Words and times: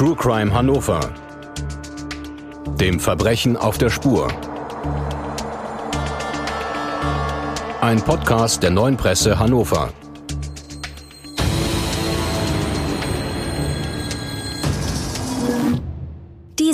True 0.00 0.16
Crime 0.16 0.50
Hannover. 0.54 1.12
Dem 2.80 2.98
Verbrechen 2.98 3.58
auf 3.58 3.76
der 3.76 3.90
Spur. 3.90 4.28
Ein 7.82 8.00
Podcast 8.00 8.62
der 8.62 8.70
neuen 8.70 8.96
Presse 8.96 9.38
Hannover. 9.38 9.92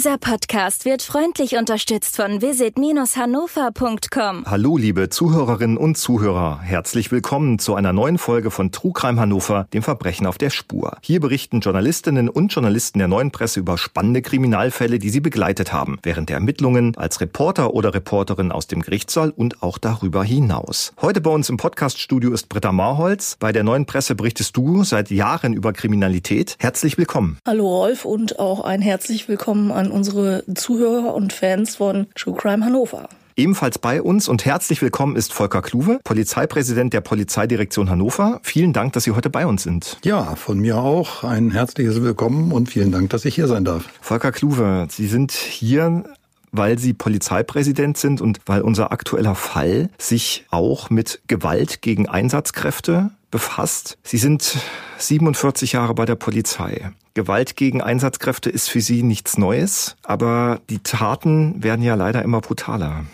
Dieser 0.06 0.18
Podcast 0.18 0.84
wird 0.84 1.02
freundlich 1.02 1.56
unterstützt 1.56 2.14
von 2.14 2.40
visit-hannover.com. 2.40 4.44
Hallo, 4.46 4.76
liebe 4.76 5.08
Zuhörerinnen 5.08 5.76
und 5.76 5.98
Zuhörer. 5.98 6.60
Herzlich 6.62 7.10
willkommen 7.10 7.58
zu 7.58 7.74
einer 7.74 7.92
neuen 7.92 8.16
Folge 8.16 8.52
von 8.52 8.70
True 8.70 8.92
Crime 8.94 9.20
Hannover, 9.20 9.66
dem 9.72 9.82
Verbrechen 9.82 10.28
auf 10.28 10.38
der 10.38 10.50
Spur. 10.50 10.96
Hier 11.00 11.18
berichten 11.18 11.58
Journalistinnen 11.58 12.28
und 12.28 12.54
Journalisten 12.54 13.00
der 13.00 13.08
neuen 13.08 13.32
Presse 13.32 13.58
über 13.58 13.76
spannende 13.78 14.22
Kriminalfälle, 14.22 15.00
die 15.00 15.10
sie 15.10 15.18
begleitet 15.18 15.72
haben, 15.72 15.98
während 16.04 16.28
der 16.28 16.36
Ermittlungen 16.36 16.96
als 16.96 17.20
Reporter 17.20 17.74
oder 17.74 17.92
Reporterin 17.92 18.52
aus 18.52 18.68
dem 18.68 18.82
Gerichtssaal 18.82 19.30
und 19.30 19.64
auch 19.64 19.76
darüber 19.76 20.22
hinaus. 20.22 20.92
Heute 21.02 21.20
bei 21.20 21.32
uns 21.32 21.48
im 21.48 21.56
Podcaststudio 21.56 22.32
ist 22.32 22.48
Britta 22.48 22.70
Marholz. 22.70 23.38
Bei 23.40 23.50
der 23.50 23.64
neuen 23.64 23.86
Presse 23.86 24.14
berichtest 24.14 24.56
du 24.56 24.84
seit 24.84 25.10
Jahren 25.10 25.52
über 25.52 25.72
Kriminalität. 25.72 26.54
Herzlich 26.60 26.96
willkommen. 26.96 27.38
Hallo 27.44 27.66
Rolf 27.66 28.04
und 28.04 28.38
auch 28.38 28.60
ein 28.60 28.82
herzlich 28.82 29.26
willkommen 29.26 29.72
an 29.72 29.95
unsere 29.96 30.44
Zuhörer 30.54 31.14
und 31.14 31.32
Fans 31.32 31.76
von 31.76 32.06
True 32.14 32.36
Crime 32.36 32.64
Hannover. 32.64 33.08
Ebenfalls 33.34 33.78
bei 33.78 34.00
uns 34.00 34.28
und 34.28 34.44
herzlich 34.44 34.80
willkommen 34.82 35.16
ist 35.16 35.32
Volker 35.32 35.62
Kluwe, 35.62 36.00
Polizeipräsident 36.04 36.92
der 36.92 37.00
Polizeidirektion 37.00 37.88
Hannover. 37.88 38.40
Vielen 38.42 38.74
Dank, 38.74 38.92
dass 38.92 39.04
Sie 39.04 39.12
heute 39.12 39.30
bei 39.30 39.46
uns 39.46 39.62
sind. 39.62 39.98
Ja, 40.04 40.36
von 40.36 40.58
mir 40.58 40.78
auch 40.78 41.24
ein 41.24 41.50
herzliches 41.50 42.02
Willkommen 42.02 42.52
und 42.52 42.68
vielen 42.68 42.92
Dank, 42.92 43.10
dass 43.10 43.24
ich 43.24 43.34
hier 43.34 43.48
sein 43.48 43.64
darf. 43.64 43.88
Volker 44.00 44.32
Kluwe, 44.32 44.86
Sie 44.90 45.06
sind 45.06 45.32
hier 45.32 46.04
weil 46.52 46.78
Sie 46.78 46.94
Polizeipräsident 46.94 47.98
sind 47.98 48.22
und 48.22 48.40
weil 48.46 48.62
unser 48.62 48.90
aktueller 48.90 49.34
Fall 49.34 49.90
sich 49.98 50.46
auch 50.50 50.88
mit 50.88 51.20
Gewalt 51.26 51.82
gegen 51.82 52.08
Einsatzkräfte 52.08 53.10
befasst. 53.30 53.98
Sie 54.02 54.16
sind 54.16 54.56
47 54.96 55.72
Jahre 55.72 55.94
bei 55.94 56.06
der 56.06 56.14
Polizei. 56.14 56.92
Gewalt 57.16 57.56
gegen 57.56 57.80
Einsatzkräfte 57.80 58.50
ist 58.50 58.68
für 58.68 58.82
Sie 58.82 59.02
nichts 59.02 59.38
Neues, 59.38 59.96
aber 60.02 60.60
die 60.68 60.80
Taten 60.80 61.62
werden 61.62 61.82
ja 61.82 61.94
leider 61.94 62.20
immer 62.22 62.42
brutaler. 62.42 63.06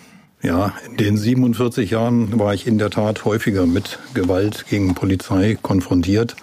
Ja, 0.42 0.72
in 0.90 0.96
den 0.96 1.16
47 1.16 1.92
Jahren 1.92 2.36
war 2.36 2.52
ich 2.52 2.66
in 2.66 2.78
der 2.78 2.90
Tat 2.90 3.24
häufiger 3.24 3.64
mit 3.64 4.00
Gewalt 4.12 4.66
gegen 4.68 4.96
Polizei 4.96 5.56
konfrontiert. 5.62 6.34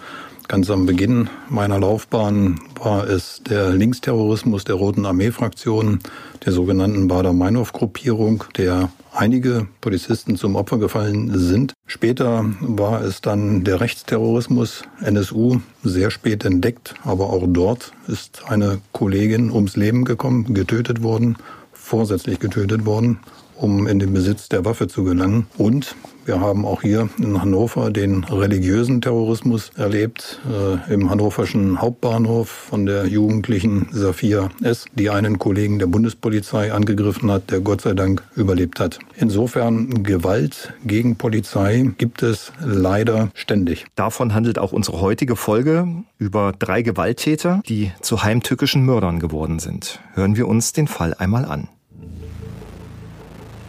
Ganz 0.50 0.68
am 0.68 0.84
Beginn 0.84 1.30
meiner 1.48 1.78
Laufbahn 1.78 2.58
war 2.74 3.06
es 3.06 3.40
der 3.48 3.70
Linksterrorismus 3.70 4.64
der 4.64 4.74
Roten 4.74 5.06
Armee-Fraktion, 5.06 6.00
der 6.44 6.52
sogenannten 6.52 7.06
Bader-Meinhof-Gruppierung, 7.06 8.42
der 8.56 8.90
einige 9.12 9.68
Polizisten 9.80 10.34
zum 10.34 10.56
Opfer 10.56 10.78
gefallen 10.78 11.30
sind. 11.38 11.74
Später 11.86 12.46
war 12.58 13.00
es 13.00 13.20
dann 13.20 13.62
der 13.62 13.80
Rechtsterrorismus, 13.80 14.82
NSU, 15.00 15.60
sehr 15.84 16.10
spät 16.10 16.44
entdeckt, 16.44 16.96
aber 17.04 17.30
auch 17.30 17.44
dort 17.46 17.92
ist 18.08 18.42
eine 18.48 18.80
Kollegin 18.90 19.52
ums 19.52 19.76
Leben 19.76 20.04
gekommen, 20.04 20.52
getötet 20.52 21.04
worden, 21.04 21.36
vorsätzlich 21.72 22.40
getötet 22.40 22.86
worden 22.86 23.20
um 23.60 23.86
in 23.86 23.98
den 23.98 24.12
Besitz 24.12 24.48
der 24.48 24.64
Waffe 24.64 24.88
zu 24.88 25.04
gelangen. 25.04 25.46
Und 25.58 25.94
wir 26.24 26.40
haben 26.40 26.64
auch 26.64 26.82
hier 26.82 27.08
in 27.18 27.40
Hannover 27.40 27.90
den 27.90 28.24
religiösen 28.24 29.00
Terrorismus 29.00 29.70
erlebt, 29.76 30.40
äh, 30.48 30.92
im 30.92 31.10
hannoverschen 31.10 31.80
Hauptbahnhof 31.80 32.48
von 32.48 32.86
der 32.86 33.06
jugendlichen 33.06 33.88
Safia 33.90 34.50
S., 34.62 34.84
die 34.94 35.10
einen 35.10 35.38
Kollegen 35.38 35.78
der 35.78 35.86
Bundespolizei 35.86 36.72
angegriffen 36.72 37.30
hat, 37.30 37.50
der 37.50 37.60
Gott 37.60 37.80
sei 37.80 37.94
Dank 37.94 38.22
überlebt 38.36 38.80
hat. 38.80 38.98
Insofern 39.16 40.02
Gewalt 40.02 40.74
gegen 40.84 41.16
Polizei 41.16 41.90
gibt 41.98 42.22
es 42.22 42.52
leider 42.64 43.30
ständig. 43.34 43.86
Davon 43.94 44.34
handelt 44.34 44.58
auch 44.58 44.72
unsere 44.72 45.00
heutige 45.00 45.36
Folge 45.36 45.88
über 46.18 46.52
drei 46.58 46.82
Gewalttäter, 46.82 47.62
die 47.68 47.92
zu 48.00 48.22
heimtückischen 48.22 48.84
Mördern 48.84 49.20
geworden 49.20 49.58
sind. 49.58 50.00
Hören 50.14 50.36
wir 50.36 50.48
uns 50.48 50.72
den 50.72 50.86
Fall 50.86 51.14
einmal 51.14 51.44
an. 51.44 51.68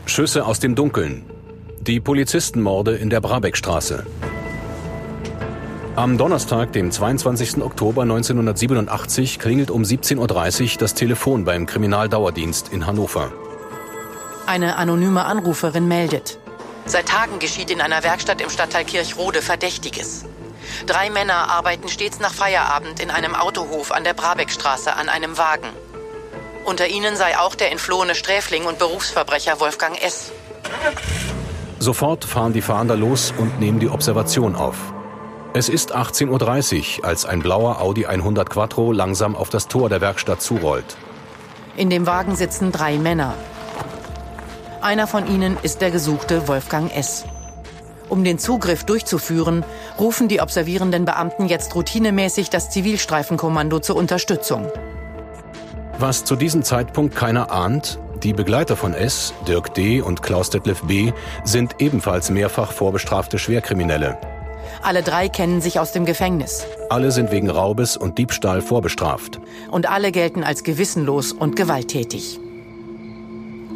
Schüsse 0.06 0.46
aus 0.46 0.60
dem 0.60 0.76
Dunkeln. 0.76 1.24
Die 1.88 2.00
Polizistenmorde 2.00 2.96
in 2.96 3.10
der 3.10 3.22
Brabeckstraße. 3.22 4.06
Am 5.96 6.16
Donnerstag, 6.16 6.74
dem 6.74 6.92
22. 6.92 7.64
Oktober 7.64 8.04
1987, 8.04 9.40
klingelt 9.40 9.72
um 9.72 9.82
17.30 9.82 10.74
Uhr 10.74 10.78
das 10.78 10.94
Telefon 10.94 11.44
beim 11.44 11.66
Kriminaldauerdienst 11.66 12.70
in 12.72 12.86
Hannover. 12.86 13.32
Eine 14.46 14.76
anonyme 14.76 15.26
Anruferin 15.26 15.88
meldet. 15.88 16.38
Seit 16.86 17.08
Tagen 17.08 17.40
geschieht 17.40 17.72
in 17.72 17.82
einer 17.82 18.04
Werkstatt 18.04 18.42
im 18.42 18.52
Stadtteil 18.52 18.86
Kirchrode 18.86 19.42
Verdächtiges. 19.42 20.26
Drei 20.86 21.10
Männer 21.10 21.50
arbeiten 21.50 21.90
stets 21.90 22.20
nach 22.20 22.36
Feierabend 22.36 23.00
in 23.00 23.10
einem 23.10 23.34
Autohof 23.34 23.92
an 23.92 24.04
der 24.04 24.14
Brabeckstraße 24.14 24.96
an 24.96 25.10
einem 25.10 25.40
Wagen. 25.40 25.70
Unter 26.64 26.90
ihnen 26.90 27.16
sei 27.16 27.40
auch 27.40 27.56
der 27.56 27.72
entflohene 27.72 28.14
Sträfling 28.14 28.66
und 28.66 28.78
Berufsverbrecher 28.78 29.60
Wolfgang 29.60 30.00
S. 30.00 30.32
Sofort 31.82 32.26
fahren 32.26 32.54
die 32.54 32.62
Fahnder 32.62 32.96
los 32.96 33.34
und 33.40 33.60
nehmen 33.60 33.80
die 33.80 33.90
Observation 33.90 34.56
auf. 34.56 34.94
Es 35.56 35.68
ist 35.68 35.96
18.30 35.96 37.00
Uhr, 37.00 37.06
als 37.06 37.26
ein 37.26 37.40
blauer 37.40 37.82
Audi 37.82 38.06
100 38.06 38.48
Quattro 38.48 38.92
langsam 38.92 39.36
auf 39.36 39.50
das 39.50 39.68
Tor 39.68 39.90
der 39.90 40.00
Werkstatt 40.00 40.44
zurollt. 40.44 40.96
In 41.76 41.90
dem 41.90 42.06
Wagen 42.06 42.36
sitzen 42.36 42.72
drei 42.72 43.00
Männer. 43.00 43.34
Einer 44.80 45.08
von 45.08 45.26
ihnen 45.26 45.58
ist 45.64 45.82
der 45.82 45.90
gesuchte 45.90 46.48
Wolfgang 46.48 46.96
S. 46.96 47.26
Um 48.10 48.24
den 48.24 48.38
Zugriff 48.38 48.84
durchzuführen, 48.84 49.66
rufen 50.00 50.28
die 50.28 50.40
observierenden 50.40 51.06
Beamten 51.06 51.48
jetzt 51.48 51.74
routinemäßig 51.74 52.52
das 52.52 52.70
Zivilstreifenkommando 52.70 53.80
zur 53.80 53.96
Unterstützung. 53.96 54.72
Was 55.98 56.26
zu 56.26 56.36
diesem 56.36 56.62
Zeitpunkt 56.62 57.16
keiner 57.16 57.52
ahnt, 57.52 57.98
die 58.24 58.34
Begleiter 58.34 58.76
von 58.76 58.94
S, 58.94 59.34
Dirk 59.48 59.74
D. 59.74 60.02
und 60.02 60.22
Klaus 60.22 60.50
Detlef 60.50 60.82
B. 60.84 61.12
sind 61.44 61.76
ebenfalls 61.80 62.30
mehrfach 62.30 62.72
vorbestrafte 62.72 63.40
Schwerkriminelle. 63.40 64.18
Alle 64.82 65.04
drei 65.04 65.30
kennen 65.30 65.62
sich 65.62 65.80
aus 65.80 65.92
dem 65.92 66.06
Gefängnis. 66.06 66.66
Alle 66.90 67.12
sind 67.12 67.32
wegen 67.32 67.50
Raubes 67.50 67.98
und 67.98 68.18
Diebstahl 68.18 68.62
vorbestraft. 68.62 69.40
Und 69.70 69.90
alle 69.90 70.12
gelten 70.12 70.44
als 70.44 70.64
gewissenlos 70.64 71.34
und 71.34 71.56
gewalttätig. 71.56 72.40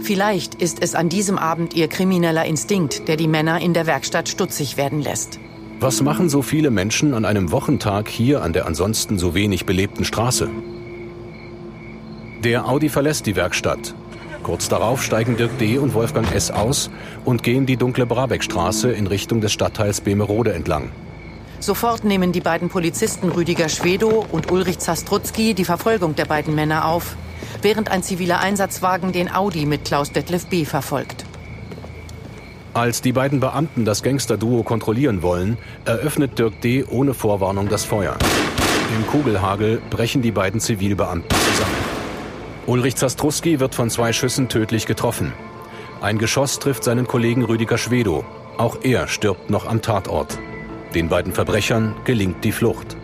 Vielleicht 0.01 0.55
ist 0.55 0.81
es 0.81 0.93
an 0.93 1.09
diesem 1.09 1.37
Abend 1.37 1.73
ihr 1.73 1.87
krimineller 1.87 2.45
Instinkt, 2.45 3.07
der 3.07 3.17
die 3.17 3.27
Männer 3.27 3.61
in 3.61 3.73
der 3.73 3.87
Werkstatt 3.87 4.29
stutzig 4.29 4.77
werden 4.77 5.01
lässt. 5.01 5.39
Was 5.79 6.01
machen 6.01 6.29
so 6.29 6.41
viele 6.41 6.71
Menschen 6.71 7.13
an 7.13 7.25
einem 7.25 7.51
Wochentag 7.51 8.07
hier 8.07 8.41
an 8.41 8.53
der 8.53 8.65
ansonsten 8.65 9.19
so 9.19 9.33
wenig 9.33 9.65
belebten 9.65 10.05
Straße? 10.05 10.49
Der 12.43 12.67
Audi 12.67 12.89
verlässt 12.89 13.25
die 13.25 13.35
Werkstatt. 13.35 13.95
Kurz 14.45 14.69
darauf 14.69 15.01
steigen 15.01 15.37
Dirk 15.37 15.57
D. 15.57 15.79
und 15.79 15.95
Wolfgang 15.95 16.31
S. 16.31 16.51
aus 16.51 16.91
und 17.25 17.41
gehen 17.41 17.65
die 17.65 17.77
dunkle 17.77 18.05
Brabeckstraße 18.05 18.91
in 18.91 19.07
Richtung 19.07 19.41
des 19.41 19.51
Stadtteils 19.51 20.01
Bemerode 20.01 20.53
entlang. 20.53 20.91
Sofort 21.59 22.03
nehmen 22.03 22.31
die 22.31 22.41
beiden 22.41 22.69
Polizisten 22.69 23.29
Rüdiger 23.29 23.69
Schwedow 23.69 24.23
und 24.31 24.51
Ulrich 24.51 24.77
Zastrutzki 24.77 25.55
die 25.55 25.65
Verfolgung 25.65 26.13
der 26.13 26.25
beiden 26.25 26.53
Männer 26.53 26.85
auf, 26.85 27.15
während 27.63 27.89
ein 27.89 28.03
ziviler 28.03 28.39
Einsatzwagen 28.39 29.11
den 29.11 29.33
Audi 29.33 29.65
mit 29.65 29.83
Klaus 29.83 30.11
Detlef 30.11 30.45
B. 30.45 30.63
verfolgt. 30.63 31.25
Als 32.75 33.01
die 33.01 33.13
beiden 33.13 33.39
Beamten 33.39 33.83
das 33.83 34.03
Gangsterduo 34.03 34.61
kontrollieren 34.61 35.23
wollen, 35.23 35.57
eröffnet 35.85 36.37
Dirk 36.37 36.61
D. 36.61 36.85
ohne 36.87 37.15
Vorwarnung 37.15 37.67
das 37.67 37.83
Feuer. 37.83 38.15
Im 38.95 39.07
Kugelhagel 39.07 39.81
brechen 39.89 40.21
die 40.21 40.31
beiden 40.31 40.59
Zivilbeamten 40.59 41.35
zusammen. 41.35 41.94
Ulrich 42.67 42.95
Zastruski 42.95 43.59
wird 43.59 43.75
von 43.75 43.91
zwei 43.91 44.11
Schüssen 44.11 44.49
tödlich 44.49 44.87
getroffen. 44.87 45.33
Ein 46.01 46.17
Geschoss 46.17 46.57
trifft 46.57 46.83
seinen 46.83 47.07
Kollegen 47.07 47.43
Rüdiger 47.45 47.77
Schwedow. 47.77 48.25
Auch 48.57 48.77
er 48.81 49.07
stirbt 49.07 49.49
noch 49.49 49.67
am 49.67 49.81
Tatort. 49.81 50.39
Den 50.95 51.09
beiden 51.09 51.33
Verbrechern 51.33 51.95
gelingt 52.05 52.43
die 52.43 52.51
Flucht. 52.51 52.97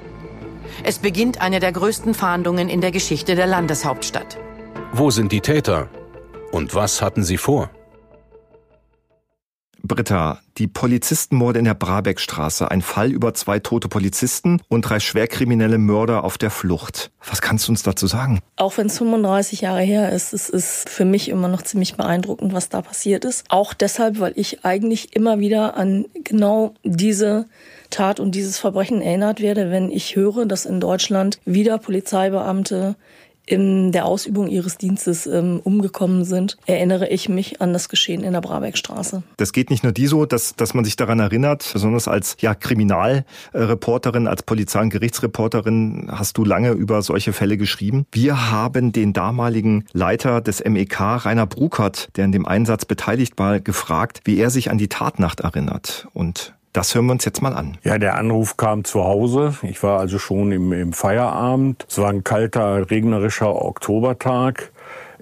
Es 0.83 0.97
beginnt 0.97 1.41
eine 1.41 1.59
der 1.59 1.73
größten 1.73 2.13
Fahndungen 2.13 2.69
in 2.69 2.81
der 2.81 2.91
Geschichte 2.91 3.35
der 3.35 3.45
Landeshauptstadt. 3.45 4.37
Wo 4.93 5.11
sind 5.11 5.31
die 5.31 5.41
Täter? 5.41 5.89
Und 6.51 6.73
was 6.73 7.01
hatten 7.01 7.23
sie 7.23 7.37
vor? 7.37 7.69
Britta, 9.83 10.39
die 10.57 10.67
Polizistenmorde 10.67 11.59
in 11.59 11.65
der 11.65 11.73
Brabeckstraße, 11.73 12.69
ein 12.69 12.81
Fall 12.81 13.11
über 13.11 13.33
zwei 13.33 13.59
tote 13.59 13.87
Polizisten 13.87 14.61
und 14.67 14.81
drei 14.81 14.99
schwerkriminelle 14.99 15.77
Mörder 15.77 16.23
auf 16.23 16.37
der 16.37 16.51
Flucht. 16.51 17.11
Was 17.27 17.41
kannst 17.41 17.67
du 17.67 17.71
uns 17.71 17.83
dazu 17.83 18.07
sagen? 18.07 18.39
Auch 18.55 18.77
wenn 18.77 18.87
es 18.87 18.97
35 18.97 19.61
Jahre 19.61 19.81
her 19.81 20.11
ist, 20.11 20.33
es 20.33 20.49
ist 20.49 20.89
für 20.89 21.05
mich 21.05 21.29
immer 21.29 21.47
noch 21.47 21.61
ziemlich 21.61 21.95
beeindruckend, 21.95 22.53
was 22.53 22.69
da 22.69 22.81
passiert 22.81 23.25
ist. 23.25 23.45
Auch 23.49 23.73
deshalb, 23.73 24.19
weil 24.19 24.33
ich 24.35 24.65
eigentlich 24.65 25.15
immer 25.15 25.39
wieder 25.39 25.77
an 25.77 26.05
genau 26.23 26.73
diese 26.83 27.47
Tat 27.89 28.19
und 28.19 28.35
dieses 28.35 28.57
Verbrechen 28.57 29.01
erinnert 29.01 29.41
werde, 29.41 29.71
wenn 29.71 29.91
ich 29.91 30.15
höre, 30.15 30.45
dass 30.45 30.65
in 30.65 30.79
Deutschland 30.79 31.39
wieder 31.45 31.77
Polizeibeamte 31.77 32.95
in 33.51 33.91
der 33.91 34.05
Ausübung 34.05 34.47
ihres 34.47 34.77
Dienstes 34.77 35.27
ähm, 35.27 35.59
umgekommen 35.63 36.23
sind, 36.23 36.57
erinnere 36.65 37.09
ich 37.09 37.27
mich 37.27 37.61
an 37.61 37.73
das 37.73 37.89
Geschehen 37.89 38.23
in 38.23 38.31
der 38.31 38.41
Brabeckstraße. 38.41 39.23
Das 39.35 39.51
geht 39.51 39.69
nicht 39.69 39.83
nur 39.83 39.91
die 39.91 40.07
so, 40.07 40.25
dass, 40.25 40.55
dass 40.55 40.73
man 40.73 40.85
sich 40.85 40.95
daran 40.95 41.19
erinnert, 41.19 41.69
besonders 41.73 42.07
als 42.07 42.37
ja, 42.39 42.55
Kriminalreporterin, 42.55 44.27
als 44.27 44.43
Polizei- 44.43 44.81
und 44.81 44.89
Gerichtsreporterin 44.89 46.09
hast 46.11 46.37
du 46.37 46.45
lange 46.45 46.71
über 46.71 47.01
solche 47.01 47.33
Fälle 47.33 47.57
geschrieben. 47.57 48.05
Wir 48.11 48.51
haben 48.51 48.93
den 48.93 49.11
damaligen 49.11 49.85
Leiter 49.91 50.39
des 50.39 50.63
MEK, 50.63 51.25
Rainer 51.25 51.45
Brukert, 51.45 52.09
der 52.15 52.25
in 52.25 52.31
dem 52.31 52.45
Einsatz 52.45 52.85
beteiligt 52.85 53.33
war, 53.37 53.59
gefragt, 53.59 54.21
wie 54.23 54.37
er 54.37 54.49
sich 54.49 54.71
an 54.71 54.77
die 54.77 54.87
Tatnacht 54.87 55.41
erinnert. 55.41 56.07
Und 56.13 56.53
das 56.73 56.95
hören 56.95 57.07
wir 57.07 57.13
uns 57.13 57.25
jetzt 57.25 57.41
mal 57.41 57.53
an. 57.53 57.77
Ja, 57.83 57.97
der 57.97 58.15
Anruf 58.15 58.57
kam 58.57 58.83
zu 58.83 59.03
Hause. 59.03 59.55
Ich 59.63 59.83
war 59.83 59.99
also 59.99 60.19
schon 60.19 60.51
im, 60.51 60.71
im 60.71 60.93
Feierabend. 60.93 61.85
Es 61.89 61.97
war 61.97 62.09
ein 62.09 62.23
kalter, 62.23 62.89
regnerischer 62.89 63.61
Oktobertag. 63.61 64.71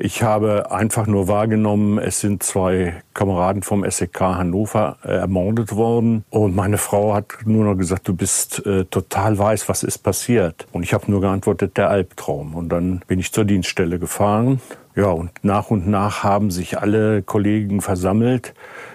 Ich 0.02 0.24
habe 0.24 0.72
einfach 0.72 1.08
nur 1.08 1.28
wahrgenommen, 1.28 1.98
es 1.98 2.22
sind 2.22 2.42
zwei 2.42 3.04
Kameraden 3.14 3.64
vom 3.64 3.84
SEK 3.84 4.22
Hannover 4.22 4.96
ermordet 5.04 5.76
worden. 5.76 6.24
Und 6.30 6.56
meine 6.56 6.78
Frau 6.78 7.14
hat 7.14 7.26
nur 7.44 7.66
noch 7.66 7.76
gesagt, 7.76 8.08
du 8.08 8.16
bist 8.16 8.66
äh, 8.66 8.86
total 8.86 9.38
weiß, 9.38 9.68
was 9.68 9.84
ist 9.84 9.98
passiert. 9.98 10.68
Und 10.72 10.84
ich 10.84 10.94
habe 10.94 11.12
nur 11.12 11.20
geantwortet, 11.20 11.76
der 11.76 11.90
Albtraum. 11.90 12.56
Und 12.56 12.70
dann 12.70 13.02
bin 13.08 13.20
ich 13.20 13.34
zur 13.34 13.44
Dienststelle 13.44 14.00
gefahren. 14.00 14.62
Ja, 14.96 15.12
und 15.12 15.32
nach 15.44 15.70
und 15.70 15.88
nach 15.88 16.24
haben 16.24 16.50
sich 16.50 16.80
alle 16.80 17.22
Kollegen 17.22 17.82
versammelt. 17.82 18.54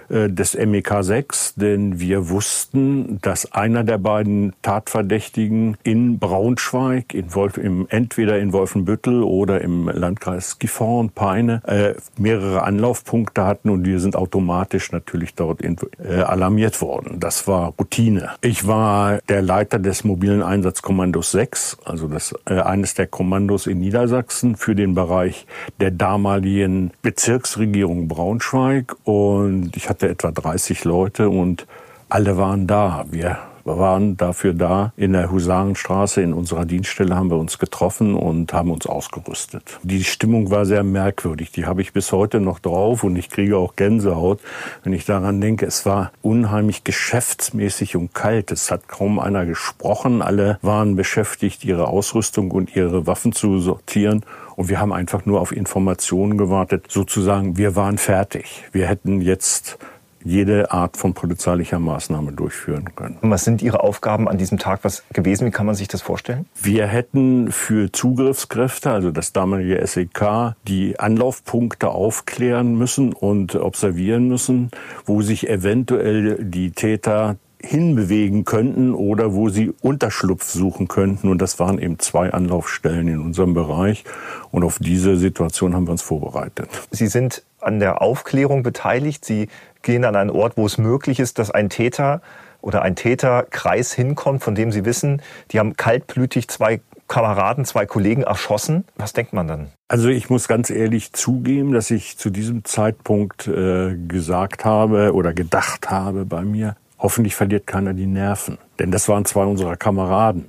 Äh, 0.08 0.28
des 0.28 0.54
MEK 0.54 0.92
6, 1.00 1.54
denn 1.54 1.98
wir 1.98 2.28
wussten, 2.28 3.18
dass 3.22 3.52
einer 3.52 3.84
der 3.84 3.98
beiden 3.98 4.52
Tatverdächtigen 4.62 5.76
in 5.82 6.18
Braunschweig, 6.18 7.14
in 7.14 7.34
Wolf, 7.34 7.56
im, 7.56 7.86
entweder 7.88 8.38
in 8.38 8.52
Wolfenbüttel 8.52 9.22
oder 9.22 9.60
im 9.62 9.88
Landkreis 9.88 10.58
Gifhorn, 10.58 11.10
Peine, 11.10 11.62
äh, 11.66 11.94
mehrere 12.18 12.62
Anlaufpunkte 12.64 13.46
hatten 13.46 13.70
und 13.70 13.86
wir 13.86 13.98
sind 13.98 14.16
automatisch 14.16 14.92
natürlich 14.92 15.34
dort 15.34 15.62
in, 15.62 15.76
äh, 16.02 16.16
alarmiert 16.16 16.80
worden. 16.82 17.18
Das 17.18 17.48
war 17.48 17.72
Routine. 17.78 18.30
Ich 18.42 18.66
war 18.66 19.20
der 19.28 19.42
Leiter 19.42 19.78
des 19.78 20.04
mobilen 20.04 20.42
Einsatzkommandos 20.42 21.30
6, 21.30 21.78
also 21.84 22.08
das 22.08 22.34
äh, 22.46 22.60
eines 22.60 22.94
der 22.94 23.06
Kommandos 23.06 23.66
in 23.66 23.80
Niedersachsen 23.80 24.56
für 24.56 24.74
den 24.74 24.94
Bereich 24.94 25.46
der 25.80 25.90
damaligen 25.90 26.90
Bezirksregierung 27.02 28.08
Braunschweig 28.08 28.94
und 29.04 29.76
ich 29.76 29.88
hatte 29.88 29.94
hatte 29.94 30.08
etwa 30.08 30.32
30 30.32 30.85
Leute 30.85 31.29
und 31.29 31.67
alle 32.08 32.37
waren 32.37 32.67
da. 32.67 33.05
Wir 33.11 33.38
waren 33.64 34.16
dafür 34.16 34.55
da. 34.55 34.93
In 34.96 35.12
der 35.12 35.31
Husarenstraße 35.31 36.22
in 36.22 36.32
unserer 36.32 36.64
Dienststelle 36.64 37.16
haben 37.16 37.31
wir 37.31 37.37
uns 37.37 37.58
getroffen 37.58 38.14
und 38.14 38.52
haben 38.52 38.70
uns 38.70 38.87
ausgerüstet. 38.87 39.78
Die 39.82 40.05
Stimmung 40.05 40.50
war 40.50 40.66
sehr 40.66 40.82
merkwürdig. 40.82 41.52
Die 41.52 41.66
habe 41.66 41.82
ich 41.82 41.93
bis 41.93 42.12
heute 42.12 42.40
noch 42.40 42.58
drauf 42.58 43.05
und 43.05 43.16
ich 43.16 43.31
kriege 43.31 43.56
auch 43.56 43.76
Gänsehaut, 43.76 44.40
wenn 44.82 44.93
ich 44.93 45.05
daran 45.05 45.40
denke. 45.40 45.66
Es 45.66 45.87
war 45.87 46.12
unheimlich 46.22 46.84
geschäftsmäßig 46.84 47.96
und 47.96 48.14
kalt. 48.14 48.50
Es 48.50 48.70
hat 48.70 48.88
kaum 48.88 49.19
einer 49.19 49.46
gesprochen. 49.46 50.22
Alle 50.22 50.58
waren 50.62 50.96
beschäftigt, 50.96 51.64
ihre 51.64 51.88
Ausrüstung 51.88 52.50
und 52.50 52.75
ihre 52.76 53.06
Waffen 53.06 53.32
zu 53.32 53.58
sortieren. 53.60 54.25
Und 54.56 54.69
wir 54.69 54.81
haben 54.81 54.93
einfach 54.93 55.26
nur 55.26 55.40
auf 55.40 55.52
Informationen 55.52 56.38
gewartet. 56.38 56.87
Sozusagen, 56.88 57.56
wir 57.56 57.76
waren 57.76 57.99
fertig. 57.99 58.64
Wir 58.72 58.87
hätten 58.87 59.20
jetzt 59.20 59.78
jede 60.24 60.72
Art 60.72 60.96
von 60.96 61.14
polizeilicher 61.14 61.78
Maßnahme 61.78 62.32
durchführen 62.32 62.94
können. 62.96 63.18
Und 63.20 63.30
was 63.30 63.44
sind 63.44 63.62
Ihre 63.62 63.82
Aufgaben 63.82 64.28
an 64.28 64.38
diesem 64.38 64.58
Tag 64.58 64.80
was 64.82 65.04
gewesen? 65.12 65.46
Wie 65.46 65.50
kann 65.50 65.66
man 65.66 65.74
sich 65.74 65.88
das 65.88 66.02
vorstellen? 66.02 66.46
Wir 66.60 66.86
hätten 66.86 67.52
für 67.52 67.92
Zugriffskräfte, 67.92 68.90
also 68.90 69.10
das 69.10 69.32
damalige 69.32 69.86
SEK, 69.86 70.54
die 70.66 70.98
Anlaufpunkte 70.98 71.90
aufklären 71.90 72.76
müssen 72.76 73.12
und 73.12 73.54
observieren 73.54 74.28
müssen, 74.28 74.70
wo 75.04 75.22
sich 75.22 75.48
eventuell 75.48 76.42
die 76.42 76.70
Täter 76.72 77.36
hinbewegen 77.64 78.44
könnten 78.44 78.94
oder 78.94 79.34
wo 79.34 79.49
sie 79.49 79.72
Unterschlupf 79.81 80.44
suchen 80.44 80.88
könnten. 80.88 81.28
Und 81.28 81.38
das 81.38 81.58
waren 81.58 81.78
eben 81.78 81.99
zwei 81.99 82.32
Anlaufstellen 82.32 83.08
in 83.08 83.20
unserem 83.20 83.55
Bereich. 83.55 84.05
Und 84.50 84.64
auf 84.64 84.78
diese 84.78 85.16
Situation 85.16 85.75
haben 85.75 85.87
wir 85.87 85.93
uns 85.93 86.02
vorbereitet. 86.02 86.69
Sie 86.90 87.06
sind 87.06 87.43
an 87.61 87.81
der 87.81 88.02
Aufklärung 88.02 88.62
beteiligt. 88.62 89.25
Sie 89.25 89.49
gehen 89.82 90.05
an 90.05 90.16
einen 90.16 90.31
Ort, 90.31 90.56
wo 90.56 90.66
es 90.66 90.78
möglich 90.78 91.20
ist, 91.20 91.38
dass 91.38 91.50
ein 91.50 91.70
Täter 91.70 92.20
oder 92.61 92.82
ein 92.82 92.96
Täterkreis 92.96 93.93
hinkommt, 93.93 94.43
von 94.43 94.55
dem 94.55 94.72
Sie 94.72 94.84
wissen, 94.84 95.20
die 95.50 95.58
haben 95.58 95.76
kaltblütig 95.76 96.49
zwei 96.49 96.81
Kameraden, 97.08 97.64
zwei 97.67 97.84
Kollegen 97.84 98.22
erschossen. 98.22 98.84
Was 98.96 99.12
denkt 99.12 99.34
man 99.34 99.46
dann? 99.46 99.67
Also 99.88 100.08
ich 100.08 100.31
muss 100.31 100.49
ganz 100.49 100.70
ehrlich 100.70 101.12
zugeben, 101.12 101.72
dass 101.72 101.90
ich 101.90 102.17
zu 102.17 102.31
diesem 102.31 102.64
Zeitpunkt 102.64 103.46
äh, 103.46 103.94
gesagt 104.08 104.64
habe 104.64 105.12
oder 105.12 105.34
gedacht 105.34 105.90
habe 105.90 106.25
bei 106.25 106.43
mir, 106.43 106.76
hoffentlich 107.04 107.36
verliert 107.36 107.66
keiner 107.66 107.92
die 107.92 108.06
Nerven. 108.06 108.56
Denn 108.78 108.90
das 108.90 109.10
waren 109.10 109.26
zwei 109.26 109.44
unserer 109.44 109.76
Kameraden. 109.76 110.46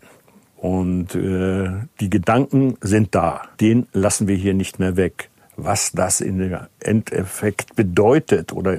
Und 0.56 1.14
äh, 1.14 1.70
die 2.00 2.10
Gedanken 2.10 2.78
sind 2.80 3.14
da. 3.14 3.42
Den 3.60 3.88
lassen 3.92 4.30
wir 4.30 4.38
hier 4.38 4.54
nicht 4.54 4.80
mehr 4.80 4.96
weg. 4.96 5.30
Was 5.58 5.92
das 5.92 6.22
in 6.22 6.40
der 6.40 6.70
Endeffekt 6.80 7.76
bedeutet 7.76 8.54
oder 8.54 8.78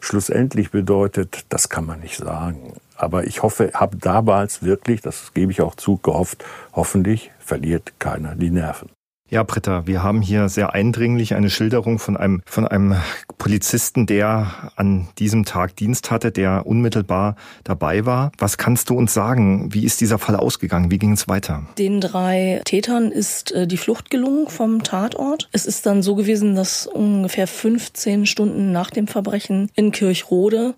schlussendlich 0.00 0.70
bedeutet, 0.70 1.44
das 1.48 1.68
kann 1.68 1.86
man 1.86 2.00
nicht 2.00 2.18
sagen. 2.18 2.74
Aber 2.96 3.24
ich 3.24 3.42
hoffe, 3.42 3.72
habe 3.74 3.96
damals 3.96 4.62
wirklich, 4.62 5.00
das 5.00 5.34
gebe 5.34 5.50
ich 5.50 5.60
auch 5.60 5.74
zu, 5.74 5.96
gehofft, 5.96 6.44
hoffentlich 6.72 7.32
verliert 7.40 7.94
keiner 7.98 8.36
die 8.36 8.50
Nerven. 8.50 8.90
Ja, 9.30 9.42
Britta, 9.42 9.86
wir 9.86 10.02
haben 10.02 10.22
hier 10.22 10.48
sehr 10.48 10.72
eindringlich 10.72 11.34
eine 11.34 11.50
Schilderung 11.50 11.98
von 11.98 12.16
einem, 12.16 12.40
von 12.46 12.66
einem 12.66 12.96
Polizisten, 13.36 14.06
der 14.06 14.70
an 14.76 15.08
diesem 15.18 15.44
Tag 15.44 15.76
Dienst 15.76 16.10
hatte, 16.10 16.32
der 16.32 16.66
unmittelbar 16.66 17.36
dabei 17.62 18.06
war. 18.06 18.32
Was 18.38 18.56
kannst 18.56 18.88
du 18.88 18.96
uns 18.96 19.12
sagen? 19.12 19.74
Wie 19.74 19.84
ist 19.84 20.00
dieser 20.00 20.18
Fall 20.18 20.34
ausgegangen? 20.34 20.90
Wie 20.90 20.98
ging 20.98 21.12
es 21.12 21.28
weiter? 21.28 21.66
Den 21.76 22.00
drei 22.00 22.62
Tätern 22.64 23.12
ist 23.12 23.52
äh, 23.52 23.66
die 23.66 23.76
Flucht 23.76 24.08
gelungen 24.08 24.48
vom 24.48 24.82
Tatort. 24.82 25.50
Es 25.52 25.66
ist 25.66 25.84
dann 25.84 26.02
so 26.02 26.14
gewesen, 26.14 26.54
dass 26.54 26.86
ungefähr 26.86 27.46
15 27.46 28.24
Stunden 28.24 28.72
nach 28.72 28.88
dem 28.88 29.08
Verbrechen 29.08 29.70
in 29.74 29.92
Kirchrode 29.92 30.74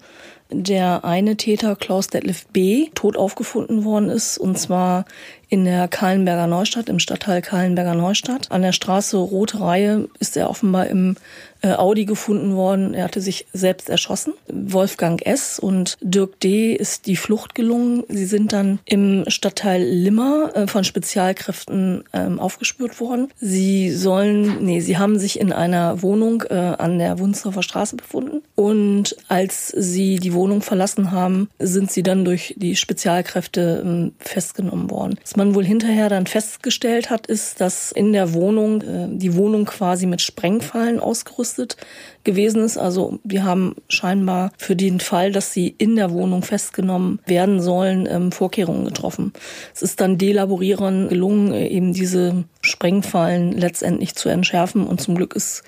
der 0.50 1.04
eine 1.04 1.36
Täter, 1.36 1.76
Klaus 1.76 2.08
Detlef 2.08 2.46
B., 2.46 2.88
tot 2.94 3.16
aufgefunden 3.16 3.84
worden 3.84 4.08
ist, 4.08 4.38
und 4.38 4.58
zwar 4.58 5.04
in 5.48 5.64
der 5.64 5.88
Kahlenberger 5.88 6.46
Neustadt, 6.46 6.88
im 6.88 6.98
Stadtteil 6.98 7.42
Kahlenberger 7.42 7.94
Neustadt. 7.94 8.50
An 8.50 8.62
der 8.62 8.72
Straße 8.72 9.16
Rote 9.16 9.60
Reihe 9.60 10.08
ist 10.18 10.36
er 10.36 10.50
offenbar 10.50 10.86
im 10.86 11.16
äh, 11.62 11.72
Audi 11.72 12.04
gefunden 12.04 12.54
worden. 12.54 12.94
Er 12.94 13.04
hatte 13.04 13.20
sich 13.20 13.46
selbst 13.52 13.90
erschossen. 13.90 14.32
Wolfgang 14.48 15.24
S. 15.24 15.58
und 15.58 15.96
Dirk 16.00 16.40
D. 16.40 16.72
ist 16.74 17.06
die 17.06 17.16
Flucht 17.16 17.54
gelungen. 17.54 18.04
Sie 18.08 18.24
sind 18.24 18.52
dann 18.52 18.78
im 18.84 19.24
Stadtteil 19.28 19.82
Limmer 19.82 20.50
äh, 20.54 20.66
von 20.66 20.84
Spezialkräften 20.84 22.04
ähm, 22.12 22.40
aufgespürt 22.40 23.00
worden. 23.00 23.28
Sie 23.40 23.90
sollen, 23.90 24.64
nee, 24.64 24.80
sie 24.80 24.98
haben 24.98 25.18
sich 25.18 25.38
in 25.38 25.52
einer 25.52 26.02
Wohnung 26.02 26.44
äh, 26.48 26.54
an 26.54 26.98
der 26.98 27.18
Wunsdorfer 27.18 27.62
Straße 27.62 27.96
befunden. 27.96 28.42
Und 28.54 29.16
als 29.28 29.68
sie 29.68 30.18
die 30.18 30.32
Wohnung 30.32 30.62
verlassen 30.62 31.10
haben, 31.10 31.48
sind 31.58 31.90
sie 31.90 32.02
dann 32.02 32.24
durch 32.24 32.54
die 32.56 32.76
Spezialkräfte 32.76 33.82
ähm, 33.84 34.12
festgenommen 34.18 34.90
worden. 34.90 35.18
Was 35.22 35.36
man 35.36 35.54
wohl 35.54 35.64
hinterher 35.64 36.08
dann 36.08 36.26
festgestellt 36.26 37.10
hat, 37.10 37.26
ist, 37.26 37.60
dass 37.60 37.92
in 37.92 38.12
der 38.12 38.32
Wohnung 38.32 38.82
äh, 38.82 39.08
die 39.10 39.34
Wohnung 39.34 39.66
quasi 39.66 40.06
mit 40.06 40.22
Sprengfallen 40.22 41.00
ausgerüstet 41.00 41.49
ausgerüstet 41.50 41.76
gewesen 42.24 42.62
ist. 42.62 42.76
Also 42.76 43.18
wir 43.24 43.44
haben 43.44 43.74
scheinbar 43.88 44.52
für 44.58 44.76
den 44.76 45.00
Fall, 45.00 45.32
dass 45.32 45.52
sie 45.52 45.74
in 45.78 45.96
der 45.96 46.10
Wohnung 46.10 46.42
festgenommen 46.42 47.20
werden 47.26 47.62
sollen, 47.62 48.06
ähm, 48.10 48.32
Vorkehrungen 48.32 48.84
getroffen. 48.84 49.32
Es 49.74 49.82
ist 49.82 50.00
dann 50.00 50.18
Delaborierern 50.18 51.08
gelungen, 51.08 51.52
äh, 51.52 51.68
eben 51.68 51.94
diese 51.94 52.44
Sprengfallen 52.60 53.52
letztendlich 53.52 54.14
zu 54.14 54.28
entschärfen 54.28 54.86
und 54.86 55.00
zum 55.00 55.14
Glück 55.14 55.34
ist 55.34 55.62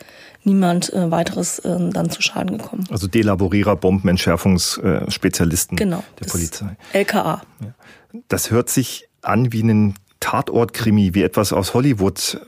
niemand 0.44 0.92
äh, 0.92 1.10
weiteres 1.10 1.60
äh, 1.60 1.78
dann 1.90 2.10
zu 2.10 2.20
Schaden 2.20 2.58
gekommen. 2.58 2.84
Also 2.90 3.06
Delaborierer, 3.06 3.76
Bombenentschärfungsspezialisten 3.76 5.76
genau, 5.76 6.04
der 6.20 6.26
Polizei. 6.26 6.76
LKA. 6.92 7.42
Das 8.28 8.50
hört 8.50 8.68
sich 8.68 9.08
an 9.22 9.52
wie 9.52 9.62
ein 9.62 9.94
Tatortkrimi, 10.22 11.14
wie 11.14 11.22
etwas 11.22 11.52
aus 11.52 11.74
Hollywood. 11.74 12.40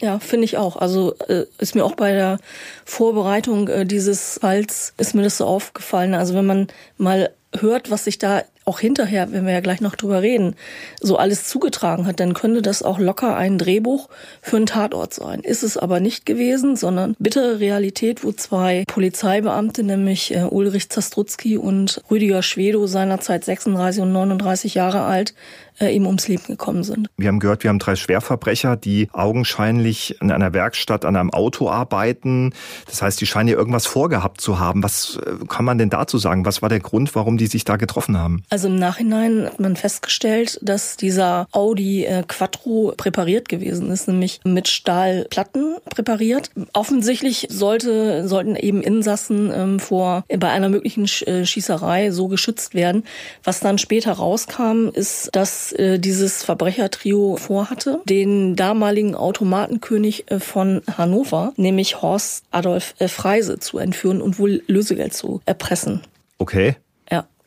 Ja, 0.00 0.18
finde 0.18 0.44
ich 0.44 0.58
auch. 0.58 0.76
Also 0.76 1.14
äh, 1.28 1.46
ist 1.58 1.74
mir 1.74 1.84
auch 1.84 1.94
bei 1.94 2.12
der 2.12 2.38
Vorbereitung 2.84 3.68
äh, 3.68 3.86
dieses 3.86 4.38
Falls 4.40 4.92
ist 4.98 5.14
mir 5.14 5.22
das 5.22 5.38
so 5.38 5.46
aufgefallen. 5.46 6.14
Also 6.14 6.34
wenn 6.34 6.46
man 6.46 6.66
mal 6.98 7.30
hört, 7.58 7.90
was 7.90 8.04
sich 8.04 8.18
da 8.18 8.42
auch 8.68 8.80
hinterher, 8.80 9.30
wenn 9.30 9.46
wir 9.46 9.52
ja 9.52 9.60
gleich 9.60 9.80
noch 9.80 9.94
drüber 9.94 10.22
reden, 10.22 10.56
so 11.00 11.16
alles 11.16 11.46
zugetragen 11.46 12.04
hat, 12.04 12.18
dann 12.18 12.34
könnte 12.34 12.62
das 12.62 12.82
auch 12.82 12.98
locker 12.98 13.36
ein 13.36 13.58
Drehbuch 13.58 14.08
für 14.42 14.56
einen 14.56 14.66
Tatort 14.66 15.14
sein. 15.14 15.38
Ist 15.40 15.62
es 15.62 15.76
aber 15.76 16.00
nicht 16.00 16.26
gewesen, 16.26 16.74
sondern 16.74 17.14
bittere 17.20 17.60
Realität, 17.60 18.24
wo 18.24 18.32
zwei 18.32 18.82
Polizeibeamte, 18.88 19.84
nämlich 19.84 20.34
äh, 20.34 20.42
Ulrich 20.50 20.88
Zastrutzki 20.88 21.56
und 21.56 22.02
Rüdiger 22.10 22.42
Schwedo, 22.42 22.88
seinerzeit 22.88 23.44
36 23.44 24.02
und 24.02 24.12
39 24.12 24.74
Jahre 24.74 25.02
alt, 25.02 25.32
äh, 25.78 25.94
ihm 25.94 26.06
ums 26.06 26.28
Leben 26.28 26.44
gekommen 26.46 26.84
sind. 26.84 27.08
Wir 27.16 27.28
haben 27.28 27.38
gehört, 27.38 27.62
wir 27.62 27.68
haben 27.68 27.78
drei 27.78 27.96
Schwerverbrecher, 27.96 28.76
die 28.76 29.08
augenscheinlich 29.12 30.20
in 30.20 30.30
einer 30.30 30.52
Werkstatt 30.52 31.04
an 31.04 31.16
einem 31.16 31.30
Auto 31.30 31.68
arbeiten. 31.68 32.52
Das 32.86 33.02
heißt, 33.02 33.20
die 33.20 33.26
scheinen 33.26 33.48
ja 33.48 33.56
irgendwas 33.56 33.86
vorgehabt 33.86 34.40
zu 34.40 34.58
haben. 34.58 34.82
Was 34.82 35.18
äh, 35.24 35.44
kann 35.46 35.64
man 35.64 35.78
denn 35.78 35.90
dazu 35.90 36.18
sagen? 36.18 36.44
Was 36.44 36.62
war 36.62 36.68
der 36.68 36.80
Grund, 36.80 37.14
warum 37.14 37.36
die 37.36 37.46
sich 37.46 37.64
da 37.64 37.76
getroffen 37.76 38.18
haben? 38.18 38.42
Im 38.64 38.76
Nachhinein 38.76 39.46
hat 39.46 39.60
man 39.60 39.76
festgestellt, 39.76 40.58
dass 40.62 40.96
dieser 40.96 41.46
Audi 41.52 42.04
äh, 42.04 42.22
Quattro 42.26 42.92
präpariert 42.96 43.48
gewesen 43.48 43.90
ist, 43.90 44.08
nämlich 44.08 44.40
mit 44.44 44.68
Stahlplatten 44.68 45.76
präpariert. 45.88 46.50
Offensichtlich 46.72 47.46
sollte, 47.50 48.26
sollten 48.28 48.56
eben 48.56 48.82
Insassen 48.82 49.52
ähm, 49.54 49.80
vor 49.80 50.24
bei 50.28 50.48
einer 50.48 50.68
möglichen 50.68 51.04
äh, 51.26 51.44
Schießerei 51.44 52.10
so 52.10 52.28
geschützt 52.28 52.74
werden. 52.74 53.04
Was 53.44 53.60
dann 53.60 53.78
später 53.78 54.12
rauskam, 54.12 54.88
ist, 54.92 55.30
dass 55.32 55.72
äh, 55.72 55.98
dieses 55.98 56.42
Verbrechertrio 56.42 57.36
vorhatte, 57.36 58.00
den 58.04 58.56
damaligen 58.56 59.14
Automatenkönig 59.14 60.26
von 60.38 60.82
Hannover, 60.96 61.52
nämlich 61.56 62.02
Horst 62.02 62.44
Adolf 62.50 62.94
Freise, 63.06 63.58
zu 63.58 63.78
entführen 63.78 64.20
und 64.20 64.38
wohl 64.38 64.62
Lösegeld 64.66 65.14
zu 65.14 65.40
erpressen. 65.46 66.02
Okay. 66.38 66.76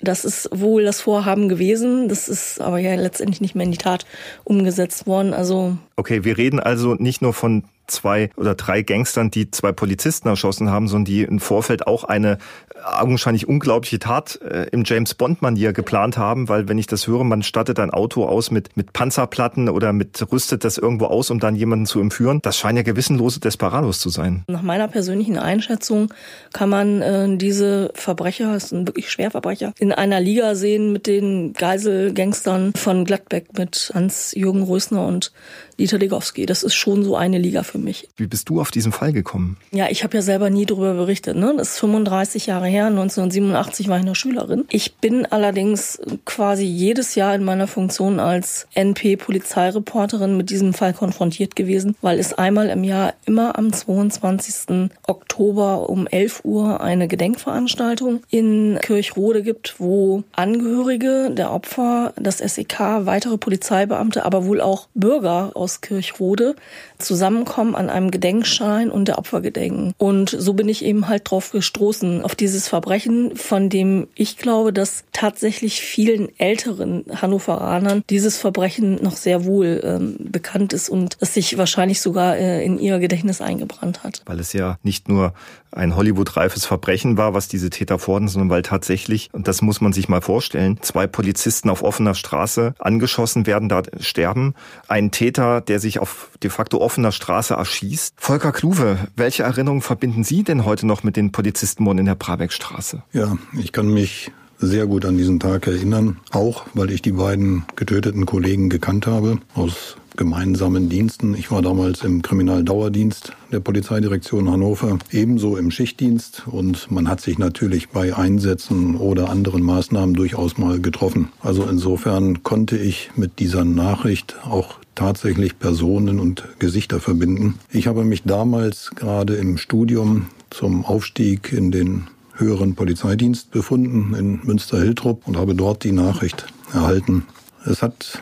Das 0.02 0.24
ist 0.24 0.50
wohl 0.54 0.84
das 0.84 1.02
Vorhaben 1.02 1.50
gewesen. 1.50 2.08
Das 2.08 2.30
ist 2.30 2.62
aber 2.62 2.80
ja 2.80 2.96
letztendlich 2.96 3.42
nicht 3.42 3.56
mehr 3.56 3.66
in 3.66 3.72
die 3.72 3.78
Tat 3.78 4.06
umgesetzt 4.44 5.08
worden. 5.08 5.34
Also 5.34 5.78
okay, 5.98 6.24
wir 6.24 6.38
reden 6.38 6.60
also 6.60 6.96
nicht 6.96 7.22
nur 7.22 7.34
von 7.34 7.64
zwei 7.92 8.30
oder 8.36 8.56
drei 8.56 8.82
Gangstern, 8.82 9.32
die 9.32 9.52
zwei 9.52 9.72
Polizisten 9.72 10.28
erschossen 10.28 10.70
haben, 10.70 10.88
sondern 10.88 11.06
die 11.06 11.24
im 11.24 11.40
Vorfeld 11.40 11.88
auch 11.88 12.04
eine 12.04 12.38
augenscheinlich 12.84 13.48
unglaubliche 13.48 14.00
Tat 14.00 14.40
äh, 14.42 14.68
im 14.72 14.84
James 14.86 15.14
Bond-Manier 15.14 15.74
geplant 15.74 16.18
haben, 16.18 16.50
weil 16.50 16.68
wenn 16.68 16.78
ich 16.78 16.88
das 16.88 17.08
höre, 17.08 17.24
man 17.24 17.44
stattet 17.44 17.80
ein 17.80 17.92
Auto 17.92 18.26
aus 18.26 18.52
mit, 18.52 18.76
mit 18.78 18.94
Panzerplatten 18.94 19.70
oder 19.70 19.94
mit 19.94 20.32
rüstet 20.32 20.64
das 20.64 20.78
irgendwo 20.78 21.06
aus, 21.06 21.30
um 21.30 21.40
dann 21.40 21.56
jemanden 21.56 21.86
zu 21.86 22.00
entführen. 22.00 22.40
Das 22.42 22.58
scheinen 22.58 22.78
ja 22.78 22.84
gewissenlose 22.84 23.40
Desperados 23.40 24.00
zu 24.00 24.10
sein. 24.10 24.44
Nach 24.48 24.62
meiner 24.62 24.88
persönlichen 24.88 25.38
Einschätzung 25.38 26.14
kann 26.54 26.70
man 26.70 27.02
äh, 27.02 27.38
diese 27.38 27.92
Verbrecher, 27.94 28.54
das 28.54 28.70
sind 28.70 28.88
wirklich 28.88 29.12
Schwerverbrecher, 29.12 29.74
in 29.80 29.92
einer 29.92 30.20
Liga 30.20 30.56
sehen 30.56 30.92
mit 30.92 31.08
den 31.08 31.54
Geiselgangstern 31.54 32.74
von 32.76 33.06
Gladbeck 33.06 33.58
mit 33.58 33.92
Hans-Jürgen 33.94 34.64
Rösner 34.64 35.06
und 35.06 35.32
Dieter 35.80 35.98
Degowski. 35.98 36.46
Das 36.46 36.64
ist 36.64 36.76
schon 36.76 37.04
so 37.04 37.16
eine 37.16 37.38
Liga 37.38 37.64
für 37.64 37.79
mich. 37.80 38.10
Wie 38.18 38.28
bist 38.28 38.50
du 38.50 38.60
auf 38.60 38.72
diesen 38.72 38.92
Fall 38.92 39.14
gekommen? 39.14 39.58
Ja, 39.72 39.88
ich 39.90 40.04
habe 40.04 40.18
ja 40.18 40.22
selber 40.22 40.50
nie 40.50 40.66
darüber 40.66 40.94
berichtet. 40.94 41.38
Ne? 41.38 41.54
Das 41.58 41.72
ist 41.72 41.80
35 41.80 42.48
Jahre 42.48 42.68
her. 42.68 42.88
1987 42.88 43.88
war 43.88 44.00
ich 44.00 44.06
noch 44.06 44.16
Schülerin. 44.16 44.66
Ich 44.70 44.96
bin 44.96 45.26
allerdings 45.26 46.00
quasi 46.26 46.66
jedes 46.66 47.16
Jahr 47.16 47.34
in 47.34 47.44
meiner 47.44 47.68
Funktion 47.68 48.20
als 48.20 48.68
NP-Polizeireporterin 48.76 50.36
mit 50.36 50.50
diesem 50.50 50.74
Fall 50.74 50.94
konfrontiert 50.94 51.56
gewesen, 51.56 51.96
weil 52.02 52.20
es 52.20 52.34
einmal 52.34 52.70
im 52.70 52.84
Jahr 52.84 53.14
immer 53.26 53.58
am 53.58 53.72
22. 53.72 54.90
Oktober 55.08 55.90
um 55.90 56.08
11 56.08 56.42
Uhr 56.44 56.82
eine 56.82 57.08
Gedenkveranstaltung 57.08 58.22
in 58.30 58.78
Kirchrode 58.82 59.44
gibt, 59.44 59.76
wo 59.80 60.24
Angehörige 60.34 61.32
der 61.32 61.52
Opfer, 61.52 62.14
das 62.18 62.40
SEK, 62.40 63.06
weitere 63.06 63.38
Polizeibeamte, 63.38 64.26
aber 64.26 64.46
wohl 64.46 64.62
auch 64.62 64.88
Bürger 64.94 65.52
aus 65.56 65.70
aus 65.70 65.82
Kirchrode 65.82 66.56
zusammenkommen 67.00 67.76
an 67.76 67.90
einem 67.90 68.12
Gedenkschein 68.12 68.92
und 68.92 69.08
der 69.08 69.18
Opfer 69.18 69.42
gedenken. 69.42 69.94
Und 69.98 70.30
so 70.30 70.54
bin 70.54 70.70
ich 70.70 70.84
eben 70.84 71.08
halt 71.08 71.30
drauf 71.30 71.52
gestoßen, 71.52 72.24
auf 72.24 72.36
dieses 72.36 72.68
Verbrechen, 72.68 73.36
von 73.36 73.70
dem 73.70 74.08
ich 74.16 74.38
glaube, 74.38 74.74
dass 74.74 75.04
tatsächlich 75.12 75.82
vielen 75.82 76.30
älteren 76.38 77.06
Hannoveranern 77.22 78.04
dieses 78.10 78.38
Verbrechen 78.38 79.02
noch 79.02 79.16
sehr 79.16 79.46
wohl 79.46 79.82
ähm, 79.84 80.18
bekannt 80.20 80.74
ist 80.74 80.90
und 80.90 81.18
es 81.20 81.34
sich 81.34 81.58
wahrscheinlich 81.58 82.02
sogar 82.02 82.38
äh, 82.38 82.64
in 82.64 82.78
ihr 82.80 83.00
Gedächtnis 83.00 83.42
eingebrannt 83.42 84.04
hat. 84.04 84.22
Weil 84.26 84.40
es 84.40 84.54
ja 84.54 84.78
nicht 84.84 85.08
nur 85.08 85.34
ein 85.72 85.96
Hollywood-reifes 85.96 86.66
Verbrechen 86.66 87.18
war, 87.18 87.34
was 87.34 87.48
diese 87.48 87.70
Täter 87.70 88.00
fordern, 88.00 88.28
sondern 88.28 88.50
weil 88.50 88.62
tatsächlich, 88.62 89.30
und 89.32 89.48
das 89.48 89.62
muss 89.62 89.82
man 89.82 89.94
sich 89.94 90.10
mal 90.10 90.22
vorstellen, 90.22 90.80
zwei 90.82 91.08
Polizisten 91.08 91.70
auf 91.70 91.84
offener 91.84 92.16
Straße 92.16 92.74
angeschossen 92.80 93.46
werden, 93.46 93.70
da 93.70 93.84
sterben. 94.00 94.56
Ein 94.88 95.12
Täter, 95.12 95.62
der 95.62 95.80
sich 95.80 96.00
auf 96.00 96.30
de 96.42 96.50
facto 96.50 96.80
offener 96.80 97.12
Straße 97.12 97.54
erschießt. 97.54 98.16
Volker 98.18 98.52
Kluwe, 98.52 98.98
welche 99.16 99.44
Erinnerungen 99.44 99.82
verbinden 99.82 100.24
Sie 100.24 100.44
denn 100.44 100.66
heute 100.66 100.88
noch 100.88 101.04
mit 101.04 101.16
den 101.16 101.32
Polizistenmorden 101.32 102.00
in 102.00 102.06
der 102.06 102.16
Brabeckstraße? 102.16 103.04
Ja, 103.12 103.38
ich 103.54 103.72
kann 103.72 103.88
mich 103.88 104.32
sehr 104.60 104.88
gut 104.88 105.06
an 105.06 105.18
diesen 105.18 105.40
Tag 105.40 105.68
erinnern, 105.68 106.18
auch 106.32 106.66
weil 106.74 106.92
ich 106.92 107.02
die 107.02 107.14
beiden 107.14 107.66
getöteten 107.76 108.26
Kollegen 108.26 108.70
gekannt 108.70 109.08
habe 109.08 109.40
aus 109.56 109.96
gemeinsamen 110.18 110.90
Diensten. 110.90 111.34
Ich 111.34 111.50
war 111.50 111.62
damals 111.62 112.04
im 112.04 112.22
Kriminaldauerdienst 112.22 113.32
der 113.54 113.62
Polizeidirektion 113.62 114.52
Hannover, 114.52 115.00
ebenso 115.12 115.56
im 115.56 115.72
Schichtdienst 115.72 116.44
und 116.46 116.92
man 116.92 117.08
hat 117.08 117.22
sich 117.22 117.38
natürlich 117.38 117.90
bei 117.90 118.16
Einsätzen 118.16 118.98
oder 118.98 119.30
anderen 119.30 119.64
Maßnahmen 119.64 120.14
durchaus 120.16 120.58
mal 120.58 120.82
getroffen. 120.82 121.30
Also 121.40 121.64
insofern 121.64 122.44
konnte 122.44 122.78
ich 122.78 123.12
mit 123.16 123.40
dieser 123.40 123.64
Nachricht 123.64 124.36
auch 124.44 124.76
tatsächlich 124.94 125.58
Personen 125.58 126.20
und 126.20 126.44
Gesichter 126.60 127.00
verbinden. 127.00 127.56
Ich 127.72 127.88
habe 127.88 128.04
mich 128.04 128.24
damals 128.24 128.92
gerade 128.96 129.36
im 129.36 129.58
Studium 129.58 130.26
zum 130.50 130.84
Aufstieg 130.84 131.54
in 131.54 131.72
den 131.72 132.08
höheren 132.40 132.76
Polizeidienst 132.76 133.52
befunden 133.52 134.16
in 134.16 134.40
Münster-Hiltrup 134.44 135.28
und 135.28 135.38
habe 135.38 135.56
dort 135.56 135.84
die 135.84 135.92
Nachricht 135.92 136.46
erhalten. 136.74 137.26
Es 137.66 137.82
hat 137.82 138.22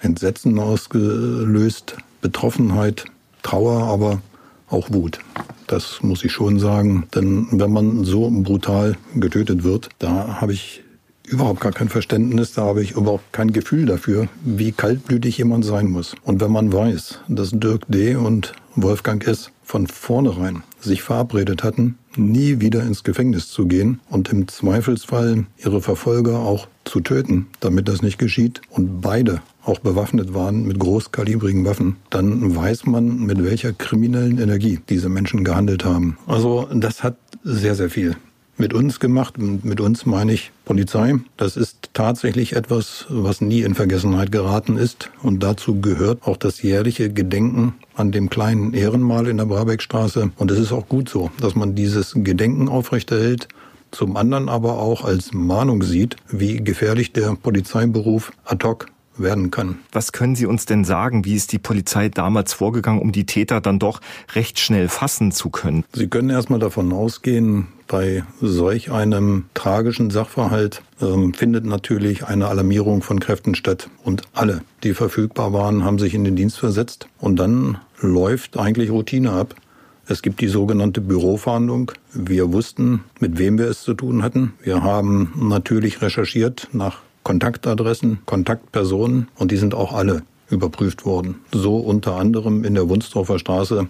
Entsetzen 0.00 0.58
ausgelöst, 0.58 1.96
Betroffenheit, 2.20 3.06
Trauer, 3.42 3.84
aber 3.84 4.20
auch 4.68 4.92
Wut. 4.92 5.18
Das 5.66 6.02
muss 6.02 6.24
ich 6.24 6.32
schon 6.32 6.58
sagen. 6.58 7.08
Denn 7.14 7.48
wenn 7.52 7.72
man 7.72 8.04
so 8.04 8.30
brutal 8.30 8.96
getötet 9.14 9.64
wird, 9.64 9.88
da 9.98 10.40
habe 10.40 10.52
ich 10.52 10.82
überhaupt 11.26 11.60
gar 11.60 11.72
kein 11.72 11.88
Verständnis, 11.88 12.52
da 12.52 12.62
habe 12.62 12.82
ich 12.82 12.92
überhaupt 12.92 13.32
kein 13.32 13.52
Gefühl 13.52 13.86
dafür, 13.86 14.28
wie 14.44 14.72
kaltblütig 14.72 15.38
jemand 15.38 15.64
sein 15.64 15.88
muss. 15.88 16.14
Und 16.24 16.40
wenn 16.40 16.52
man 16.52 16.72
weiß, 16.72 17.20
dass 17.28 17.50
Dirk 17.50 17.82
D. 17.88 18.14
und 18.16 18.54
Wolfgang 18.74 19.26
S. 19.26 19.50
von 19.62 19.86
vornherein 19.86 20.62
sich 20.80 21.02
verabredet 21.02 21.64
hatten, 21.64 21.98
nie 22.16 22.60
wieder 22.60 22.82
ins 22.82 23.04
Gefängnis 23.04 23.48
zu 23.48 23.66
gehen 23.66 24.00
und 24.10 24.30
im 24.30 24.48
Zweifelsfall 24.48 25.46
ihre 25.58 25.80
Verfolger 25.80 26.38
auch 26.38 26.68
zu 26.84 27.00
töten, 27.00 27.48
damit 27.60 27.88
das 27.88 28.02
nicht 28.02 28.18
geschieht, 28.18 28.60
und 28.70 29.00
beide 29.00 29.42
auch 29.64 29.80
bewaffnet 29.80 30.32
waren 30.32 30.66
mit 30.66 30.78
großkalibrigen 30.78 31.64
Waffen, 31.64 31.96
dann 32.10 32.54
weiß 32.54 32.86
man, 32.86 33.26
mit 33.26 33.42
welcher 33.42 33.72
kriminellen 33.72 34.38
Energie 34.38 34.78
diese 34.88 35.08
Menschen 35.08 35.42
gehandelt 35.42 35.84
haben. 35.84 36.16
Also 36.26 36.68
das 36.72 37.02
hat 37.02 37.16
sehr, 37.42 37.74
sehr 37.74 37.90
viel 37.90 38.16
mit 38.58 38.72
uns 38.72 39.00
gemacht. 39.00 39.38
Mit 39.38 39.80
uns 39.80 40.06
meine 40.06 40.32
ich 40.32 40.52
Polizei. 40.64 41.14
Das 41.36 41.56
ist 41.56 41.90
tatsächlich 41.92 42.54
etwas, 42.54 43.06
was 43.08 43.40
nie 43.40 43.62
in 43.62 43.74
Vergessenheit 43.74 44.32
geraten 44.32 44.76
ist. 44.76 45.10
Und 45.22 45.42
dazu 45.42 45.80
gehört 45.80 46.26
auch 46.26 46.36
das 46.36 46.62
jährliche 46.62 47.12
Gedenken 47.12 47.74
an 47.94 48.12
dem 48.12 48.30
kleinen 48.30 48.74
Ehrenmal 48.74 49.28
in 49.28 49.36
der 49.36 49.46
Brabeckstraße. 49.46 50.30
Und 50.36 50.50
es 50.50 50.58
ist 50.58 50.72
auch 50.72 50.88
gut 50.88 51.08
so, 51.08 51.30
dass 51.40 51.54
man 51.54 51.74
dieses 51.74 52.12
Gedenken 52.14 52.68
aufrechterhält 52.68 53.48
zum 53.92 54.16
anderen 54.16 54.48
aber 54.48 54.78
auch 54.78 55.04
als 55.04 55.32
Mahnung 55.32 55.82
sieht, 55.82 56.16
wie 56.28 56.56
gefährlich 56.56 57.12
der 57.12 57.34
Polizeiberuf 57.34 58.32
ad 58.44 58.66
hoc 58.66 58.88
werden 59.18 59.50
kann. 59.50 59.78
Was 59.92 60.12
können 60.12 60.36
Sie 60.36 60.46
uns 60.46 60.66
denn 60.66 60.84
sagen? 60.84 61.24
Wie 61.24 61.34
ist 61.34 61.52
die 61.52 61.58
Polizei 61.58 62.08
damals 62.08 62.52
vorgegangen, 62.52 63.00
um 63.00 63.12
die 63.12 63.26
Täter 63.26 63.60
dann 63.60 63.78
doch 63.78 64.00
recht 64.34 64.58
schnell 64.58 64.88
fassen 64.88 65.32
zu 65.32 65.50
können? 65.50 65.84
Sie 65.92 66.08
können 66.08 66.30
erstmal 66.30 66.58
davon 66.58 66.92
ausgehen, 66.92 67.68
bei 67.86 68.24
solch 68.40 68.90
einem 68.90 69.44
tragischen 69.54 70.10
Sachverhalt 70.10 70.82
ähm, 71.00 71.34
findet 71.34 71.64
natürlich 71.64 72.24
eine 72.24 72.48
Alarmierung 72.48 73.02
von 73.02 73.20
Kräften 73.20 73.54
statt. 73.54 73.88
Und 74.02 74.22
alle, 74.32 74.62
die 74.82 74.94
verfügbar 74.94 75.52
waren, 75.52 75.84
haben 75.84 75.98
sich 75.98 76.14
in 76.14 76.24
den 76.24 76.36
Dienst 76.36 76.58
versetzt. 76.58 77.08
Und 77.18 77.36
dann 77.36 77.78
läuft 78.00 78.58
eigentlich 78.58 78.90
Routine 78.90 79.32
ab. 79.32 79.54
Es 80.08 80.22
gibt 80.22 80.40
die 80.40 80.48
sogenannte 80.48 81.00
Bürofahndung. 81.00 81.92
Wir 82.12 82.52
wussten, 82.52 83.04
mit 83.18 83.38
wem 83.38 83.58
wir 83.58 83.66
es 83.66 83.82
zu 83.82 83.94
tun 83.94 84.22
hatten. 84.22 84.54
Wir 84.62 84.82
haben 84.82 85.32
natürlich 85.36 86.00
recherchiert 86.02 86.68
nach 86.72 86.98
Kontaktadressen, 87.26 88.20
Kontaktpersonen 88.24 89.26
und 89.34 89.50
die 89.50 89.56
sind 89.56 89.74
auch 89.74 89.92
alle 89.92 90.22
überprüft 90.48 91.04
wurden. 91.04 91.40
So 91.50 91.78
unter 91.78 92.14
anderem 92.14 92.62
in 92.62 92.74
der 92.74 92.88
Wunsdorfer 92.88 93.40
Straße 93.40 93.88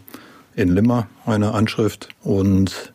in 0.54 0.70
Limmer 0.70 1.06
eine 1.26 1.52
Anschrift 1.52 2.08
und 2.22 2.94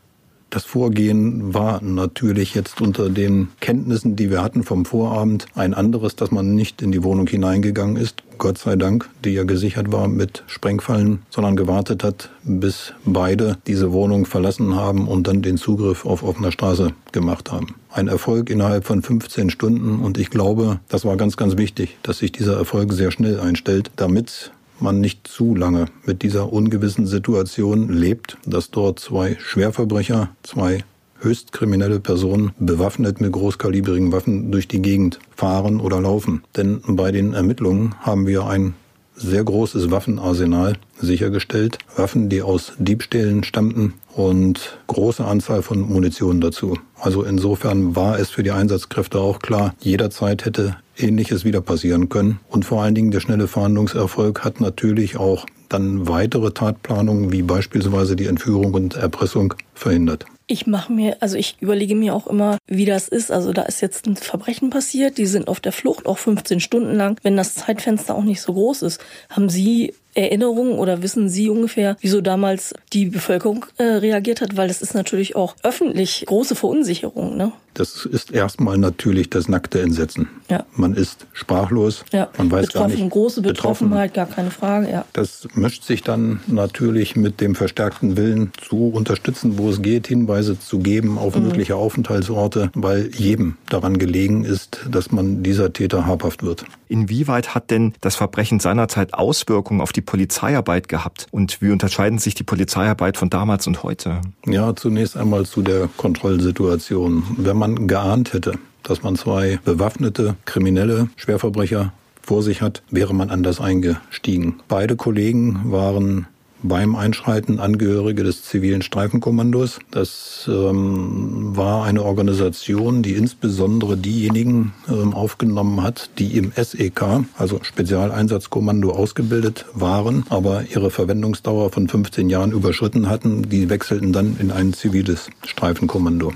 das 0.51 0.65
Vorgehen 0.65 1.53
war 1.53 1.81
natürlich 1.81 2.53
jetzt 2.53 2.81
unter 2.81 3.09
den 3.09 3.47
Kenntnissen, 3.61 4.15
die 4.15 4.29
wir 4.29 4.43
hatten 4.43 4.63
vom 4.63 4.85
Vorabend, 4.85 5.47
ein 5.55 5.73
anderes, 5.73 6.15
dass 6.15 6.29
man 6.29 6.53
nicht 6.53 6.81
in 6.81 6.91
die 6.91 7.03
Wohnung 7.03 7.25
hineingegangen 7.25 7.95
ist, 7.95 8.21
Gott 8.37 8.57
sei 8.57 8.75
Dank, 8.75 9.07
die 9.23 9.31
ja 9.31 9.43
gesichert 9.43 9.91
war 9.91 10.07
mit 10.07 10.43
Sprengfallen, 10.47 11.19
sondern 11.29 11.55
gewartet 11.55 12.03
hat, 12.03 12.29
bis 12.43 12.93
beide 13.05 13.57
diese 13.67 13.91
Wohnung 13.91 14.25
verlassen 14.25 14.75
haben 14.75 15.07
und 15.07 15.27
dann 15.27 15.41
den 15.41 15.57
Zugriff 15.57 16.05
auf 16.05 16.23
offener 16.23 16.51
Straße 16.51 16.91
gemacht 17.11 17.51
haben. 17.51 17.75
Ein 17.91 18.07
Erfolg 18.07 18.49
innerhalb 18.49 18.85
von 18.85 19.01
15 19.01 19.51
Stunden 19.51 19.99
und 19.99 20.17
ich 20.17 20.31
glaube, 20.31 20.79
das 20.89 21.05
war 21.05 21.17
ganz, 21.17 21.37
ganz 21.37 21.57
wichtig, 21.57 21.97
dass 22.03 22.17
sich 22.17 22.31
dieser 22.31 22.57
Erfolg 22.57 22.93
sehr 22.93 23.11
schnell 23.11 23.39
einstellt, 23.39 23.91
damit 23.95 24.51
man 24.81 24.99
nicht 24.99 25.27
zu 25.27 25.55
lange 25.55 25.85
mit 26.05 26.21
dieser 26.21 26.51
ungewissen 26.51 27.05
Situation 27.07 27.89
lebt, 27.89 28.37
dass 28.45 28.71
dort 28.71 28.99
zwei 28.99 29.37
Schwerverbrecher, 29.39 30.29
zwei 30.43 30.83
höchst 31.19 31.51
kriminelle 31.51 31.99
Personen 31.99 32.51
bewaffnet 32.59 33.21
mit 33.21 33.31
großkalibrigen 33.31 34.11
Waffen 34.11 34.51
durch 34.51 34.67
die 34.67 34.81
Gegend 34.81 35.19
fahren 35.35 35.79
oder 35.79 36.01
laufen. 36.01 36.43
Denn 36.55 36.81
bei 36.87 37.11
den 37.11 37.33
Ermittlungen 37.33 37.95
haben 38.01 38.27
wir 38.27 38.47
ein 38.47 38.73
sehr 39.15 39.43
großes 39.43 39.91
Waffenarsenal 39.91 40.77
sichergestellt. 40.99 41.77
Waffen, 41.95 42.29
die 42.29 42.41
aus 42.41 42.73
Diebstählen 42.79 43.43
stammten 43.43 43.93
und 44.15 44.79
große 44.87 45.23
Anzahl 45.23 45.61
von 45.61 45.81
Munition 45.81 46.41
dazu. 46.41 46.77
Also 46.99 47.23
insofern 47.23 47.95
war 47.95 48.19
es 48.19 48.29
für 48.29 48.43
die 48.43 48.51
Einsatzkräfte 48.51 49.19
auch 49.19 49.39
klar, 49.39 49.75
jederzeit 49.79 50.45
hätte 50.45 50.77
Ähnliches 51.01 51.45
wieder 51.45 51.61
passieren 51.61 52.09
können. 52.09 52.39
Und 52.49 52.65
vor 52.65 52.81
allen 52.81 52.95
Dingen 52.95 53.11
der 53.11 53.19
schnelle 53.19 53.47
Fahndungserfolg 53.47 54.43
hat 54.43 54.61
natürlich 54.61 55.17
auch 55.17 55.45
dann 55.69 56.07
weitere 56.07 56.51
Tatplanungen 56.51 57.31
wie 57.31 57.41
beispielsweise 57.41 58.15
die 58.15 58.25
Entführung 58.25 58.73
und 58.73 58.95
Erpressung 58.95 59.53
verhindert. 59.73 60.25
Ich 60.47 60.67
mache 60.67 60.91
mir, 60.91 61.15
also 61.21 61.37
ich 61.37 61.55
überlege 61.61 61.95
mir 61.95 62.13
auch 62.13 62.27
immer, 62.27 62.57
wie 62.67 62.83
das 62.83 63.07
ist. 63.07 63.31
Also 63.31 63.53
da 63.53 63.61
ist 63.61 63.81
jetzt 63.81 64.05
ein 64.05 64.17
Verbrechen 64.17 64.69
passiert, 64.69 65.17
die 65.17 65.25
sind 65.25 65.47
auf 65.47 65.61
der 65.61 65.71
Flucht, 65.71 66.05
auch 66.05 66.17
15 66.17 66.59
Stunden 66.59 66.93
lang. 66.95 67.17
Wenn 67.23 67.37
das 67.37 67.55
Zeitfenster 67.55 68.15
auch 68.15 68.23
nicht 68.23 68.41
so 68.41 68.53
groß 68.53 68.81
ist, 68.81 68.99
haben 69.29 69.47
Sie 69.47 69.93
Erinnerungen 70.13 70.73
oder 70.73 71.01
wissen 71.01 71.29
Sie 71.29 71.49
ungefähr, 71.49 71.97
wieso 72.01 72.21
damals 72.21 72.73
die 72.93 73.05
Bevölkerung 73.05 73.65
äh, 73.77 73.83
reagiert 73.83 74.41
hat? 74.41 74.57
Weil 74.57 74.67
das 74.67 74.81
ist 74.81 74.93
natürlich 74.93 75.35
auch 75.35 75.55
öffentlich 75.63 76.25
große 76.27 76.55
Verunsicherung. 76.55 77.37
Ne? 77.37 77.51
Das 77.73 78.05
ist 78.05 78.31
erstmal 78.31 78.77
natürlich 78.77 79.29
das 79.29 79.47
nackte 79.47 79.81
Entsetzen. 79.81 80.27
Ja. 80.49 80.65
Man 80.75 80.93
ist 80.93 81.25
sprachlos. 81.31 82.03
Ja. 82.11 82.29
Man 82.37 82.51
weiß 82.51 82.67
Betroffen, 82.67 82.89
gar 82.91 82.97
nicht. 82.97 83.11
große 83.11 83.41
Betroffenheit, 83.41 84.13
gar 84.13 84.25
keine 84.25 84.51
Frage. 84.51 84.91
Ja. 84.91 85.05
Das 85.13 85.47
mischt 85.55 85.83
sich 85.83 86.03
dann 86.03 86.41
natürlich 86.47 87.15
mit 87.15 87.39
dem 87.39 87.55
verstärkten 87.55 88.17
Willen 88.17 88.51
zu 88.61 88.89
unterstützen, 88.89 89.57
wo 89.57 89.69
es 89.69 89.81
geht, 89.81 90.07
Hinweise 90.07 90.59
zu 90.59 90.79
geben 90.79 91.17
auf 91.17 91.35
mhm. 91.35 91.43
mögliche 91.43 91.77
Aufenthaltsorte, 91.77 92.71
weil 92.73 93.09
jedem 93.15 93.55
daran 93.69 93.97
gelegen 93.97 94.43
ist, 94.43 94.79
dass 94.89 95.11
man 95.11 95.41
dieser 95.43 95.71
Täter 95.71 96.05
habhaft 96.05 96.43
wird. 96.43 96.65
Inwieweit 96.89 97.55
hat 97.55 97.71
denn 97.71 97.93
das 98.01 98.17
Verbrechen 98.17 98.59
seinerzeit 98.59 99.13
Auswirkungen 99.13 99.79
auf 99.79 99.93
die 99.93 100.00
Polizeiarbeit 100.01 100.87
gehabt? 100.87 101.27
Und 101.31 101.61
wie 101.61 101.71
unterscheiden 101.71 102.19
sich 102.19 102.35
die 102.35 102.43
Polizeiarbeit 102.43 103.17
von 103.17 103.29
damals 103.29 103.67
und 103.67 103.83
heute? 103.83 104.21
Ja, 104.45 104.75
zunächst 104.75 105.17
einmal 105.17 105.45
zu 105.45 105.61
der 105.61 105.89
Kontrollsituation. 105.97 107.23
Wenn 107.37 107.57
man 107.57 107.87
geahnt 107.87 108.33
hätte, 108.33 108.53
dass 108.83 109.03
man 109.03 109.15
zwei 109.15 109.59
bewaffnete 109.63 110.35
Kriminelle, 110.45 111.09
Schwerverbrecher 111.15 111.93
vor 112.21 112.43
sich 112.43 112.61
hat, 112.61 112.83
wäre 112.91 113.13
man 113.13 113.29
anders 113.29 113.59
eingestiegen. 113.59 114.59
Beide 114.67 114.95
Kollegen 114.95 115.71
waren 115.71 116.27
beim 116.63 116.95
Einschreiten 116.95 117.59
Angehörige 117.59 118.23
des 118.23 118.43
zivilen 118.43 118.81
Streifenkommandos. 118.81 119.79
Das 119.91 120.49
ähm, 120.51 121.55
war 121.55 121.85
eine 121.85 122.03
Organisation, 122.03 123.03
die 123.03 123.13
insbesondere 123.13 123.97
diejenigen 123.97 124.73
ähm, 124.89 125.13
aufgenommen 125.13 125.83
hat, 125.83 126.09
die 126.17 126.37
im 126.37 126.51
SEK, 126.55 127.25
also 127.37 127.59
Spezialeinsatzkommando, 127.61 128.91
ausgebildet 128.91 129.65
waren, 129.73 130.25
aber 130.29 130.63
ihre 130.69 130.91
Verwendungsdauer 130.91 131.71
von 131.71 131.87
15 131.87 132.29
Jahren 132.29 132.51
überschritten 132.51 133.09
hatten. 133.09 133.49
Die 133.49 133.69
wechselten 133.69 134.13
dann 134.13 134.37
in 134.39 134.51
ein 134.51 134.73
ziviles 134.73 135.29
Streifenkommando. 135.45 136.33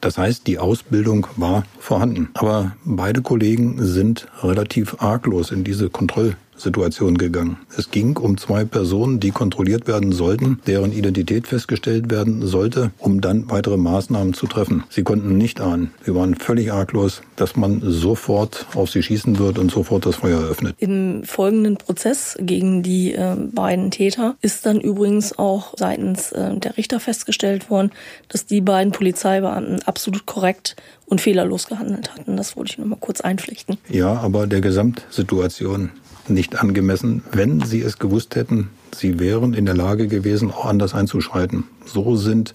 Das 0.00 0.16
heißt, 0.16 0.46
die 0.46 0.58
Ausbildung 0.58 1.26
war 1.36 1.64
vorhanden. 1.80 2.28
Aber 2.34 2.76
beide 2.84 3.20
Kollegen 3.20 3.84
sind 3.84 4.28
relativ 4.42 4.96
arglos 5.00 5.50
in 5.50 5.64
diese 5.64 5.90
Kontroll 5.90 6.36
Situation 6.58 7.16
gegangen. 7.16 7.58
Es 7.76 7.90
ging 7.90 8.16
um 8.16 8.38
zwei 8.38 8.64
Personen, 8.64 9.20
die 9.20 9.30
kontrolliert 9.30 9.86
werden 9.86 10.12
sollten, 10.12 10.60
deren 10.66 10.92
Identität 10.92 11.46
festgestellt 11.46 12.10
werden 12.10 12.46
sollte, 12.46 12.90
um 12.98 13.20
dann 13.20 13.50
weitere 13.50 13.76
Maßnahmen 13.76 14.34
zu 14.34 14.46
treffen. 14.46 14.84
Sie 14.90 15.02
konnten 15.02 15.36
nicht 15.38 15.60
ahnen, 15.60 15.92
sie 16.04 16.14
waren 16.14 16.34
völlig 16.34 16.72
arglos, 16.72 17.22
dass 17.36 17.56
man 17.56 17.80
sofort 17.82 18.66
auf 18.74 18.90
sie 18.90 19.02
schießen 19.02 19.38
wird 19.38 19.58
und 19.58 19.70
sofort 19.70 20.06
das 20.06 20.16
Feuer 20.16 20.40
eröffnet. 20.40 20.74
Im 20.78 21.22
folgenden 21.24 21.76
Prozess 21.76 22.36
gegen 22.40 22.82
die 22.82 23.14
äh, 23.14 23.36
beiden 23.36 23.90
Täter 23.90 24.36
ist 24.40 24.66
dann 24.66 24.80
übrigens 24.80 25.38
auch 25.38 25.74
seitens 25.76 26.32
äh, 26.32 26.56
der 26.56 26.76
Richter 26.76 27.00
festgestellt 27.00 27.70
worden, 27.70 27.90
dass 28.28 28.46
die 28.46 28.60
beiden 28.60 28.92
Polizeibeamten 28.92 29.82
absolut 29.82 30.26
korrekt 30.26 30.76
und 31.06 31.20
fehlerlos 31.20 31.68
gehandelt 31.68 32.14
hatten. 32.14 32.36
Das 32.36 32.56
wollte 32.56 32.72
ich 32.72 32.78
nur 32.78 32.86
mal 32.86 32.98
kurz 33.00 33.20
einpflichten. 33.20 33.78
Ja, 33.88 34.14
aber 34.14 34.46
der 34.46 34.60
Gesamtsituation 34.60 35.90
nicht 36.30 36.58
angemessen. 36.58 37.22
Wenn 37.32 37.60
sie 37.60 37.80
es 37.80 37.98
gewusst 37.98 38.34
hätten, 38.36 38.70
sie 38.94 39.18
wären 39.18 39.54
in 39.54 39.66
der 39.66 39.76
Lage 39.76 40.08
gewesen, 40.08 40.50
auch 40.50 40.66
anders 40.66 40.94
einzuschreiten. 40.94 41.64
So 41.84 42.16
sind 42.16 42.54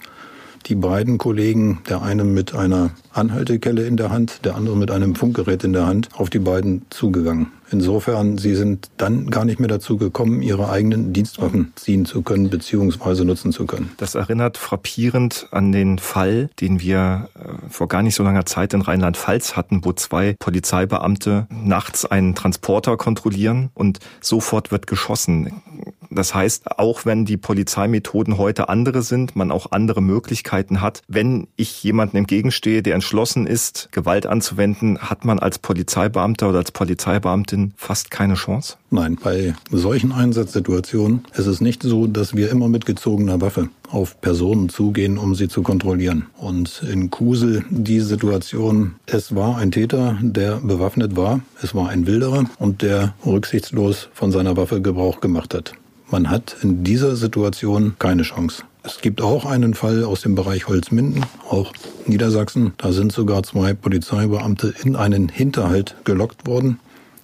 die 0.66 0.74
beiden 0.74 1.18
Kollegen, 1.18 1.80
der 1.88 2.02
eine 2.02 2.24
mit 2.24 2.54
einer 2.54 2.90
Anhaltekelle 3.12 3.86
in 3.86 3.96
der 3.96 4.10
Hand, 4.10 4.44
der 4.44 4.54
andere 4.54 4.76
mit 4.76 4.90
einem 4.90 5.14
Funkgerät 5.14 5.64
in 5.64 5.72
der 5.72 5.86
Hand, 5.86 6.08
auf 6.14 6.30
die 6.30 6.38
beiden 6.38 6.86
zugegangen. 6.90 7.48
Insofern, 7.70 8.38
sie 8.38 8.54
sind 8.54 8.90
dann 8.98 9.30
gar 9.30 9.44
nicht 9.44 9.58
mehr 9.58 9.68
dazu 9.68 9.96
gekommen, 9.96 10.42
ihre 10.42 10.70
eigenen 10.70 11.12
Dienstwaffen 11.12 11.72
ziehen 11.76 12.04
zu 12.04 12.22
können 12.22 12.50
bzw. 12.50 13.24
nutzen 13.24 13.52
zu 13.52 13.66
können. 13.66 13.90
Das 13.96 14.14
erinnert 14.14 14.58
frappierend 14.58 15.48
an 15.50 15.72
den 15.72 15.98
Fall, 15.98 16.50
den 16.60 16.80
wir 16.80 17.30
äh, 17.34 17.68
vor 17.68 17.88
gar 17.88 18.02
nicht 18.02 18.14
so 18.14 18.22
langer 18.22 18.46
Zeit 18.46 18.74
in 18.74 18.82
Rheinland-Pfalz 18.82 19.56
hatten, 19.56 19.84
wo 19.84 19.92
zwei 19.92 20.36
Polizeibeamte 20.38 21.46
nachts 21.50 22.04
einen 22.04 22.34
Transporter 22.34 22.96
kontrollieren 22.96 23.70
und 23.74 23.98
sofort 24.20 24.70
wird 24.70 24.86
geschossen. 24.86 25.62
Das 26.14 26.34
heißt, 26.34 26.78
auch 26.78 27.04
wenn 27.04 27.24
die 27.24 27.36
Polizeimethoden 27.36 28.38
heute 28.38 28.68
andere 28.68 29.02
sind, 29.02 29.36
man 29.36 29.50
auch 29.50 29.72
andere 29.72 30.02
Möglichkeiten 30.02 30.80
hat, 30.80 31.02
wenn 31.08 31.48
ich 31.56 31.82
jemanden 31.82 32.16
entgegenstehe, 32.16 32.82
der 32.82 32.94
entschlossen 32.94 33.46
ist, 33.46 33.88
Gewalt 33.92 34.26
anzuwenden, 34.26 34.98
hat 34.98 35.24
man 35.24 35.38
als 35.38 35.58
Polizeibeamter 35.58 36.48
oder 36.48 36.58
als 36.58 36.72
Polizeibeamtin 36.72 37.72
fast 37.76 38.10
keine 38.10 38.34
Chance? 38.34 38.76
Nein, 38.90 39.18
bei 39.22 39.54
solchen 39.70 40.12
Einsatzsituationen 40.12 41.24
ist 41.34 41.46
es 41.46 41.60
nicht 41.60 41.82
so, 41.82 42.06
dass 42.06 42.36
wir 42.36 42.50
immer 42.50 42.68
mit 42.68 42.86
gezogener 42.86 43.40
Waffe 43.40 43.68
auf 43.90 44.20
Personen 44.20 44.68
zugehen, 44.68 45.18
um 45.18 45.34
sie 45.34 45.48
zu 45.48 45.62
kontrollieren. 45.62 46.26
Und 46.36 46.84
in 46.90 47.10
Kusel 47.10 47.64
die 47.70 48.00
Situation, 48.00 48.94
es 49.06 49.34
war 49.34 49.56
ein 49.56 49.72
Täter, 49.72 50.18
der 50.20 50.56
bewaffnet 50.56 51.16
war, 51.16 51.40
es 51.62 51.74
war 51.74 51.88
ein 51.88 52.06
Wilderer 52.06 52.44
und 52.58 52.82
der 52.82 53.14
rücksichtslos 53.24 54.08
von 54.12 54.32
seiner 54.32 54.56
Waffe 54.56 54.80
Gebrauch 54.80 55.20
gemacht 55.20 55.54
hat. 55.54 55.74
Man 56.14 56.30
hat 56.30 56.54
in 56.62 56.84
dieser 56.84 57.16
Situation 57.16 57.96
keine 57.98 58.22
Chance. 58.22 58.62
Es 58.84 59.00
gibt 59.00 59.20
auch 59.20 59.44
einen 59.44 59.74
Fall 59.74 60.04
aus 60.04 60.20
dem 60.20 60.36
Bereich 60.36 60.68
Holzminden, 60.68 61.26
auch 61.50 61.72
Niedersachsen. 62.06 62.72
Da 62.76 62.92
sind 62.92 63.10
sogar 63.10 63.42
zwei 63.42 63.74
Polizeibeamte 63.74 64.72
in 64.84 64.94
einen 64.94 65.28
Hinterhalt 65.28 65.96
gelockt 66.04 66.46
worden, 66.46 66.78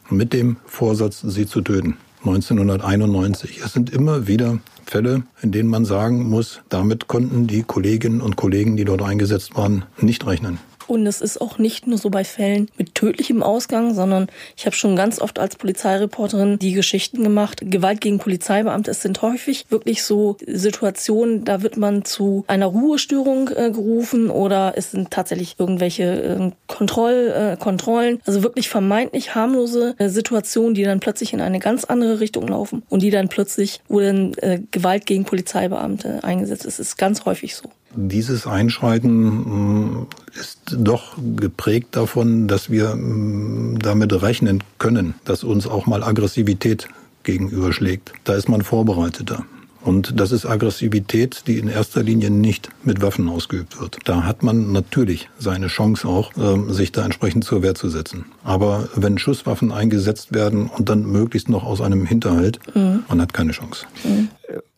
mit 0.09 0.33
dem 0.33 0.57
Vorsatz, 0.67 1.21
sie 1.21 1.47
zu 1.47 1.61
töten. 1.61 1.99
1991. 2.25 3.61
Es 3.65 3.75
sind 3.75 3.91
immer 3.91 4.27
wieder 4.27 4.59
Fälle, 4.87 5.23
in 5.41 5.53
denen 5.53 5.69
man 5.69 5.85
sagen 5.85 6.29
muss, 6.29 6.61
damit 6.69 7.07
konnten 7.07 7.47
die 7.47 7.63
Kolleginnen 7.63 8.21
und 8.21 8.35
Kollegen, 8.35 8.77
die 8.77 8.85
dort 8.85 9.03
eingesetzt 9.03 9.55
waren, 9.55 9.85
nicht 10.01 10.27
rechnen. 10.27 10.59
Und 10.91 11.07
es 11.07 11.21
ist 11.21 11.41
auch 11.41 11.59
nicht 11.59 11.87
nur 11.87 11.99
so 11.99 12.11
bei 12.11 12.25
Fällen 12.25 12.69
mit 12.77 12.97
tödlichem 12.97 13.45
Ausgang, 13.45 13.95
sondern 13.95 14.27
ich 14.57 14.67
habe 14.67 14.75
schon 14.75 14.97
ganz 14.97 15.21
oft 15.21 15.39
als 15.39 15.55
Polizeireporterin 15.55 16.59
die 16.59 16.73
Geschichten 16.73 17.23
gemacht. 17.23 17.61
Gewalt 17.65 18.01
gegen 18.01 18.19
Polizeibeamte, 18.19 18.91
es 18.91 19.01
sind 19.01 19.23
häufig 19.23 19.67
wirklich 19.69 20.03
so 20.03 20.37
Situationen, 20.45 21.45
da 21.45 21.63
wird 21.63 21.77
man 21.77 22.05
zu 22.05 22.45
einer 22.49 22.67
Ruhestörung 22.67 23.51
äh, 23.51 23.71
gerufen 23.71 24.31
oder 24.31 24.73
es 24.75 24.91
sind 24.91 25.13
tatsächlich 25.13 25.55
irgendwelche 25.61 26.03
äh, 26.03 26.51
Kontroll, 26.67 27.33
äh, 27.37 27.57
Kontrollen. 27.57 28.19
Also 28.27 28.43
wirklich 28.43 28.69
vermeintlich 28.69 29.37
harmlose 29.37 29.95
äh, 29.99 30.09
Situationen, 30.09 30.75
die 30.75 30.83
dann 30.83 30.99
plötzlich 30.99 31.33
in 31.33 31.41
eine 31.41 31.61
ganz 31.61 31.85
andere 31.85 32.19
Richtung 32.19 32.49
laufen 32.49 32.83
und 32.89 33.03
die 33.03 33.11
dann 33.11 33.29
plötzlich, 33.29 33.81
wo 33.87 34.01
dann 34.01 34.35
äh, 34.39 34.61
Gewalt 34.73 35.07
gegen 35.07 35.25
Polizeibeamte 35.25 36.25
eingesetzt 36.25 36.65
ist. 36.65 36.81
ist 36.81 36.99
ganz 36.99 37.27
häufig 37.27 37.55
so. 37.55 37.71
Dieses 37.95 38.47
Einschreiten 38.47 40.01
mm, 40.01 40.07
ist 40.39 40.61
doch 40.71 41.17
geprägt 41.37 41.89
davon, 41.97 42.47
dass 42.47 42.71
wir 42.71 42.95
mm, 42.95 43.79
damit 43.81 44.23
rechnen 44.23 44.63
können, 44.79 45.15
dass 45.25 45.45
uns 45.45 45.67
auch 45.67 45.87
mal 45.87 46.03
Aggressivität 46.03 46.89
gegenüberschlägt. 47.25 48.13
Da 48.25 48.35
ist 48.35 48.49
man 48.49 48.63
vorbereiteter. 48.63 49.45
Und 49.83 50.21
das 50.21 50.31
ist 50.31 50.45
Aggressivität, 50.45 51.45
die 51.47 51.59
in 51.59 51.69
erster 51.69 52.03
Linie 52.03 52.31
nicht 52.31 52.69
mit 52.85 53.01
Waffen 53.01 53.29
ausgeübt 53.29 53.81
wird. 53.81 53.99
Da 54.05 54.25
hat 54.25 54.43
man 54.43 54.73
natürlich 54.73 55.31
seine 55.39 55.69
Chance 55.69 56.07
auch, 56.07 56.33
ähm, 56.37 56.73
sich 56.73 56.93
da 56.93 57.05
entsprechend 57.05 57.45
zur 57.45 57.63
Wehr 57.63 57.75
zu 57.75 57.89
setzen. 57.89 58.27
Aber 58.45 58.89
wenn 58.95 59.19
Schusswaffen 59.19 59.73
eingesetzt 59.73 60.35
werden 60.35 60.67
und 60.69 60.91
dann 60.91 61.07
möglichst 61.07 61.49
noch 61.49 61.65
aus 61.65 61.81
einem 61.81 62.05
Hinterhalt, 62.05 62.59
mhm. 62.75 63.05
man 63.09 63.23
hat 63.23 63.33
keine 63.33 63.53
Chance. 63.53 63.87
Mhm 64.05 64.29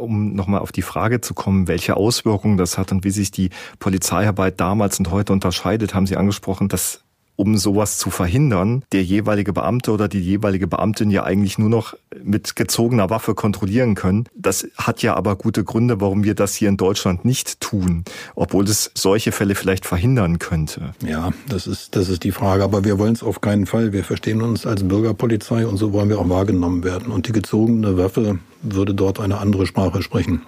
um 0.02 0.34
nochmal 0.34 0.60
auf 0.60 0.72
die 0.72 0.82
Frage 0.82 1.20
zu 1.20 1.34
kommen, 1.34 1.68
welche 1.68 1.96
Auswirkungen 1.96 2.56
das 2.56 2.78
hat 2.78 2.92
und 2.92 3.04
wie 3.04 3.10
sich 3.10 3.30
die 3.30 3.50
Polizeiarbeit 3.78 4.60
damals 4.60 4.98
und 4.98 5.10
heute 5.10 5.32
unterscheidet, 5.32 5.94
haben 5.94 6.06
Sie 6.06 6.16
angesprochen, 6.16 6.68
dass 6.68 7.04
um 7.42 7.58
sowas 7.58 7.98
zu 7.98 8.10
verhindern, 8.10 8.84
der 8.92 9.02
jeweilige 9.02 9.52
Beamte 9.52 9.90
oder 9.90 10.06
die 10.06 10.20
jeweilige 10.20 10.68
Beamtin 10.68 11.10
ja 11.10 11.24
eigentlich 11.24 11.58
nur 11.58 11.68
noch 11.68 11.94
mit 12.22 12.54
gezogener 12.54 13.10
Waffe 13.10 13.34
kontrollieren 13.34 13.96
können. 13.96 14.28
Das 14.36 14.68
hat 14.76 15.02
ja 15.02 15.16
aber 15.16 15.34
gute 15.34 15.64
Gründe, 15.64 16.00
warum 16.00 16.22
wir 16.22 16.36
das 16.36 16.54
hier 16.54 16.68
in 16.68 16.76
Deutschland 16.76 17.24
nicht 17.24 17.58
tun, 17.58 18.04
obwohl 18.36 18.62
es 18.62 18.92
solche 18.94 19.32
Fälle 19.32 19.56
vielleicht 19.56 19.86
verhindern 19.86 20.38
könnte. 20.38 20.94
Ja, 21.04 21.32
das 21.48 21.66
ist, 21.66 21.96
das 21.96 22.08
ist 22.08 22.22
die 22.22 22.30
Frage. 22.30 22.62
Aber 22.62 22.84
wir 22.84 23.00
wollen 23.00 23.14
es 23.14 23.24
auf 23.24 23.40
keinen 23.40 23.66
Fall. 23.66 23.92
Wir 23.92 24.04
verstehen 24.04 24.40
uns 24.40 24.64
als 24.64 24.86
Bürgerpolizei 24.86 25.66
und 25.66 25.78
so 25.78 25.92
wollen 25.92 26.10
wir 26.10 26.20
auch 26.20 26.28
wahrgenommen 26.28 26.84
werden. 26.84 27.10
Und 27.10 27.26
die 27.26 27.32
gezogene 27.32 27.98
Waffe 27.98 28.38
würde 28.62 28.94
dort 28.94 29.18
eine 29.18 29.38
andere 29.38 29.66
Sprache 29.66 30.00
sprechen. 30.00 30.42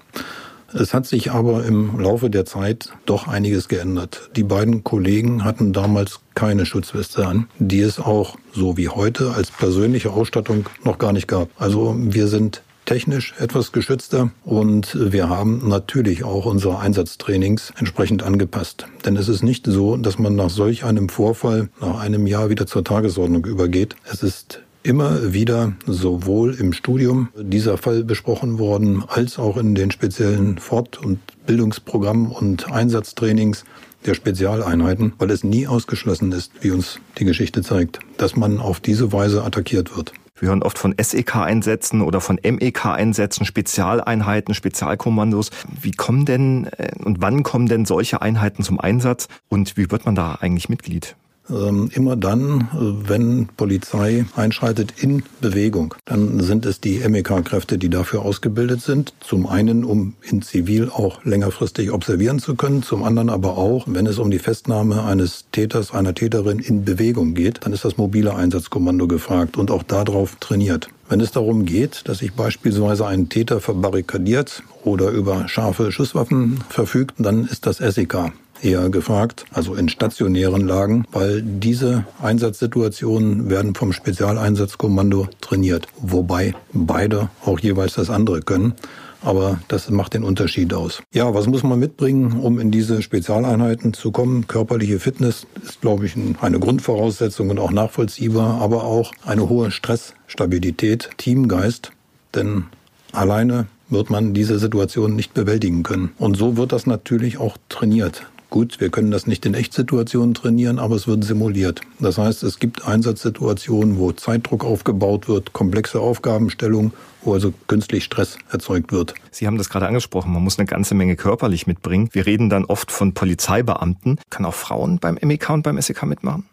Es 0.75 0.93
hat 0.93 1.07
sich 1.07 1.31
aber 1.31 1.65
im 1.65 2.01
Laufe 2.01 2.31
der 2.31 2.45
Zeit 2.45 2.91
doch 3.07 3.29
einiges 3.29 3.69
geändert. 3.69 4.31
Die 4.35 4.43
beiden 4.43 4.83
Kollegen 4.83 5.45
hatten 5.45 5.73
damals 5.73 6.19
keine 6.35 6.67
Schutzweste 6.67 7.27
an, 7.27 7.47
die 7.61 7.81
es 7.81 8.01
auch 8.01 8.37
so 8.53 8.77
wie 8.77 8.89
heute 8.89 9.33
als 9.35 9.53
persönliche 9.53 10.11
Ausstattung 10.11 10.67
noch 10.83 10.99
gar 10.99 11.13
nicht 11.13 11.29
gab. 11.29 11.49
Also 11.57 11.95
wir 11.97 12.27
sind 12.27 12.63
technisch 12.87 13.35
etwas 13.39 13.71
geschützter 13.73 14.31
und 14.45 14.97
wir 15.13 15.29
haben 15.29 15.69
natürlich 15.69 16.25
auch 16.25 16.45
unsere 16.45 16.81
Einsatztrainings 16.81 17.73
entsprechend 17.79 18.23
angepasst. 18.23 18.87
Denn 19.05 19.17
es 19.17 19.29
ist 19.29 19.43
nicht 19.43 19.67
so, 19.67 19.97
dass 19.97 20.19
man 20.19 20.35
nach 20.35 20.51
solch 20.51 20.85
einem 20.85 21.09
Vorfall 21.09 21.69
nach 21.81 22.01
einem 22.01 22.27
Jahr 22.27 22.51
wieder 22.51 22.67
zur 22.67 22.85
Tagesordnung 22.85 23.47
übergeht. 23.47 23.97
Es 24.11 24.23
ist 24.23 24.61
immer 24.85 25.33
wieder 25.33 25.73
sowohl 25.87 26.55
im 26.55 26.73
Studium 26.73 27.29
dieser 27.37 27.79
Fall 27.79 28.05
besprochen 28.05 28.59
worden, 28.59 29.03
als 29.09 29.39
auch 29.39 29.57
in 29.57 29.75
den 29.75 29.91
speziellen 29.91 30.59
Fort- 30.59 30.99
und 30.99 31.19
Bildungsprogrammen 31.47 32.31
und 32.31 32.71
Einsatztrainings 32.71 33.65
der 34.05 34.15
Spezialeinheiten, 34.15 35.15
weil 35.19 35.31
es 35.31 35.43
nie 35.43 35.67
ausgeschlossen 35.67 36.31
ist, 36.33 36.53
wie 36.61 36.71
uns 36.71 37.01
die 37.19 37.25
Geschichte 37.25 37.63
zeigt, 37.63 37.99
dass 38.19 38.37
man 38.37 38.59
auf 38.59 38.79
diese 38.79 39.13
Weise 39.13 39.43
attackiert 39.43 39.97
wird. 39.97 40.13
Wir 40.39 40.49
hören 40.49 40.63
oft 40.63 40.79
von 40.79 40.95
SEK-Einsätzen 41.01 42.03
oder 42.03 42.21
von 42.21 42.39
MEK-Einsätzen, 42.43 43.47
Spezialeinheiten, 43.47 44.53
Spezialkommandos. 44.53 45.51
Wie 45.81 45.93
kommen 45.93 46.27
denn 46.27 46.67
äh, 46.77 46.91
und 47.03 47.23
wann 47.23 47.45
kommen 47.45 47.69
denn 47.69 47.87
solche 47.87 48.21
Einheiten 48.21 48.63
zum 48.63 48.81
Einsatz 48.81 49.29
und 49.49 49.77
wie 49.77 49.91
wird 49.91 50.05
man 50.05 50.15
da 50.15 50.35
eigentlich 50.41 50.69
Mitglied? 50.69 51.17
Ähm, 51.51 51.91
immer 51.93 52.17
dann, 52.17 52.69
wenn 52.73 53.49
Polizei 53.57 54.25
einschreitet 54.35 54.95
in 54.97 55.23
Bewegung, 55.41 55.95
dann 56.07 56.41
sind 56.41 56.65
es 56.65 56.81
die 56.81 57.07
MEK-Kräfte, 57.07 57.77
die 57.77 57.91
dafür 57.91 58.23
ausgebildet 58.23 58.81
sind. 58.81 59.13
Zum 59.21 59.47
einen, 59.47 59.85
um 59.85 60.15
in 60.23 60.41
Zivil 60.41 60.89
auch 60.89 61.23
längerfristig 61.25 61.93
observieren 61.93 62.39
zu 62.39 62.55
können, 62.55 62.83
zum 62.83 63.03
anderen 63.05 63.29
aber 63.29 63.59
auch, 63.59 63.85
wenn 63.87 64.07
es 64.07 64.19
um 64.19 64.31
die 64.31 64.39
Festnahme 64.39 65.05
eines 65.05 65.45
Täters, 65.53 65.93
einer 65.93 66.15
Täterin 66.15 66.61
in 66.61 66.85
Bewegung 66.85 67.35
geht, 67.35 67.61
dann 67.65 67.75
ist 67.75 67.85
das 67.85 67.99
mobile 67.99 68.35
Einsatzkommando 68.35 69.07
gefragt 69.07 69.59
und 69.59 69.71
auch 69.71 69.83
darauf 69.83 70.37
trainiert. 70.37 70.89
Wenn 71.09 71.21
es 71.21 71.33
darum 71.33 71.67
geht, 71.67 72.09
dass 72.09 72.19
sich 72.19 72.33
beispielsweise 72.33 73.07
ein 73.07 73.29
Täter 73.29 73.61
verbarrikadiert 73.61 74.63
oder 74.83 75.11
über 75.11 75.47
scharfe 75.49 75.93
Schusswaffen 75.93 76.65
verfügt, 76.71 77.17
dann 77.19 77.47
ist 77.47 77.67
das 77.67 77.77
SEK 77.77 78.33
eher 78.65 78.89
gefragt, 78.89 79.45
also 79.53 79.75
in 79.75 79.89
stationären 79.89 80.67
Lagen, 80.67 81.05
weil 81.13 81.43
diese 81.43 82.07
Einsatzsituationen 82.21 83.51
werden 83.51 83.75
vom 83.75 83.93
Spezialeinsatzkommando 83.93 85.29
trainiert, 85.41 85.87
wobei 86.01 86.55
beide 86.73 87.29
auch 87.45 87.59
jeweils 87.61 87.95
das 87.95 88.11
andere 88.11 88.41
können. 88.41 88.75
Aber 89.23 89.59
das 89.69 89.89
macht 89.89 90.13
den 90.13 90.23
Unterschied 90.23 90.75
aus. 90.75 91.03
Ja, 91.15 91.33
was 91.33 91.47
muss 91.47 91.63
man 91.63 91.79
mitbringen, 91.79 92.41
um 92.41 92.61
in 92.61 92.71
diese 92.71 93.01
Spezialeinheiten 93.01 93.95
zu 93.95 94.13
kommen? 94.13 94.47
Körperliche 94.47 95.01
Fitness 95.01 95.47
ist, 95.67 95.81
glaube 95.81 96.05
ich, 96.05 96.15
eine 96.43 96.59
Grundvoraussetzung 96.61 97.49
und 97.49 97.59
auch 97.59 97.71
nachvollziehbar, 97.71 98.61
aber 98.61 98.85
auch 98.85 99.13
eine 99.25 99.49
hohe 99.49 99.71
Stressstabilität, 99.71 101.09
Teamgeist. 101.17 101.91
Denn 102.35 102.65
alleine 103.13 103.67
wird 103.89 104.11
man 104.11 104.35
diese 104.35 104.59
Situation 104.59 105.17
nicht 105.17 105.33
bewältigen 105.33 105.85
können. 105.85 106.13
Und 106.19 106.37
so 106.37 106.59
wird 106.59 106.73
das 106.73 106.87
natürlich 106.87 107.39
auch 107.39 107.57
trainiert. 107.71 108.27
Gut, 108.55 108.81
wir 108.81 108.89
können 108.89 109.11
das 109.11 109.27
nicht 109.27 109.45
in 109.47 109.55
Echtsituationen 109.55 110.33
trainieren, 110.33 110.79
aber 110.79 110.95
es 110.95 111.09
wird 111.09 111.25
simuliert. 111.25 111.81
Das 111.99 112.19
heißt, 112.19 112.45
es 112.45 112.61
gibt 112.61 112.87
Einsatzsituationen, 112.87 113.99
wo 113.99 114.13
Zeitdruck 114.13 114.65
aufgebaut 114.65 115.27
wird, 115.27 115.53
komplexe 115.53 115.99
Aufgabenstellung, 115.99 116.93
wo 117.25 117.35
also 117.35 117.53
künstlich 117.67 118.05
Stress 118.05 118.39
erzeugt 118.53 118.93
wird. 118.93 119.15
Sie 119.33 119.49
haben 119.49 119.59
das 119.59 119.71
gerade 119.71 119.89
angesprochen, 119.89 120.33
man 120.33 120.45
muss 120.45 120.57
eine 120.57 120.67
ganze 120.67 120.95
Menge 120.95 121.17
körperlich 121.17 121.67
mitbringen. 121.67 122.09
Wir 122.13 122.27
reden 122.27 122.49
dann 122.49 122.65
oft 122.65 122.93
von 122.93 123.13
Polizeibeamten. 123.13 124.21
Kann 124.31 124.45
auch 124.45 124.55
Frauen 124.55 125.01
beim 125.01 125.19
MEK 125.21 125.51
und 125.51 125.65
beim 125.65 125.81
SEK 125.83 126.05
mitmachen? 126.05 126.45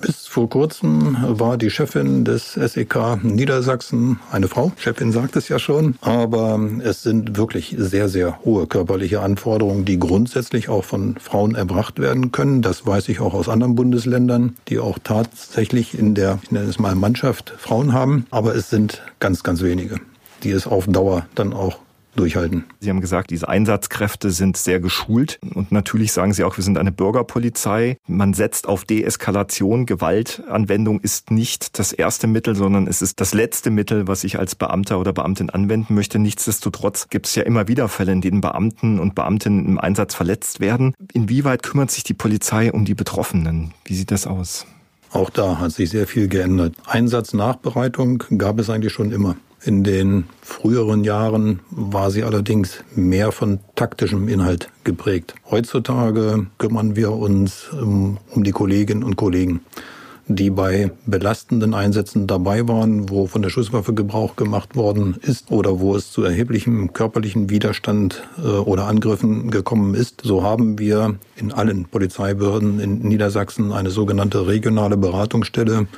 Bis 0.00 0.26
vor 0.26 0.48
kurzem 0.48 1.16
war 1.20 1.58
die 1.58 1.70
Chefin 1.70 2.24
des 2.24 2.54
SEK 2.54 3.22
Niedersachsen 3.22 4.20
eine 4.30 4.48
Frau. 4.48 4.72
Chefin 4.76 5.12
sagt 5.12 5.36
es 5.36 5.48
ja 5.48 5.58
schon. 5.58 5.96
Aber 6.00 6.58
es 6.82 7.02
sind 7.02 7.36
wirklich 7.36 7.74
sehr, 7.78 8.08
sehr 8.08 8.44
hohe 8.44 8.66
körperliche 8.66 9.20
Anforderungen, 9.20 9.84
die 9.84 9.98
grundsätzlich 9.98 10.68
auch 10.68 10.84
von 10.84 11.16
Frauen 11.18 11.54
erbracht 11.54 11.98
werden 11.98 12.32
können. 12.32 12.62
Das 12.62 12.86
weiß 12.86 13.08
ich 13.08 13.20
auch 13.20 13.34
aus 13.34 13.48
anderen 13.48 13.74
Bundesländern, 13.74 14.56
die 14.68 14.78
auch 14.78 14.98
tatsächlich 15.02 15.98
in 15.98 16.14
der, 16.14 16.38
ich 16.42 16.50
nenne 16.50 16.68
es 16.68 16.78
mal 16.78 16.94
Mannschaft 16.94 17.54
Frauen 17.58 17.92
haben. 17.92 18.26
Aber 18.30 18.54
es 18.54 18.70
sind 18.70 19.02
ganz, 19.18 19.42
ganz 19.42 19.62
wenige, 19.62 19.96
die 20.42 20.50
es 20.50 20.66
auf 20.66 20.86
Dauer 20.86 21.26
dann 21.34 21.52
auch 21.52 21.78
durchhalten. 22.16 22.64
Sie 22.80 22.90
haben 22.90 23.00
gesagt, 23.00 23.30
diese 23.30 23.48
Einsatzkräfte 23.48 24.30
sind 24.30 24.56
sehr 24.56 24.80
geschult 24.80 25.38
und 25.54 25.72
natürlich 25.72 26.12
sagen 26.12 26.32
Sie 26.32 26.44
auch, 26.44 26.56
wir 26.56 26.64
sind 26.64 26.78
eine 26.78 26.92
Bürgerpolizei. 26.92 27.96
Man 28.06 28.34
setzt 28.34 28.68
auf 28.68 28.84
Deeskalation. 28.84 29.86
Gewaltanwendung 29.86 31.00
ist 31.00 31.30
nicht 31.30 31.78
das 31.78 31.92
erste 31.92 32.26
Mittel, 32.26 32.54
sondern 32.54 32.86
es 32.86 33.02
ist 33.02 33.20
das 33.20 33.34
letzte 33.34 33.70
Mittel, 33.70 34.08
was 34.08 34.24
ich 34.24 34.38
als 34.38 34.54
Beamter 34.54 34.98
oder 34.98 35.12
Beamtin 35.12 35.50
anwenden 35.50 35.94
möchte. 35.94 36.18
Nichtsdestotrotz 36.18 37.08
gibt 37.08 37.26
es 37.26 37.34
ja 37.34 37.42
immer 37.42 37.68
wieder 37.68 37.88
Fälle, 37.88 38.12
in 38.12 38.20
denen 38.20 38.40
Beamten 38.40 38.98
und 38.98 39.14
Beamtinnen 39.14 39.66
im 39.66 39.78
Einsatz 39.78 40.14
verletzt 40.14 40.60
werden. 40.60 40.94
Inwieweit 41.12 41.62
kümmert 41.62 41.90
sich 41.90 42.04
die 42.04 42.14
Polizei 42.14 42.72
um 42.72 42.84
die 42.84 42.94
Betroffenen? 42.94 43.72
Wie 43.84 43.94
sieht 43.94 44.10
das 44.10 44.26
aus? 44.26 44.66
Auch 45.12 45.30
da 45.30 45.58
hat 45.58 45.72
sich 45.72 45.90
sehr 45.90 46.06
viel 46.06 46.28
geändert. 46.28 46.74
Einsatznachbereitung 46.86 48.22
gab 48.38 48.60
es 48.60 48.70
eigentlich 48.70 48.92
schon 48.92 49.10
immer. 49.10 49.36
In 49.62 49.84
den 49.84 50.24
früheren 50.40 51.04
Jahren 51.04 51.60
war 51.70 52.10
sie 52.10 52.24
allerdings 52.24 52.82
mehr 52.94 53.30
von 53.30 53.60
taktischem 53.74 54.28
Inhalt 54.28 54.70
geprägt. 54.84 55.34
Heutzutage 55.50 56.46
kümmern 56.58 56.96
wir 56.96 57.12
uns 57.12 57.68
um, 57.72 58.18
um 58.30 58.42
die 58.42 58.52
Kolleginnen 58.52 59.04
und 59.04 59.16
Kollegen 59.16 59.60
die 60.36 60.50
bei 60.50 60.92
belastenden 61.06 61.74
Einsätzen 61.74 62.26
dabei 62.28 62.68
waren, 62.68 63.10
wo 63.10 63.26
von 63.26 63.42
der 63.42 63.50
Schusswaffe 63.50 63.94
Gebrauch 63.94 64.36
gemacht 64.36 64.76
worden 64.76 65.16
ist 65.20 65.50
oder 65.50 65.80
wo 65.80 65.96
es 65.96 66.12
zu 66.12 66.22
erheblichem 66.22 66.92
körperlichen 66.92 67.50
Widerstand 67.50 68.22
äh, 68.38 68.46
oder 68.46 68.86
Angriffen 68.86 69.50
gekommen 69.50 69.94
ist. 69.94 70.22
So 70.22 70.44
haben 70.44 70.78
wir 70.78 71.16
in 71.36 71.52
allen 71.52 71.86
Polizeibehörden 71.86 72.78
in 72.78 73.00
Niedersachsen 73.00 73.72
eine 73.72 73.90
sogenannte 73.90 74.46
regionale 74.46 74.96
Beratungsstelle, 74.96 75.88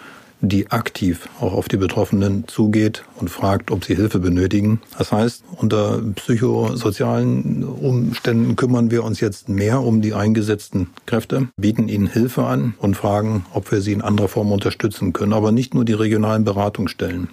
die 0.43 0.71
aktiv 0.71 1.29
auch 1.41 1.55
auf 1.55 1.69
die 1.69 1.77
Betroffenen 1.77 2.47
zugeht 2.49 3.05
und 3.19 3.31
fragt, 3.31 3.71
ob 3.71 3.85
sie 3.85 3.95
Hilfe 3.95 4.19
benötigen. 4.19 4.81
Das 4.99 5.13
heißt, 5.13 5.45
unter 5.57 6.03
psychosozialen 6.17 7.65
Umständen 7.65 8.57
kümmern 8.57 8.91
wir 8.91 9.05
uns 9.05 9.21
jetzt 9.21 9.49
mehr 9.49 9.81
um 9.81 10.03
die 10.03 10.15
eingesetzten 10.15 10.91
Kräfte, 11.07 11.49
bieten 11.57 11.89
ihnen 11.89 12.09
Hilfe 12.09 12.45
an 12.45 12.75
und 12.79 12.97
fragen, 12.97 13.47
ob 13.55 13.71
wir 13.71 13.81
sie 13.81 13.93
in 13.93 14.03
anderer 14.03 14.29
Form 14.29 14.51
unterstützen 14.51 15.13
können. 15.13 15.33
Aber 15.33 15.53
nicht 15.53 15.75
nur 15.75 15.85
die 15.85 15.93
regionalen 15.93 16.45
Beratungsstellen. 16.45 17.29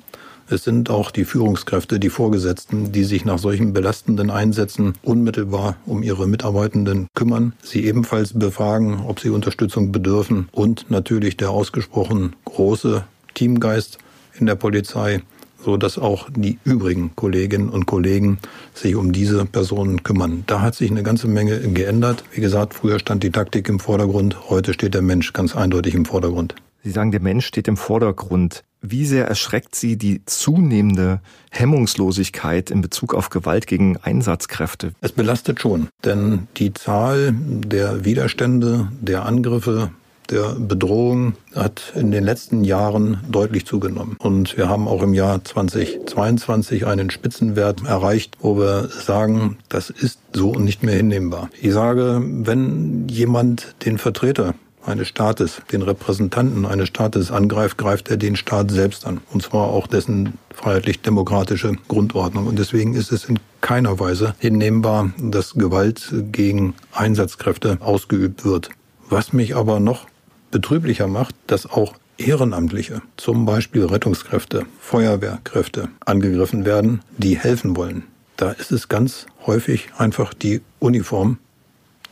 Es 0.52 0.64
sind 0.64 0.90
auch 0.90 1.12
die 1.12 1.26
Führungskräfte, 1.26 2.00
die 2.00 2.10
Vorgesetzten, 2.10 2.92
die 2.92 3.04
sich 3.04 3.24
nach 3.24 3.38
solchen 3.38 3.72
belastenden 3.72 4.32
Einsätzen 4.32 4.96
unmittelbar 5.04 5.76
um 5.86 6.02
ihre 6.02 6.28
Mitarbeitenden 6.28 7.08
kümmern, 7.14 7.54
sie 7.62 7.86
ebenfalls 7.86 8.38
befragen, 8.38 9.02
ob 9.06 9.20
sie 9.20 9.30
Unterstützung 9.30 9.92
bedürfen 9.92 10.50
und 10.52 10.90
natürlich 10.90 11.38
der 11.38 11.52
ausgesprochen 11.52 12.36
große 12.46 13.04
Teamgeist 13.36 14.00
in 14.40 14.48
der 14.48 14.56
Polizei, 14.56 15.22
so 15.64 15.78
dass 15.78 16.00
auch 16.00 16.30
die 16.36 16.58
übrigen 16.64 17.12
Kolleginnen 17.16 17.70
und 17.70 17.86
Kollegen 17.86 18.40
sich 18.74 18.96
um 18.96 19.12
diese 19.12 19.46
Personen 19.46 20.02
kümmern. 20.02 20.46
Da 20.48 20.62
hat 20.62 20.74
sich 20.74 20.90
eine 20.90 21.04
ganze 21.04 21.28
Menge 21.28 21.60
geändert. 21.60 22.24
Wie 22.32 22.42
gesagt, 22.42 22.74
früher 22.74 22.98
stand 22.98 23.22
die 23.22 23.30
Taktik 23.32 23.70
im 23.70 23.80
Vordergrund, 23.80 24.50
heute 24.50 24.74
steht 24.74 24.96
der 24.96 25.04
Mensch 25.04 25.32
ganz 25.32 25.56
eindeutig 25.56 25.94
im 25.94 26.06
Vordergrund. 26.06 26.56
Sie 26.84 26.92
sagen, 26.92 27.12
der 27.12 27.22
Mensch 27.22 27.46
steht 27.46 27.68
im 27.68 27.78
Vordergrund. 27.78 28.64
Wie 28.82 29.06
sehr 29.06 29.28
erschreckt 29.28 29.76
Sie 29.76 29.98
die 29.98 30.24
zunehmende 30.26 31.20
Hemmungslosigkeit 31.52 32.72
in 32.72 32.82
Bezug 32.82 33.13
auf 33.13 33.30
Gewalt 33.30 33.68
gegen 33.68 33.98
Einsatzkräfte? 33.98 34.94
Es 35.02 35.12
belastet 35.12 35.60
schon, 35.60 35.89
denn 36.06 36.48
die 36.58 36.74
Zahl 36.74 37.34
der 37.36 38.06
Widerstände, 38.06 38.89
der 39.02 39.26
Angriffe, 39.26 39.92
der 40.30 40.56
Bedrohung 40.58 41.34
hat 41.56 41.92
in 41.96 42.12
den 42.12 42.24
letzten 42.24 42.63
Jahren 42.63 43.20
deutlich 43.30 43.65
zugenommen. 43.65 44.15
Und 44.20 44.58
wir 44.58 44.70
haben 44.70 44.88
auch 44.88 45.02
im 45.02 45.13
Jahr 45.13 45.44
2022 45.44 46.86
einen 46.86 47.10
Spitzenwert 47.10 47.84
erreicht, 47.86 48.38
wo 48.39 48.58
wir 48.58 48.89
sagen, 48.89 49.58
das 49.70 49.89
ist 49.89 50.20
so 50.32 50.54
nicht 50.54 50.84
mehr 50.84 50.96
hinnehmbar. 50.96 51.50
Ich 51.60 51.74
sage, 51.74 52.22
wenn 52.24 53.08
jemand 53.10 53.76
den 53.86 53.98
Vertreter 53.98 54.54
eines 54.89 55.08
Staates, 55.08 55.62
den 55.71 55.82
Repräsentanten 55.82 56.65
eines 56.65 56.89
Staates 56.89 57.32
angreift, 57.32 57.78
greift 57.78 58.10
er 58.10 58.17
den 58.17 58.36
Staat 58.36 58.71
selbst 58.71 59.06
an. 59.06 59.21
Und 59.32 59.43
zwar 59.43 59.67
auch 59.67 59.88
dessen 59.88 60.34
freiheitlich-demokratische 60.54 61.73
Grundordnung. 61.88 62.47
Und 62.47 62.60
deswegen 62.60 62.95
ist 62.95 63.12
es 63.12 63.25
in 63.25 63.39
keiner 63.62 63.99
Weise 63.99 64.36
hinnehmbar, 64.39 65.12
dass 65.17 65.54
Gewalt 65.54 66.13
gegen 66.32 66.75
Einsatzkräfte 66.91 67.78
ausgeübt 67.82 68.45
wird. 68.45 68.69
Was 69.10 69.34
mich 69.34 69.56
aber 69.56 69.80
noch 69.80 70.08
betrüblicher 70.52 71.08
macht, 71.08 71.36
dass 71.47 71.65
auch 71.65 71.93
Ehrenamtliche, 72.17 73.02
zum 73.15 73.45
Beispiel 73.45 73.86
Rettungskräfte, 73.86 74.65
Feuerwehrkräfte, 74.80 75.88
angegriffen 76.06 76.65
werden, 76.65 77.02
die 77.17 77.38
helfen 77.38 77.78
wollen. 77.78 78.04
Da 78.36 78.52
ist 78.52 78.71
es 78.71 78.89
ganz 78.89 79.25
häufig 79.45 79.89
einfach 79.97 80.34
die 80.34 80.62
Uniform, 80.80 81.38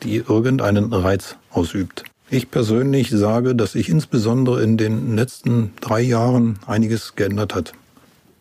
die 0.04 0.18
irgendeinen 0.18 0.94
Reiz 0.94 1.36
ausübt. 1.52 2.04
Ich 2.30 2.52
persönlich 2.52 3.10
sage, 3.10 3.56
dass 3.56 3.72
sich 3.72 3.88
insbesondere 3.88 4.62
in 4.62 4.76
den 4.76 5.16
letzten 5.16 5.72
drei 5.80 6.02
Jahren 6.02 6.60
einiges 6.68 7.16
geändert 7.16 7.56
hat. 7.56 7.72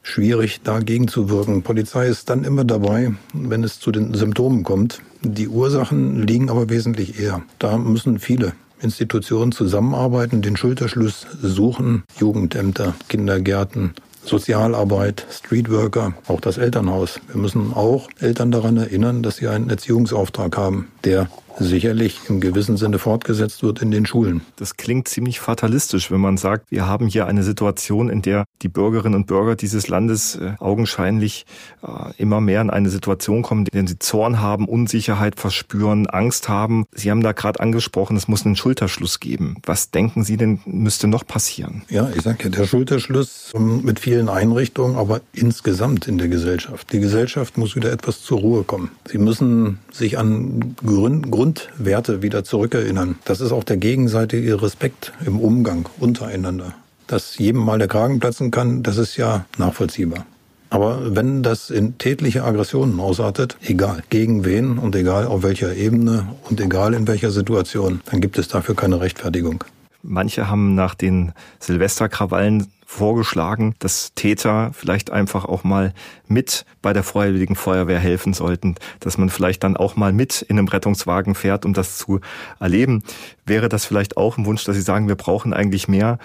Schwierig 0.03 0.61
dagegen 0.63 1.07
zu 1.07 1.31
wirken. 1.31 1.63
Polizei 1.63 2.09
ist 2.09 2.29
dann 2.29 2.43
immer 2.43 2.65
dabei, 2.65 3.15
wenn 3.33 3.63
es 3.63 3.79
zu 3.79 3.93
den 3.93 4.13
Symptomen 4.15 4.65
kommt. 4.65 5.03
Die 5.23 5.47
Ursachen 5.47 6.27
liegen 6.27 6.51
aber 6.51 6.69
wesentlich 6.69 7.21
eher. 7.21 7.43
Da 7.61 7.79
müssen 7.79 8.19
viele 8.19 8.55
Institutionen 8.81 9.53
zusammenarbeiten, 9.53 10.43
den 10.43 10.57
Schulterschluss 10.57 11.27
suchen, 11.41 12.03
Jugendämter, 12.19 12.95
Kindergärten, 13.09 13.95
Sozialarbeit, 14.25 15.25
Streetworker, 15.31 16.15
auch 16.27 16.41
das 16.41 16.59
Elternhaus. 16.59 17.21
Wir 17.29 17.41
müssen 17.41 17.73
auch 17.73 18.09
Eltern 18.19 18.51
daran 18.51 18.77
erinnern, 18.77 19.23
dass 19.23 19.37
sie 19.37 19.47
einen 19.47 19.71
Erziehungsauftrag 19.71 20.57
haben, 20.57 20.89
der 21.05 21.29
sicherlich 21.59 22.21
im 22.29 22.41
gewissen 22.41 22.77
Sinne 22.77 22.99
fortgesetzt 22.99 23.63
wird 23.63 23.83
in 23.83 23.91
den 23.91 24.07
Schulen. 24.07 24.43
Das 24.57 24.77
klingt 24.77 25.09
ziemlich 25.09 25.41
fatalistisch, 25.41 26.11
wenn 26.11 26.21
man 26.21 26.37
sagt, 26.37 26.71
wir 26.71 26.87
haben 26.87 27.07
hier 27.07 27.27
eine 27.27 27.43
Situation, 27.43 28.09
in 28.09 28.23
der 28.23 28.45
die 28.63 28.69
Bürgerinnen 28.69 29.15
und 29.15 29.27
Bürger 29.27 29.57
dieses 29.57 29.89
Landes 29.89 30.37
äh, 30.37 30.53
augenscheinlich 30.59 31.47
äh, 31.83 32.13
immer 32.19 32.41
mehr 32.41 32.61
in 32.61 32.71
eine 32.71 32.91
Situation 32.91 33.43
kommen, 33.43 33.67
in 33.67 33.71
der 33.73 33.89
sie 33.89 33.99
Zorn 33.99 34.41
haben, 34.41 34.67
Unsicherheit 34.67 35.39
verspüren, 35.39 36.07
Angst 36.07 36.49
haben. 36.49 36.85
Sie 36.93 37.11
haben 37.11 37.23
da 37.23 37.33
gerade 37.33 37.61
angesprochen, 37.61 38.17
es 38.17 38.29
muss 38.29 38.45
einen 38.45 38.57
Schulterschluss 38.57 39.21
geben. 39.21 39.57
Was 39.65 39.91
denken 39.91 40.25
Sie 40.25 40.37
denn 40.37 40.61
müsste 40.67 41.09
noch 41.09 41.27
passieren? 41.27 41.83
Ja, 41.89 42.11
ich 42.15 42.23
sage 42.23 42.45
ja, 42.45 42.51
der 42.51 42.67
Schulterschluss 42.67 43.53
ähm, 43.55 43.83
mit 43.83 44.01
vielen 44.01 44.29
Einrichtungen, 44.29 44.97
aber 44.97 45.21
insgesamt 45.33 46.09
in 46.09 46.19
der 46.19 46.29
Gesellschaft. 46.29 46.93
Die 46.93 47.01
Gesellschaft 47.01 47.59
muss 47.59 47.77
wieder 47.77 47.93
etwas 47.93 48.23
zur 48.23 48.41
Ruhe 48.41 48.65
kommen. 48.65 48.91
Sie 49.09 49.19
müssen 49.19 49.79
sich 49.93 50.19
an 50.19 50.77
Grund 50.85 51.31
Grundwerte 51.47 52.23
wieder 52.23 52.43
zurückerinnern. 52.43 53.21
Das 53.25 53.41
ist 53.41 53.53
auch 53.53 53.63
der 53.63 53.77
gegenseitige 53.77 54.61
Respekt 54.63 55.13
im 55.25 55.39
Umgang 55.39 55.89
untereinander. 56.01 56.75
Dass 57.07 57.39
jedem 57.39 57.61
mal 57.61 57.79
der 57.79 57.87
Kragen 57.87 58.19
platzen 58.19 58.51
kann, 58.51 58.83
das 58.83 58.97
ist 58.97 59.17
ja 59.17 59.47
nachvollziehbar. 59.57 60.27
Aber 60.71 61.15
wenn 61.15 61.45
das 61.45 61.71
in 61.71 61.99
tätliche 61.99 62.43
Aggressionen 62.43 62.99
ausartet, 62.99 63.57
egal 63.63 64.03
gegen 64.11 64.45
wen 64.45 64.77
und 64.79 64.97
egal 64.97 65.27
auf 65.27 65.45
welcher 65.45 65.73
Ebene 65.77 66.27
und 66.51 66.61
egal 66.61 66.95
in 66.95 67.07
welcher 67.07 67.31
Situation, 67.31 68.01
dann 68.11 68.21
gibt 68.21 68.39
es 68.39 68.49
dafür 68.49 68.75
keine 68.75 69.01
Rechtfertigung. 69.01 69.63
Manche 70.07 70.49
haben 70.49 70.75
nach 70.75 70.95
den 70.95 71.33
Silvesterkrawallen 71.59 72.73
vorgeschlagen, 72.87 73.75
dass 73.81 74.15
Täter 74.15 74.71
vielleicht 74.73 75.11
einfach 75.11 75.45
auch 75.45 75.65
mal 75.65 75.93
mit 76.29 76.65
bei 76.83 76.93
der 76.93 77.03
Freiwilligen 77.03 77.57
Feuerwehr 77.57 77.99
helfen 77.99 78.33
sollten, 78.33 78.77
dass 79.01 79.19
man 79.19 79.29
vielleicht 79.29 79.65
dann 79.65 79.77
auch 79.77 79.97
mal 79.97 80.13
mit 80.13 80.43
in 80.43 80.59
einem 80.59 80.69
Rettungswagen 80.69 81.35
fährt, 81.35 81.65
um 81.65 81.75
das 81.75 81.99
zu 81.99 82.21
erleben. 82.61 83.03
Wäre 83.45 83.69
das 83.69 83.85
vielleicht 83.85 84.17
auch 84.17 84.39
ein 84.39 84.47
Wunsch, 84.47 84.65
dass 84.65 84.77
Sie 84.77 84.83
sagen, 84.83 85.09
wir 85.09 85.17
brauchen 85.17 85.53
eigentlich 85.53 85.89
mehr 85.89 86.19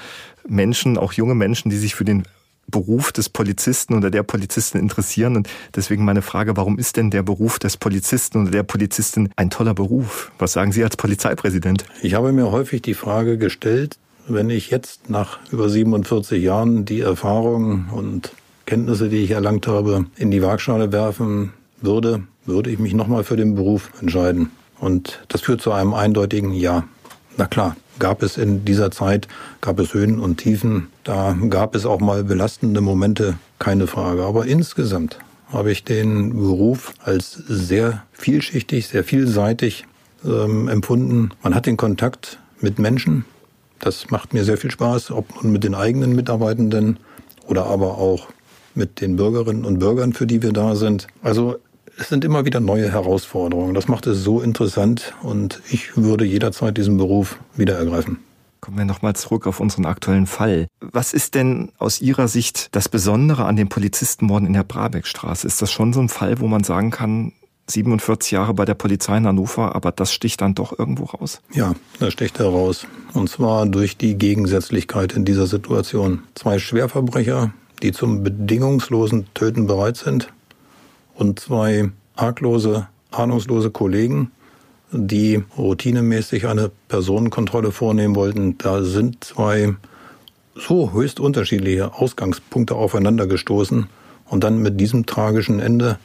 Menschen, 0.48 1.00
auch 1.00 1.14
junge 1.14 1.36
Menschen, 1.36 1.72
die 1.72 1.78
sich 1.78 1.96
für 1.96 2.06
den 2.06 2.24
Beruf 2.72 3.12
des 3.12 3.30
Polizisten 3.30 3.94
oder 3.96 4.10
der 4.10 4.24
Polizistin 4.24 4.82
interessieren. 4.82 5.36
Und 5.36 5.50
deswegen 5.76 6.06
meine 6.06 6.22
Frage, 6.22 6.58
warum 6.58 6.80
ist 6.80 6.98
denn 6.98 7.12
der 7.12 7.24
Beruf 7.24 7.60
des 7.60 7.78
Polizisten 7.78 8.42
oder 8.42 8.52
der 8.52 8.64
Polizistin 8.64 9.30
ein 9.36 9.50
toller 9.50 9.74
Beruf? 9.74 10.32
Was 10.40 10.54
sagen 10.54 10.72
Sie 10.72 10.84
als 10.84 10.98
Polizeipräsident? 10.98 11.86
Ich 12.02 12.14
habe 12.14 12.32
mir 12.32 12.52
häufig 12.52 12.82
die 12.82 12.94
Frage 12.94 13.38
gestellt, 13.38 13.98
wenn 14.28 14.50
ich 14.50 14.70
jetzt 14.70 15.10
nach 15.10 15.40
über 15.52 15.70
47 15.70 16.42
Jahren 16.42 16.86
die 16.86 17.02
Erfahrungen 17.02 17.90
und 17.92 18.32
Kenntnisse, 18.66 19.10
die 19.10 19.24
ich 19.24 19.32
erlangt 19.32 19.68
habe, 19.68 20.06
in 20.16 20.32
die 20.32 20.42
Waagschale 20.42 20.92
werfen 20.92 21.54
würde, 21.82 22.24
würde 22.46 22.70
ich 22.70 22.80
mich 22.80 22.94
nochmal 22.94 23.24
für 23.24 23.36
den 23.36 23.56
Beruf 23.56 23.92
entscheiden. 24.00 24.52
Und 24.80 25.24
das 25.28 25.42
führt 25.42 25.62
zu 25.62 25.72
einem 25.72 25.94
eindeutigen 25.94 26.54
Ja. 26.54 26.84
Na 27.38 27.46
klar, 27.46 27.76
gab 28.02 28.24
es 28.24 28.38
in 28.38 28.66
dieser 28.66 28.92
Zeit, 28.92 29.28
gab 29.62 29.80
es 29.80 29.94
Höhen 29.94 30.20
und 30.20 30.38
Tiefen, 30.38 30.88
da 31.04 31.38
gab 31.50 31.76
es 31.76 31.86
auch 31.86 32.02
mal 32.02 32.24
belastende 32.24 32.82
Momente, 32.82 33.38
keine 33.60 33.88
Frage. 33.88 34.24
Aber 34.24 34.48
insgesamt 34.48 35.20
habe 35.54 35.72
ich 35.72 35.84
den 35.84 36.34
Beruf 36.34 36.94
als 37.04 37.32
sehr 37.32 38.04
vielschichtig, 38.12 38.88
sehr 38.88 39.04
vielseitig 39.04 39.86
ähm, 40.26 40.68
empfunden. 40.68 41.30
Man 41.44 41.54
hat 41.54 41.68
den 41.68 41.78
Kontakt 41.78 42.40
mit 42.60 42.80
Menschen, 42.80 43.24
das 43.80 44.10
macht 44.10 44.34
mir 44.34 44.44
sehr 44.44 44.58
viel 44.58 44.72
Spaß, 44.72 45.12
ob 45.12 45.44
nun 45.44 45.52
mit 45.52 45.64
den 45.64 45.76
eigenen 45.76 46.16
Mitarbeitenden 46.16 46.98
oder 47.46 47.68
aber 47.68 48.00
auch 48.00 48.30
mit 48.74 49.00
den 49.00 49.16
Bürgerinnen 49.16 49.64
und 49.64 49.78
Bürgern, 49.78 50.14
für 50.14 50.26
die 50.26 50.42
wir 50.42 50.54
da 50.54 50.76
sind. 50.76 51.08
Also 51.22 51.58
es 52.02 52.10
sind 52.10 52.26
immer 52.26 52.46
wieder 52.46 52.60
neue 52.60 52.92
Herausforderungen. 52.92 53.74
Das 53.74 53.88
macht 53.88 54.08
es 54.08 54.24
so 54.24 54.42
interessant 54.42 55.14
und 55.22 55.62
ich 55.70 55.96
würde 55.96 56.26
jederzeit 56.26 56.78
diesen 56.78 56.98
Beruf 56.98 57.40
wieder 57.56 57.78
ergreifen. 57.78 58.18
Kommen 58.60 58.78
wir 58.78 58.86
nochmal 58.86 59.16
zurück 59.16 59.48
auf 59.48 59.60
unseren 59.60 59.86
aktuellen 59.86 60.28
Fall. 60.28 60.68
Was 60.80 61.14
ist 61.14 61.36
denn 61.36 61.72
aus 61.78 62.02
Ihrer 62.02 62.28
Sicht 62.28 62.76
das 62.76 62.90
Besondere 62.90 63.46
an 63.46 63.56
dem 63.56 63.70
Polizistenmorden 63.70 64.48
in 64.48 64.54
der 64.54 64.64
Brabeckstraße? 64.64 65.48
Ist 65.48 65.62
das 65.62 65.72
schon 65.72 65.94
so 65.94 66.00
ein 66.00 66.10
Fall, 66.10 66.40
wo 66.40 66.48
man 66.48 66.64
sagen 66.64 66.92
kann, 66.92 67.34
47 67.68 68.32
Jahre 68.32 68.54
bei 68.54 68.66
der 68.66 68.74
Polizei 68.74 69.18
in 69.18 69.26
Hannover, 69.26 69.76
aber 69.76 69.92
das 69.92 70.14
sticht 70.14 70.42
dann 70.42 70.54
doch 70.54 70.78
irgendwo 70.78 71.06
raus. 71.06 71.42
Ja, 71.54 71.74
das 72.00 72.14
sticht 72.14 72.38
heraus. 72.38 72.86
Und 73.14 73.30
zwar 73.30 73.66
durch 73.66 73.98
die 73.98 74.16
Gegensätzlichkeit 74.16 75.14
in 75.14 75.26
dieser 75.26 75.48
Situation. 75.48 76.24
Zwei 76.36 76.60
Schwerverbrecher, 76.60 77.54
die 77.82 77.92
zum 77.92 78.24
bedingungslosen 78.24 79.28
Töten 79.34 79.68
bereit 79.68 79.98
sind 79.98 80.28
und 81.22 81.40
zwei 81.40 81.92
arglose, 82.16 82.88
ahnungslose 83.12 83.70
Kollegen, 83.70 84.32
die 84.92 85.42
routinemäßig 85.58 86.48
eine 86.48 86.72
Personenkontrolle 86.90 87.72
vornehmen 87.72 88.16
wollten. 88.16 88.58
Da 88.58 88.82
sind 88.84 89.24
zwei 89.24 89.76
so 90.56 90.92
höchst 90.92 91.20
unterschiedliche 91.20 91.94
Ausgangspunkte 91.94 92.76
aufeinander 92.76 93.28
gestoßen 93.28 93.86
und 94.26 94.44
dann 94.44 94.62
mit 94.62 94.82
diesem 94.82 95.06
tragischen 95.06 95.60
Ende 95.60 95.98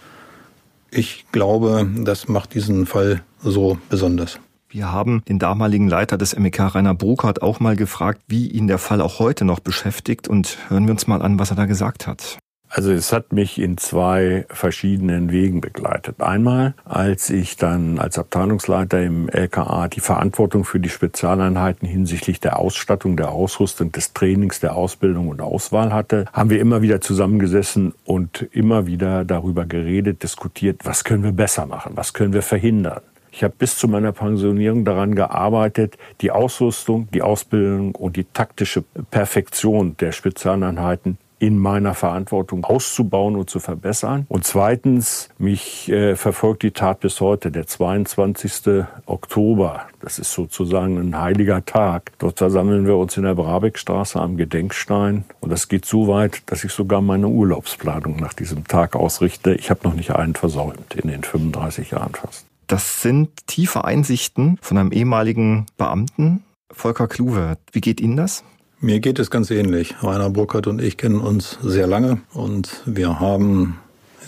ich 0.90 1.26
glaube, 1.32 1.88
das 2.04 2.28
macht 2.28 2.54
diesen 2.54 2.86
Fall 2.86 3.22
so 3.42 3.78
besonders. 3.88 4.38
Wir 4.68 4.92
haben 4.92 5.22
den 5.28 5.38
damaligen 5.38 5.88
Leiter 5.88 6.16
des 6.16 6.36
MEK 6.36 6.74
Rainer 6.74 6.94
Burkhardt 6.94 7.42
auch 7.42 7.60
mal 7.60 7.76
gefragt, 7.76 8.22
wie 8.28 8.48
ihn 8.48 8.66
der 8.66 8.78
Fall 8.78 9.00
auch 9.00 9.18
heute 9.18 9.44
noch 9.44 9.60
beschäftigt 9.60 10.28
und 10.28 10.58
hören 10.68 10.86
wir 10.86 10.92
uns 10.92 11.06
mal 11.06 11.22
an, 11.22 11.38
was 11.38 11.50
er 11.50 11.56
da 11.56 11.66
gesagt 11.66 12.06
hat. 12.06 12.38
Also 12.76 12.92
es 12.92 13.10
hat 13.10 13.32
mich 13.32 13.58
in 13.58 13.78
zwei 13.78 14.44
verschiedenen 14.50 15.32
Wegen 15.32 15.62
begleitet. 15.62 16.20
Einmal, 16.20 16.74
als 16.84 17.30
ich 17.30 17.56
dann 17.56 17.98
als 17.98 18.18
Abteilungsleiter 18.18 19.02
im 19.02 19.30
LKA 19.30 19.88
die 19.88 20.00
Verantwortung 20.00 20.66
für 20.66 20.78
die 20.78 20.90
Spezialeinheiten 20.90 21.88
hinsichtlich 21.88 22.38
der 22.38 22.58
Ausstattung, 22.58 23.16
der 23.16 23.30
Ausrüstung, 23.30 23.92
des 23.92 24.12
Trainings, 24.12 24.60
der 24.60 24.76
Ausbildung 24.76 25.28
und 25.28 25.40
Auswahl 25.40 25.90
hatte, 25.90 26.26
haben 26.34 26.50
wir 26.50 26.60
immer 26.60 26.82
wieder 26.82 27.00
zusammengesessen 27.00 27.94
und 28.04 28.46
immer 28.52 28.86
wieder 28.86 29.24
darüber 29.24 29.64
geredet, 29.64 30.22
diskutiert, 30.22 30.82
was 30.84 31.02
können 31.02 31.22
wir 31.22 31.32
besser 31.32 31.64
machen, 31.64 31.92
was 31.94 32.12
können 32.12 32.34
wir 32.34 32.42
verhindern. 32.42 33.00
Ich 33.32 33.42
habe 33.42 33.54
bis 33.56 33.78
zu 33.78 33.88
meiner 33.88 34.12
Pensionierung 34.12 34.84
daran 34.84 35.14
gearbeitet, 35.14 35.96
die 36.20 36.30
Ausrüstung, 36.30 37.08
die 37.14 37.22
Ausbildung 37.22 37.94
und 37.94 38.16
die 38.16 38.24
taktische 38.24 38.84
Perfektion 39.10 39.96
der 39.96 40.12
Spezialeinheiten 40.12 41.16
in 41.38 41.58
meiner 41.58 41.94
Verantwortung 41.94 42.64
auszubauen 42.64 43.36
und 43.36 43.50
zu 43.50 43.60
verbessern. 43.60 44.26
Und 44.28 44.44
zweitens, 44.44 45.28
mich 45.38 45.90
äh, 45.90 46.16
verfolgt 46.16 46.62
die 46.62 46.70
Tat 46.70 47.00
bis 47.00 47.20
heute, 47.20 47.50
der 47.50 47.66
22. 47.66 48.84
Oktober. 49.06 49.82
Das 50.00 50.18
ist 50.18 50.32
sozusagen 50.32 50.98
ein 50.98 51.20
heiliger 51.20 51.64
Tag. 51.64 52.12
Dort 52.18 52.38
versammeln 52.38 52.86
wir 52.86 52.96
uns 52.96 53.16
in 53.16 53.24
der 53.24 53.34
Brabeckstraße 53.34 54.20
am 54.20 54.36
Gedenkstein. 54.36 55.24
Und 55.40 55.50
das 55.50 55.68
geht 55.68 55.84
so 55.84 56.08
weit, 56.08 56.42
dass 56.46 56.64
ich 56.64 56.72
sogar 56.72 57.02
meine 57.02 57.28
Urlaubsplanung 57.28 58.16
nach 58.16 58.32
diesem 58.32 58.66
Tag 58.66 58.96
ausrichte. 58.96 59.54
Ich 59.54 59.70
habe 59.70 59.80
noch 59.84 59.94
nicht 59.94 60.12
einen 60.12 60.34
versäumt 60.34 60.94
in 60.94 61.10
den 61.10 61.22
35 61.22 61.90
Jahren 61.90 62.14
fast. 62.14 62.46
Das 62.66 63.02
sind 63.02 63.46
tiefe 63.46 63.84
Einsichten 63.84 64.58
von 64.60 64.78
einem 64.78 64.92
ehemaligen 64.92 65.66
Beamten. 65.76 66.42
Volker 66.72 67.06
Kluwe, 67.06 67.58
wie 67.72 67.80
geht 67.80 68.00
Ihnen 68.00 68.16
das? 68.16 68.42
Mir 68.80 69.00
geht 69.00 69.18
es 69.18 69.30
ganz 69.30 69.50
ähnlich. 69.50 69.94
Rainer 70.02 70.28
Burkhardt 70.28 70.66
und 70.66 70.82
ich 70.82 70.98
kennen 70.98 71.20
uns 71.20 71.58
sehr 71.62 71.86
lange 71.86 72.20
und 72.34 72.82
wir 72.84 73.20
haben 73.20 73.78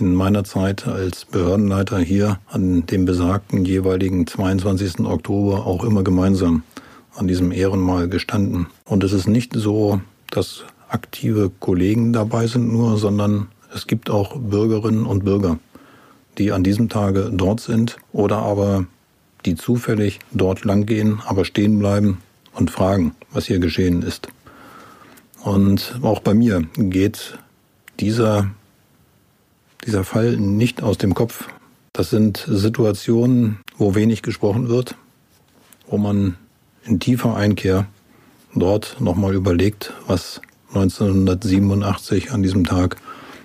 in 0.01 0.15
meiner 0.15 0.43
Zeit 0.43 0.87
als 0.87 1.27
Behördenleiter 1.27 1.99
hier 1.99 2.39
an 2.49 2.87
dem 2.87 3.05
besagten 3.05 3.67
jeweiligen 3.67 4.27
22. 4.27 5.01
Oktober 5.01 5.67
auch 5.67 5.85
immer 5.85 6.03
gemeinsam 6.03 6.63
an 7.15 7.29
diesem 7.29 7.53
Ehrenmal 7.53 8.09
gestanden. 8.09 8.69
Und 8.87 9.05
es 9.05 9.13
ist 9.13 9.29
nicht 9.29 9.53
so, 9.55 10.01
dass 10.31 10.65
aktive 10.89 11.51
Kollegen 11.61 12.15
dabei 12.15 12.47
sind 12.47 12.73
nur, 12.73 12.97
sondern 12.97 13.49
es 13.75 13.87
gibt 13.87 14.09
auch 14.09 14.35
Bürgerinnen 14.39 15.05
und 15.05 15.27
Bürger, 15.27 15.59
die 16.39 16.53
an 16.53 16.65
diesem 16.65 16.89
Tage 16.89 17.31
dort 17.35 17.61
sind 17.61 17.99
oder 18.15 18.39
aber 18.39 18.87
die 19.45 19.57
zufällig 19.57 20.21
dort 20.33 20.65
langgehen, 20.65 21.21
aber 21.27 21.45
stehen 21.45 21.79
bleiben 21.79 22.23
und 22.55 22.71
fragen, 22.71 23.15
was 23.31 23.45
hier 23.45 23.59
geschehen 23.59 24.01
ist. 24.01 24.29
Und 25.49 26.01
auch 26.03 26.21
bei 26.21 26.35
mir 26.35 26.65
geht 26.77 27.39
dieser, 28.01 28.51
dieser 29.87 30.05
Fall 30.05 30.37
nicht 30.37 30.83
aus 30.83 30.99
dem 30.99 31.15
Kopf. 31.15 31.49
Das 31.95 32.11
sind 32.11 32.45
Situationen, 32.47 33.61
wo 33.79 33.95
wenig 33.95 34.21
gesprochen 34.21 34.69
wird, 34.69 34.95
wo 35.87 35.97
man 35.97 36.37
in 36.85 37.01
tiefer 37.01 37.35
Einkehr 37.35 37.87
dort 38.55 39.01
nochmal 39.01 39.35
überlegt, 39.35 39.95
was 40.07 40.43
1987 40.75 42.31
an 42.31 42.43
diesem 42.43 42.65
Tag 42.65 42.99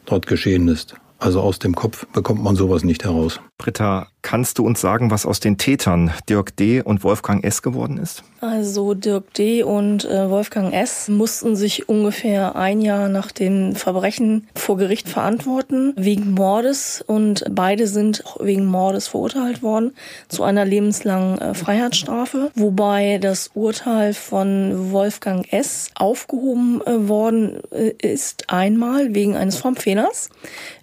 dort 0.05 0.27
geschehen 0.27 0.67
ist. 0.67 0.95
Also 1.19 1.39
aus 1.39 1.59
dem 1.59 1.73
Kopf 1.73 2.05
bekommt 2.07 2.43
man 2.43 2.57
sowas 2.57 2.83
nicht 2.83 3.05
heraus. 3.05 3.39
Britta, 3.63 4.07
kannst 4.23 4.57
du 4.57 4.65
uns 4.65 4.81
sagen, 4.81 5.11
was 5.11 5.25
aus 5.25 5.39
den 5.39 5.57
Tätern 5.57 6.11
Dirk 6.27 6.55
D. 6.57 6.81
und 6.81 7.03
Wolfgang 7.03 7.43
S. 7.45 7.61
geworden 7.61 7.97
ist? 7.97 8.23
Also 8.41 8.93
Dirk 8.93 9.33
D. 9.35 9.63
und 9.63 10.03
äh, 10.05 10.29
Wolfgang 10.29 10.73
S. 10.73 11.07
mussten 11.07 11.55
sich 11.55 11.87
ungefähr 11.87 12.55
ein 12.57 12.81
Jahr 12.81 13.07
nach 13.07 13.31
den 13.31 13.75
Verbrechen 13.75 14.47
vor 14.55 14.75
Gericht 14.77 15.07
verantworten, 15.07 15.93
wegen 15.95 16.31
Mordes. 16.31 17.03
Und 17.05 17.45
beide 17.49 17.87
sind 17.87 18.23
wegen 18.39 18.65
Mordes 18.65 19.07
verurteilt 19.07 19.61
worden 19.61 19.93
zu 20.27 20.43
einer 20.43 20.65
lebenslangen 20.65 21.37
äh, 21.37 21.53
Freiheitsstrafe. 21.53 22.51
Wobei 22.55 23.17
das 23.19 23.51
Urteil 23.53 24.13
von 24.13 24.91
Wolfgang 24.91 25.51
S. 25.53 25.89
aufgehoben 25.95 26.81
äh, 26.85 27.07
worden 27.07 27.59
ist, 27.99 28.49
einmal 28.49 29.13
wegen 29.13 29.35
eines 29.35 29.57
Formfehlers. 29.57 30.29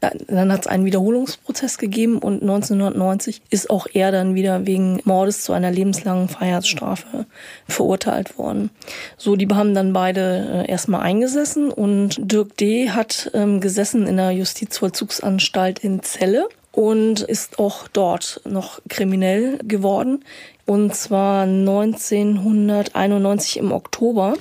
Dann 0.00 0.52
hat 0.52 0.62
es 0.62 0.66
einen 0.66 0.84
Wiederholungsprozess 0.84 1.76
gegeben 1.78 2.18
und 2.18 2.42
1990 2.74 3.42
ist 3.50 3.70
auch 3.70 3.86
er 3.92 4.12
dann 4.12 4.34
wieder 4.34 4.66
wegen 4.66 5.00
Mordes 5.04 5.42
zu 5.42 5.52
einer 5.52 5.70
lebenslangen 5.70 6.28
Freiheitsstrafe 6.28 7.26
verurteilt 7.68 8.38
worden. 8.38 8.70
So, 9.16 9.36
die 9.36 9.48
haben 9.48 9.74
dann 9.74 9.92
beide 9.92 10.64
äh, 10.66 10.70
erstmal 10.70 11.02
eingesessen 11.02 11.70
und 11.70 12.16
Dirk 12.18 12.56
D. 12.56 12.90
hat 12.90 13.30
ähm, 13.34 13.60
gesessen 13.60 14.06
in 14.06 14.16
der 14.16 14.30
Justizvollzugsanstalt 14.30 15.80
in 15.80 16.02
Celle 16.02 16.48
und 16.72 17.20
ist 17.20 17.58
auch 17.58 17.88
dort 17.88 18.40
noch 18.44 18.80
kriminell 18.88 19.58
geworden. 19.64 20.24
Und 20.70 20.94
zwar 20.94 21.42
1991 21.42 23.56
im 23.56 23.72
Oktober 23.72 24.34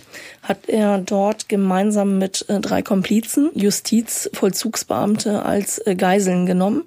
hat 0.43 0.69
er 0.69 0.99
dort 0.99 1.49
gemeinsam 1.49 2.19
mit 2.19 2.45
äh, 2.49 2.59
drei 2.59 2.83
Komplizen 2.83 3.49
Justizvollzugsbeamte 3.55 5.43
als 5.43 5.79
äh, 5.87 5.95
Geiseln 5.95 6.45
genommen. 6.45 6.83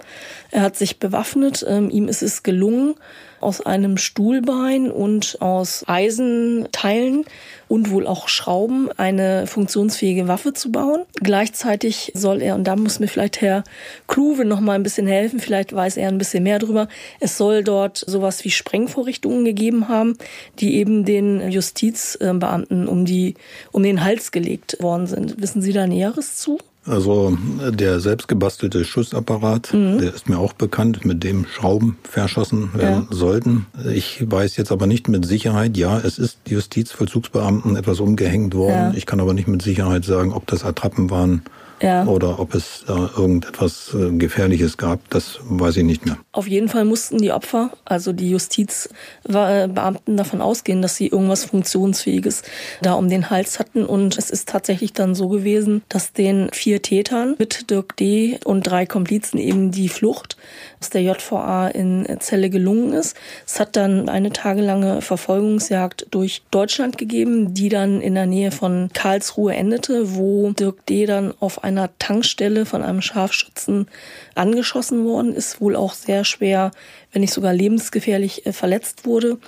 Er 0.52 0.62
hat 0.62 0.76
sich 0.76 1.00
bewaffnet. 1.00 1.66
Ähm, 1.68 1.90
ihm 1.90 2.07
ist 2.07 2.22
es 2.22 2.44
gelungen, 2.44 2.94
aus 3.42 3.61
einem 3.61 3.96
Stuhlbein 3.96 4.90
und 4.90 5.38
aus 5.40 5.85
Eisenteilen 5.87 7.24
und 7.68 7.90
wohl 7.90 8.07
auch 8.07 8.28
Schrauben 8.28 8.90
eine 8.98 9.46
funktionsfähige 9.46 10.28
Waffe 10.28 10.52
zu 10.52 10.70
bauen. 10.70 11.02
Gleichzeitig 11.14 12.12
soll 12.14 12.42
er, 12.42 12.55
und 12.55 12.64
da 12.64 12.76
muss 12.76 13.00
mir 13.00 13.09
vielleicht 13.09 13.40
Herr 13.40 13.64
Kluwe 14.09 14.44
noch 14.44 14.61
mal 14.61 14.74
ein 14.74 14.83
bisschen 14.83 15.07
helfen, 15.07 15.40
vielleicht 15.40 15.72
weiß 15.72 15.96
er 15.96 16.09
ein 16.09 16.18
bisschen 16.18 16.42
mehr 16.42 16.59
drüber, 16.59 16.88
es 17.20 17.38
soll 17.38 17.64
dort 17.64 17.98
sowas 17.98 18.44
wie 18.44 18.50
Sprengvorrichtungen 18.50 19.44
gegeben 19.44 19.88
haben, 19.88 20.18
die 20.59 20.76
eben 20.76 21.05
den 21.05 21.50
Justizbeamten 21.50 22.88
um 22.88 23.05
die, 23.05 23.35
um 23.70 23.83
den 23.83 24.05
Hals 24.05 24.33
gelegt 24.33 24.76
worden 24.81 25.07
sind. 25.07 25.40
Wissen 25.40 25.62
Sie 25.62 25.72
da 25.72 25.87
Näheres 25.87 26.37
zu? 26.37 26.59
Also 26.85 27.38
der 27.61 28.01
selbstgebastelte 28.01 28.85
Schussapparat, 28.85 29.73
mhm. 29.73 29.99
der 29.99 30.14
ist 30.14 30.29
mir 30.29 30.38
auch 30.38 30.53
bekannt, 30.53 31.05
mit 31.05 31.23
dem 31.23 31.47
Schrauben 31.47 31.97
verschossen 32.03 32.71
werden 32.75 33.07
ja. 33.09 33.16
sollten. 33.16 33.66
Ich 33.92 34.25
weiß 34.29 34.57
jetzt 34.57 34.73
aber 34.73 34.88
nicht 34.88 35.09
mit 35.09 35.25
Sicherheit, 35.25 35.77
ja, 35.77 35.99
es 35.99 36.18
ist 36.18 36.38
Justizvollzugsbeamten 36.49 37.77
etwas 37.77 38.01
umgehängt 38.01 38.55
worden. 38.55 38.92
Ja. 38.92 38.95
Ich 38.95 39.07
kann 39.07 39.21
aber 39.21 39.33
nicht 39.33 39.47
mit 39.47 39.62
Sicherheit 39.62 40.05
sagen, 40.05 40.33
ob 40.33 40.47
das 40.49 40.64
Attrappen 40.64 41.11
waren 41.11 41.42
ja. 41.83 42.05
oder 42.07 42.38
ob 42.38 42.55
es 42.55 42.85
da 42.87 43.11
irgendetwas 43.16 43.95
äh, 43.95 44.11
Gefährliches 44.16 44.77
gab, 44.77 45.11
das 45.11 45.40
weiß 45.42 45.79
ich 45.79 45.85
nicht 45.85 46.07
mehr. 46.07 46.16
Auf 46.33 46.47
jeden 46.47 46.68
Fall 46.68 46.85
mussten 46.85 47.18
die 47.18 47.33
Opfer, 47.33 47.71
also 47.85 48.12
die 48.12 48.31
Justizbeamten 48.31 50.16
davon 50.16 50.40
ausgehen, 50.40 50.83
dass 50.83 50.97
sie 50.97 51.09
irgendwas 51.09 51.45
Funktionsfähiges 51.45 52.42
da 52.81 52.95
um 52.95 53.09
den 53.09 53.31
Hals 53.31 53.59
hatten. 53.59 53.85
Und 53.85 54.16
es 54.16 54.31
ist 54.31 54.49
tatsächlich 54.49 54.92
dann 54.92 55.14
so 55.14 55.29
gewesen, 55.29 55.83
dass 55.88 56.12
den 56.12 56.49
vier 56.53 56.83
Tätern 56.83 57.35
mit 57.38 57.71
Dirk 57.71 57.97
D. 57.97 58.38
und 58.45 58.62
drei 58.62 58.87
Komplizen 58.87 59.38
eben 59.38 59.71
die 59.71 59.88
Flucht 59.88 60.37
aus 60.83 60.90
der 60.90 61.03
JVA 61.03 61.68
in 61.68 62.09
Celle 62.18 62.51
gelungen 62.51 62.92
ist. 62.92 63.16
Es 63.47 63.61
hat 63.61 63.77
dann 63.77 64.09
eine 64.09 64.33
tagelange 64.33 65.01
Verfolgungsjagd 65.01 66.09
durch 66.11 66.42
Deutschland 66.51 66.99
gegeben, 66.99 67.55
die 67.55 67.68
dann 67.68 68.01
in 68.01 68.16
der 68.16 68.27
Nähe 68.27 68.51
von 68.51 68.90
Karlsruhe 68.92 69.55
endete, 69.55 70.16
wo 70.16 70.51
Dirk 70.51 70.85
D. 70.87 71.07
dann 71.07 71.35
auf 71.38 71.62
einer 71.62 71.97
Tankstelle 72.01 72.66
von 72.66 72.83
einem 72.83 73.01
Scharfschützen 73.01 73.87
angeschossen 74.35 75.05
worden 75.05 75.33
ist, 75.33 75.61
wohl 75.61 75.77
auch 75.77 75.95
sehr 75.95 76.25
schwer, 76.25 76.73
wenn 77.12 77.21
nicht 77.21 77.33
sogar 77.33 77.53
lebensgefährlich 77.53 78.45
äh, 78.45 78.53
verletzt 78.53 79.07
wurde. 79.07 79.38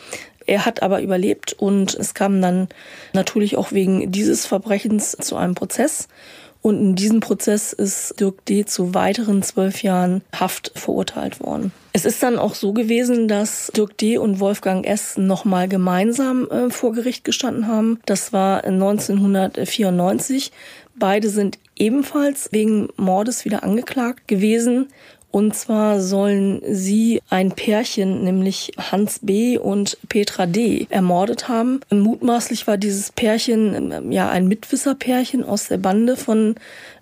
Er 0.47 0.67
hat 0.67 0.85
aber 0.85 1.03
überlebt 1.03 1.53
und 1.55 1.95
es 1.95 2.15
kam 2.15 2.41
dann 2.41 2.69
natürlich 3.13 3.57
auch 3.57 3.73
wegen 3.73 4.13
dieses 4.13 4.47
Verbrechens 4.47 5.17
zu 5.21 5.37
einem 5.37 5.57
Prozess. 5.57 6.07
Und 6.67 6.81
in 6.81 6.95
diesem 6.95 7.21
Prozess 7.21 7.75
ist 7.75 8.19
Dirk 8.19 8.43
D. 8.47 8.65
zu 8.65 8.95
weiteren 8.95 9.43
zwölf 9.43 9.83
Jahren 9.83 10.23
Haft 10.35 10.73
verurteilt 10.75 11.41
worden. 11.41 11.73
Es 11.93 12.07
ist 12.07 12.23
dann 12.23 12.39
auch 12.39 12.55
so 12.55 12.73
gewesen, 12.73 13.29
dass 13.29 13.71
Dirk 13.77 13.99
D. 13.99 14.17
und 14.17 14.41
Wolfgang 14.41 14.87
S. 14.87 15.19
nochmal 15.19 15.69
gemeinsam 15.69 16.49
äh, 16.49 16.71
vor 16.71 16.95
Gericht 16.95 17.23
gestanden 17.23 17.67
haben. 17.67 18.01
Das 18.07 18.33
war 18.33 18.65
1994. 18.65 20.53
Beide 20.95 21.29
sind 21.29 21.59
ebenfalls 21.77 22.49
wegen 22.51 22.89
Mordes 22.97 23.45
wieder 23.45 23.63
angeklagt 23.63 24.27
gewesen. 24.27 24.89
Und 25.35 25.53
zwar 25.57 26.01
sollen 26.01 26.63
sie 26.65 27.21
ein 27.29 27.51
Pärchen, 27.51 28.23
nämlich 28.23 28.71
Hans 28.79 29.19
B. 29.21 29.59
und 29.59 29.99
Petra 30.09 30.47
D., 30.47 30.87
ermordet 30.91 31.49
haben. 31.49 31.81
Mutmaßlich 31.91 32.69
war 32.69 32.77
dieses 32.77 33.11
Pärchen 33.11 33.91
ähm, 33.91 34.13
ja 34.13 34.29
ein 34.31 34.47
Mitwisserpärchen 34.47 35.43
aus 35.43 35.67
der 35.67 35.79
Bande 35.79 36.17
von 36.17 36.55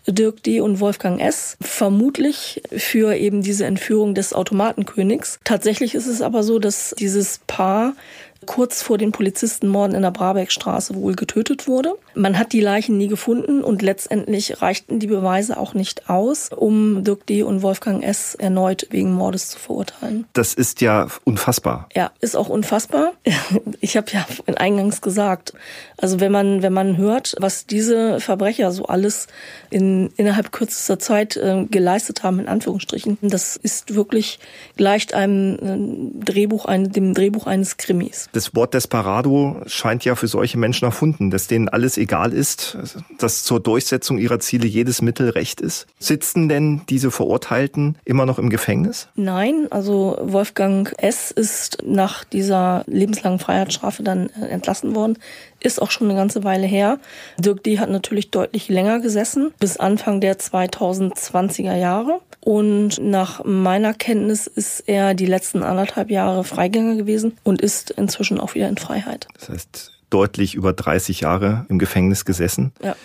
Dirk 0.07 0.43
D. 0.45 0.61
und 0.61 0.81
Wolfgang 0.81 1.21
S. 1.21 1.59
Vermutlich 1.61 2.63
für 2.75 3.15
eben 3.15 3.43
diese 3.43 3.67
Entführung 3.67 4.15
des 4.15 4.33
Automatenkönigs. 4.33 5.39
Tatsächlich 5.45 5.95
ist 5.95 6.07
es 6.07 6.23
aber 6.23 6.43
so, 6.43 6.59
dass 6.59 6.95
dieses 6.99 7.41
Paar 7.47 7.93
kurz 8.47 8.83
vor 8.83 8.99
den 8.99 9.13
Polizistenmorden 9.13 9.95
in 9.95 10.03
der 10.03 10.11
Brabeckstraße 10.11 10.95
wohl 10.95 11.15
getötet 11.15 11.67
wurde. 11.67 11.95
Man 12.15 12.39
hat 12.39 12.53
die 12.53 12.61
Leichen 12.61 12.99
nie 12.99 13.09
gefunden 13.09 13.63
und 13.63 13.83
letztendlich 13.83 14.61
reichten 14.61 14.99
die 14.99 15.07
Beweise 15.07 15.57
auch 15.57 15.75
nicht 15.75 16.11
aus, 16.11 16.51
um 16.55 17.05
Dirk 17.05 17.27
D. 17.27 17.43
und 17.43 17.63
Wolfgang 17.63 18.03
S. 18.03 18.35
erneut 18.35 18.87
wegen 18.91 19.13
Mordes 19.13 19.49
zu 19.49 19.59
verurteilen. 19.59 20.27
Das 20.33 20.55
ist 20.55 20.81
ja 20.81 21.07
unfassbar. 21.25 21.89
Ja, 21.95 22.11
ist 22.21 22.37
auch 22.37 22.49
unfassbar. 22.49 23.13
Ich 23.81 23.97
habe 23.97 24.07
ja 24.13 24.25
eingangs 24.57 25.01
gesagt, 25.01 25.53
also 25.97 26.21
wenn 26.21 26.31
man 26.31 26.63
wenn 26.63 26.73
man 26.73 26.97
hört, 26.97 27.35
was 27.39 27.67
diese 27.67 28.21
Verbrecher 28.21 28.71
so 28.71 28.85
alles 28.87 29.27
in 29.71 30.13
innerhalb 30.17 30.53
kürzester 30.53 30.99
Zeit 30.99 31.37
äh, 31.37 31.65
geleistet 31.69 32.23
haben 32.23 32.39
in 32.39 32.49
Anführungsstrichen, 32.49 33.19
das 33.23 33.57
ist 33.57 33.95
wirklich 33.95 34.39
gleicht 34.77 35.15
einem 35.15 36.13
äh, 36.21 36.25
Drehbuch 36.25 36.67
ein, 36.67 36.93
dem 36.93 37.15
Drehbuch 37.15 37.47
eines 37.47 37.77
Krimis. 37.77 38.29
Das 38.33 38.55
Wort 38.55 38.73
Desperado 38.73 39.61
scheint 39.67 40.05
ja 40.07 40.15
für 40.15 40.27
solche 40.27 40.59
Menschen 40.59 40.87
erfunden, 40.87 41.31
dass 41.31 41.49
denen 41.49 41.69
alles 41.69 41.99
egal 41.99 42.33
ist, 42.33 42.79
dass 43.19 43.45
zur 43.45 43.61
Durchsetzung 43.61 44.17
ihrer 44.19 44.41
Ziele 44.41 44.67
jedes 44.67 45.03
Mittel 45.03 45.29
recht 45.29 45.61
ist. 45.61 45.87
Sitzen 45.99 46.49
denn 46.49 46.81
diese 46.89 47.11
Verurteilten 47.11 47.99
immer 48.07 48.25
noch 48.25 48.39
im 48.39 48.49
Gefängnis? 48.49 49.09
Nein, 49.15 49.67
also 49.71 50.17
Wolfgang 50.23 50.95
S. 50.97 51.31
ist 51.31 51.79
nach 51.85 52.25
dieser 52.25 52.85
lebenslangen 52.87 53.39
Freiheitsstrafe 53.39 54.03
dann 54.03 54.31
äh, 54.31 54.47
entlassen 54.47 54.95
worden, 54.95 55.19
ist 55.63 55.81
auch 55.81 55.91
schon 55.91 56.09
eine 56.09 56.19
ganze 56.19 56.45
Weile 56.45 56.67
her. 56.67 56.99
Dirk 57.39 57.63
D. 57.63 57.79
hat 57.79 57.91
natürlich 57.91 58.31
deutlich 58.31 58.69
länger 58.69 59.01
gesessen, 59.01 59.53
bis 59.59 59.77
Anfang 59.77 60.21
der 60.21 60.39
2020er 60.39 61.77
Jahre. 61.77 62.21
Und 62.41 62.99
nach 62.99 63.45
meiner 63.45 63.95
Kenntnis 63.95 64.47
ist 64.49 64.81
er 64.89 65.15
die 65.15 65.27
letzten 65.27 65.63
anderthalb 65.63 66.11
Jahre 66.11 66.43
Freigänger 66.43 66.97
gewesen 66.97 67.39
und 67.45 67.61
ist 67.61 67.91
inzwischen 67.91 68.41
auch 68.41 68.55
wieder 68.55 68.69
in 68.69 68.77
Freiheit. 68.77 69.29
Das 69.39 69.49
heißt, 69.49 69.93
deutlich 70.11 70.55
über 70.55 70.73
30 70.73 71.21
Jahre 71.21 71.67
im 71.69 71.79
Gefängnis 71.79 72.25
gesessen. 72.25 72.73
Ja. 72.83 72.97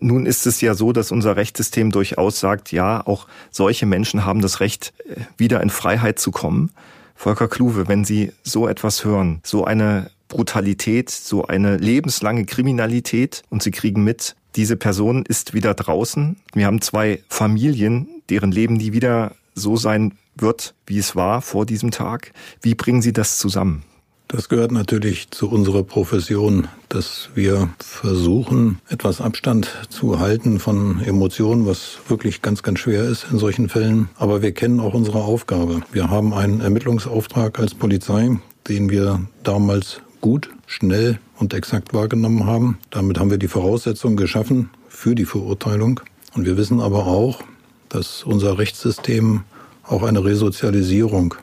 Nun 0.00 0.26
ist 0.26 0.46
es 0.46 0.60
ja 0.60 0.74
so, 0.74 0.92
dass 0.92 1.12
unser 1.12 1.36
Rechtssystem 1.36 1.90
durchaus 1.90 2.40
sagt, 2.40 2.72
ja, 2.72 3.04
auch 3.06 3.26
solche 3.50 3.86
Menschen 3.86 4.24
haben 4.24 4.40
das 4.40 4.60
Recht, 4.60 4.92
äh, 5.08 5.20
wieder 5.36 5.60
in 5.60 5.70
Freiheit 5.70 6.18
zu 6.18 6.30
kommen. 6.30 6.70
Volker 7.14 7.48
Kluwe, 7.48 7.86
wenn 7.88 8.04
Sie 8.04 8.32
so 8.42 8.66
etwas 8.66 9.04
hören, 9.04 9.40
so 9.44 9.64
eine 9.64 10.10
Brutalität, 10.28 11.10
so 11.10 11.46
eine 11.46 11.76
lebenslange 11.76 12.44
Kriminalität 12.44 13.42
und 13.50 13.62
Sie 13.62 13.70
kriegen 13.70 14.04
mit, 14.04 14.36
diese 14.56 14.76
Person 14.76 15.24
ist 15.26 15.54
wieder 15.54 15.74
draußen. 15.74 16.36
Wir 16.54 16.66
haben 16.66 16.80
zwei 16.80 17.22
Familien, 17.28 18.08
deren 18.30 18.52
Leben 18.52 18.74
nie 18.74 18.92
wieder 18.92 19.34
so 19.54 19.76
sein 19.76 20.14
wird, 20.36 20.74
wie 20.86 20.98
es 20.98 21.16
war 21.16 21.42
vor 21.42 21.66
diesem 21.66 21.90
Tag. 21.90 22.32
Wie 22.62 22.74
bringen 22.74 23.02
Sie 23.02 23.12
das 23.12 23.38
zusammen? 23.38 23.84
Das 24.28 24.48
gehört 24.48 24.72
natürlich 24.72 25.30
zu 25.30 25.48
unserer 25.50 25.84
Profession, 25.84 26.66
dass 26.88 27.28
wir 27.34 27.68
versuchen, 27.78 28.80
etwas 28.88 29.20
Abstand 29.20 29.86
zu 29.90 30.18
halten 30.18 30.58
von 30.58 31.00
Emotionen, 31.04 31.66
was 31.66 31.98
wirklich 32.08 32.42
ganz, 32.42 32.62
ganz 32.62 32.80
schwer 32.80 33.04
ist 33.04 33.26
in 33.30 33.38
solchen 33.38 33.68
Fällen. 33.68 34.08
Aber 34.16 34.42
wir 34.42 34.52
kennen 34.52 34.80
auch 34.80 34.94
unsere 34.94 35.22
Aufgabe. 35.22 35.82
Wir 35.92 36.10
haben 36.10 36.32
einen 36.32 36.60
Ermittlungsauftrag 36.60 37.58
als 37.60 37.74
Polizei, 37.74 38.30
den 38.66 38.90
wir 38.90 39.20
damals 39.42 40.00
gut, 40.24 40.48
schnell 40.66 41.18
und 41.38 41.52
exakt 41.52 41.92
wahrgenommen 41.92 42.46
haben. 42.46 42.78
Damit 42.88 43.18
haben 43.18 43.30
wir 43.30 43.36
die 43.36 43.46
Voraussetzungen 43.46 44.16
geschaffen 44.16 44.70
für 44.88 45.14
die 45.14 45.26
Verurteilung. 45.26 46.00
Und 46.34 46.46
wir 46.46 46.56
wissen 46.56 46.80
aber 46.80 47.06
auch, 47.06 47.42
dass 47.90 48.22
unser 48.22 48.56
Rechtssystem 48.56 49.42
auch 49.82 50.02
eine 50.02 50.24
Resozialisierung 50.24 51.34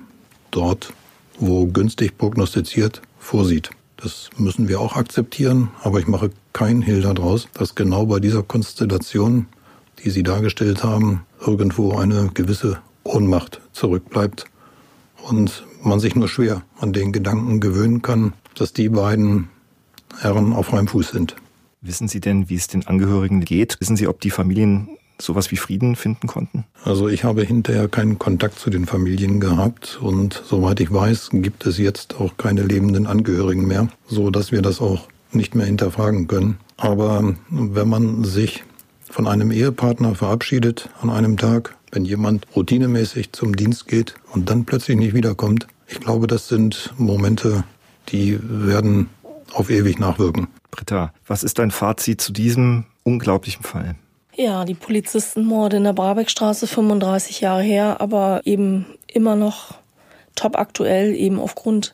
dort, 0.49 0.93
wo 1.37 1.67
günstig 1.67 2.17
prognostiziert, 2.17 3.03
vorsieht. 3.19 3.69
Das 3.97 4.31
müssen 4.37 4.67
wir 4.67 4.81
auch 4.81 4.95
akzeptieren, 4.95 5.69
aber 5.83 5.99
ich 5.99 6.07
mache 6.07 6.31
keinen 6.51 6.81
Hehl 6.81 7.01
daraus, 7.01 7.49
dass 7.53 7.75
genau 7.75 8.07
bei 8.07 8.19
dieser 8.19 8.41
Konstellation, 8.41 9.45
die 10.03 10.09
Sie 10.09 10.23
dargestellt 10.23 10.83
haben, 10.83 11.21
irgendwo 11.39 11.97
eine 11.97 12.31
gewisse 12.33 12.79
Ohnmacht 13.03 13.61
zurückbleibt 13.73 14.45
und 15.23 15.65
man 15.83 15.99
sich 15.99 16.15
nur 16.15 16.27
schwer 16.27 16.63
an 16.79 16.93
den 16.93 17.11
Gedanken 17.11 17.59
gewöhnen 17.59 18.01
kann, 18.01 18.33
dass 18.55 18.73
die 18.73 18.89
beiden 18.89 19.49
Herren 20.19 20.53
auf 20.53 20.67
freiem 20.67 20.87
Fuß 20.87 21.11
sind. 21.11 21.35
Wissen 21.81 22.07
Sie 22.07 22.19
denn, 22.19 22.49
wie 22.49 22.55
es 22.55 22.67
den 22.67 22.85
Angehörigen 22.85 23.41
geht? 23.43 23.77
Wissen 23.79 23.95
Sie, 23.95 24.07
ob 24.07 24.21
die 24.21 24.29
Familien 24.29 24.97
sowas 25.19 25.51
wie 25.51 25.57
Frieden 25.57 25.95
finden 25.95 26.27
konnten? 26.27 26.65
Also 26.83 27.07
ich 27.07 27.23
habe 27.23 27.43
hinterher 27.43 27.87
keinen 27.87 28.19
Kontakt 28.19 28.59
zu 28.59 28.69
den 28.69 28.85
Familien 28.85 29.39
gehabt 29.39 29.99
und 30.01 30.41
soweit 30.45 30.79
ich 30.79 30.91
weiß, 30.91 31.29
gibt 31.33 31.65
es 31.65 31.77
jetzt 31.77 32.19
auch 32.19 32.37
keine 32.37 32.63
lebenden 32.63 33.07
Angehörigen 33.07 33.67
mehr, 33.67 33.87
so 34.07 34.29
dass 34.29 34.51
wir 34.51 34.61
das 34.61 34.81
auch 34.81 35.07
nicht 35.31 35.55
mehr 35.55 35.65
hinterfragen 35.65 36.27
können. 36.27 36.57
Aber 36.77 37.35
wenn 37.49 37.89
man 37.89 38.23
sich 38.23 38.63
von 39.09 39.27
einem 39.27 39.51
Ehepartner 39.51 40.15
verabschiedet 40.15 40.89
an 41.01 41.09
einem 41.09 41.37
Tag, 41.37 41.75
wenn 41.91 42.05
jemand 42.05 42.47
routinemäßig 42.55 43.31
zum 43.33 43.55
Dienst 43.55 43.87
geht 43.87 44.15
und 44.33 44.49
dann 44.49 44.65
plötzlich 44.65 44.97
nicht 44.97 45.13
wiederkommt, 45.13 45.67
ich 45.87 45.99
glaube, 45.99 46.27
das 46.27 46.47
sind 46.47 46.93
Momente, 46.97 47.63
die 48.09 48.39
werden 48.41 49.09
auf 49.53 49.69
ewig 49.69 49.99
nachwirken. 49.99 50.47
Britta, 50.71 51.13
was 51.27 51.43
ist 51.43 51.59
dein 51.59 51.71
Fazit 51.71 52.21
zu 52.21 52.31
diesem 52.31 52.85
unglaublichen 53.03 53.63
Fall? 53.63 53.95
Ja, 54.33 54.63
die 54.63 54.73
Polizistenmorde 54.73 55.77
in 55.77 55.83
der 55.83 55.93
Brabeckstraße 55.93 56.65
35 56.65 57.41
Jahre 57.41 57.63
her, 57.63 57.99
aber 57.99 58.41
eben 58.45 58.85
immer 59.07 59.35
noch 59.35 59.75
top 60.35 60.57
aktuell, 60.57 61.13
eben 61.13 61.39
aufgrund 61.39 61.93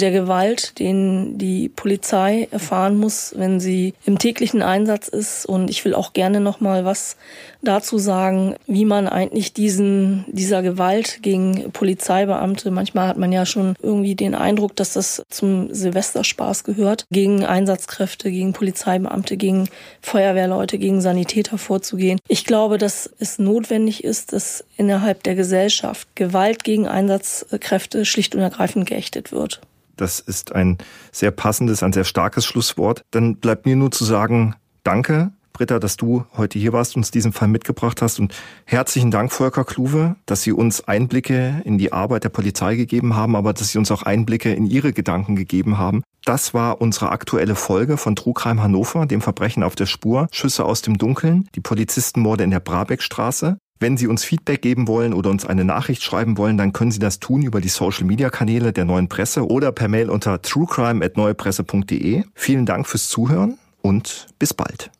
der 0.00 0.12
Gewalt, 0.12 0.78
den 0.78 1.38
die 1.38 1.68
Polizei 1.68 2.48
erfahren 2.50 2.96
muss, 2.96 3.34
wenn 3.36 3.58
sie 3.58 3.94
im 4.04 4.18
täglichen 4.18 4.62
Einsatz 4.62 5.08
ist. 5.08 5.46
Und 5.46 5.70
ich 5.70 5.84
will 5.84 5.94
auch 5.94 6.12
gerne 6.12 6.40
noch 6.40 6.60
mal 6.60 6.84
was 6.84 7.16
dazu 7.62 7.98
sagen, 7.98 8.54
wie 8.66 8.84
man 8.84 9.08
eigentlich 9.08 9.52
diesen, 9.52 10.24
dieser 10.28 10.62
Gewalt 10.62 11.18
gegen 11.22 11.72
Polizeibeamte, 11.72 12.70
manchmal 12.70 13.08
hat 13.08 13.18
man 13.18 13.32
ja 13.32 13.44
schon 13.44 13.74
irgendwie 13.82 14.14
den 14.14 14.34
Eindruck, 14.34 14.76
dass 14.76 14.92
das 14.92 15.22
zum 15.28 15.74
Silvesterspaß 15.74 16.62
gehört, 16.62 17.04
gegen 17.10 17.44
Einsatzkräfte, 17.44 18.30
gegen 18.30 18.52
Polizeibeamte, 18.52 19.36
gegen 19.36 19.68
Feuerwehrleute, 20.00 20.78
gegen 20.78 21.00
Sanitäter 21.00 21.58
vorzugehen. 21.58 22.20
Ich 22.28 22.44
glaube, 22.44 22.78
dass 22.78 23.10
es 23.18 23.38
notwendig 23.38 24.04
ist, 24.04 24.32
dass 24.32 24.64
innerhalb 24.76 25.24
der 25.24 25.34
Gesellschaft 25.34 26.08
Gewalt 26.14 26.62
gegen 26.62 26.86
Einsatzkräfte 26.86 28.04
schlicht 28.04 28.36
und 28.36 28.40
ergreifend 28.40 28.86
geächtet 28.86 29.32
wird. 29.32 29.60
Das 29.98 30.20
ist 30.20 30.54
ein 30.54 30.78
sehr 31.12 31.30
passendes, 31.30 31.82
ein 31.82 31.92
sehr 31.92 32.04
starkes 32.04 32.46
Schlusswort. 32.46 33.02
Dann 33.10 33.36
bleibt 33.36 33.66
mir 33.66 33.76
nur 33.76 33.90
zu 33.90 34.04
sagen, 34.04 34.54
danke, 34.84 35.32
Britta, 35.58 35.80
dass 35.80 35.96
du 35.96 36.24
heute 36.36 36.56
hier 36.56 36.72
warst, 36.72 36.94
uns 36.94 37.10
diesen 37.10 37.32
Fall 37.32 37.48
mitgebracht 37.48 38.00
hast. 38.00 38.20
Und 38.20 38.32
herzlichen 38.64 39.10
Dank, 39.10 39.32
Volker 39.32 39.64
Kluwe, 39.64 40.14
dass 40.24 40.42
Sie 40.42 40.52
uns 40.52 40.86
Einblicke 40.86 41.62
in 41.64 41.78
die 41.78 41.92
Arbeit 41.92 42.22
der 42.22 42.28
Polizei 42.28 42.76
gegeben 42.76 43.16
haben, 43.16 43.34
aber 43.34 43.52
dass 43.52 43.70
Sie 43.70 43.78
uns 43.78 43.90
auch 43.90 44.04
Einblicke 44.04 44.52
in 44.54 44.66
Ihre 44.66 44.92
Gedanken 44.92 45.34
gegeben 45.34 45.76
haben. 45.76 46.04
Das 46.24 46.54
war 46.54 46.80
unsere 46.80 47.10
aktuelle 47.10 47.56
Folge 47.56 47.96
von 47.96 48.14
Trugheim 48.14 48.62
Hannover, 48.62 49.04
dem 49.06 49.20
Verbrechen 49.20 49.64
auf 49.64 49.74
der 49.74 49.86
Spur, 49.86 50.28
Schüsse 50.30 50.64
aus 50.64 50.80
dem 50.80 50.96
Dunkeln, 50.96 51.48
die 51.56 51.60
Polizistenmorde 51.60 52.44
in 52.44 52.50
der 52.50 52.60
Brabeckstraße. 52.60 53.58
Wenn 53.80 53.96
Sie 53.96 54.08
uns 54.08 54.24
Feedback 54.24 54.62
geben 54.62 54.88
wollen 54.88 55.14
oder 55.14 55.30
uns 55.30 55.46
eine 55.46 55.64
Nachricht 55.64 56.02
schreiben 56.02 56.36
wollen, 56.36 56.58
dann 56.58 56.72
können 56.72 56.90
Sie 56.90 56.98
das 56.98 57.20
tun 57.20 57.42
über 57.42 57.60
die 57.60 57.68
Social-Media-Kanäle 57.68 58.72
der 58.72 58.84
Neuen 58.84 59.08
Presse 59.08 59.46
oder 59.46 59.70
per 59.70 59.88
Mail 59.88 60.10
unter 60.10 60.42
truecrime.neuepresse.de. 60.42 62.24
Vielen 62.34 62.66
Dank 62.66 62.86
fürs 62.86 63.08
Zuhören 63.08 63.58
und 63.80 64.26
bis 64.38 64.52
bald. 64.52 64.90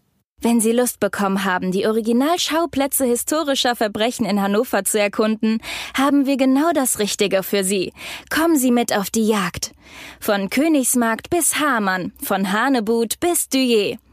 Wenn 0.41 0.61
Sie 0.61 0.71
Lust 0.71 1.01
bekommen 1.01 1.45
haben, 1.45 1.73
die 1.73 1.89
Originalschauplätze 1.89 3.05
historischer 3.05 3.75
Verbrechen 3.75 4.25
in 4.25 4.41
Hannover 4.41 4.85
zu 4.85 5.01
erkunden, 5.01 5.59
haben 5.97 6.27
wir 6.27 6.37
genau 6.37 6.71
das 6.73 7.01
Richtige 7.01 7.43
für 7.43 7.65
Sie. 7.65 7.93
Kommen 8.31 8.57
Sie 8.57 8.71
mit 8.71 8.97
auf 8.97 9.11
die 9.11 9.27
Jagd. 9.27 9.73
Von 10.21 10.49
Königsmarkt 10.49 11.29
bis 11.29 11.59
Hamann, 11.59 12.13
von 12.23 12.53
Hanebut 12.53 13.19
bis 13.19 13.49
Duyé. 13.53 13.99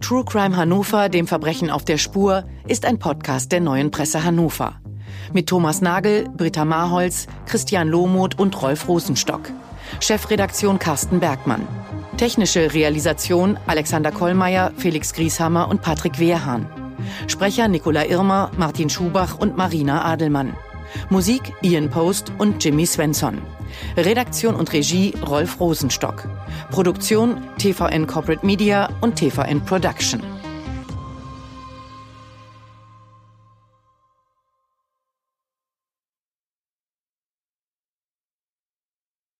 True 0.00 0.24
Crime 0.24 0.56
Hannover, 0.56 1.08
dem 1.08 1.26
Verbrechen 1.26 1.70
auf 1.70 1.84
der 1.84 1.98
Spur, 1.98 2.44
ist 2.66 2.84
ein 2.84 2.98
Podcast 2.98 3.52
der 3.52 3.60
neuen 3.60 3.90
Presse 3.90 4.24
Hannover. 4.24 4.80
Mit 5.32 5.48
Thomas 5.48 5.82
Nagel, 5.82 6.28
Britta 6.36 6.64
Marholz, 6.64 7.26
Christian 7.46 7.88
Lohmuth 7.88 8.38
und 8.38 8.60
Rolf 8.60 8.88
Rosenstock. 8.88 9.42
Chefredaktion 10.00 10.78
Carsten 10.78 11.20
Bergmann. 11.20 11.66
Technische 12.16 12.72
Realisation 12.72 13.58
Alexander 13.66 14.10
Kollmeier, 14.10 14.72
Felix 14.76 15.12
Grieshammer 15.12 15.68
und 15.68 15.82
Patrick 15.82 16.18
Wehrhahn. 16.18 16.66
Sprecher 17.28 17.68
Nicola 17.68 18.06
Irmer, 18.06 18.50
Martin 18.56 18.90
Schubach 18.90 19.38
und 19.38 19.56
Marina 19.56 20.04
Adelmann. 20.04 20.54
Musik 21.10 21.52
Ian 21.62 21.90
Post 21.90 22.32
und 22.38 22.64
Jimmy 22.64 22.86
Svensson. 22.86 23.38
Redaktion 23.96 24.54
und 24.54 24.72
Regie 24.72 25.14
Rolf 25.26 25.60
Rosenstock. 25.60 26.28
Produktion 26.70 27.42
TVN 27.58 28.06
Corporate 28.06 28.44
Media 28.44 28.88
und 29.00 29.16
TVN 29.16 29.64
Production. 29.64 30.39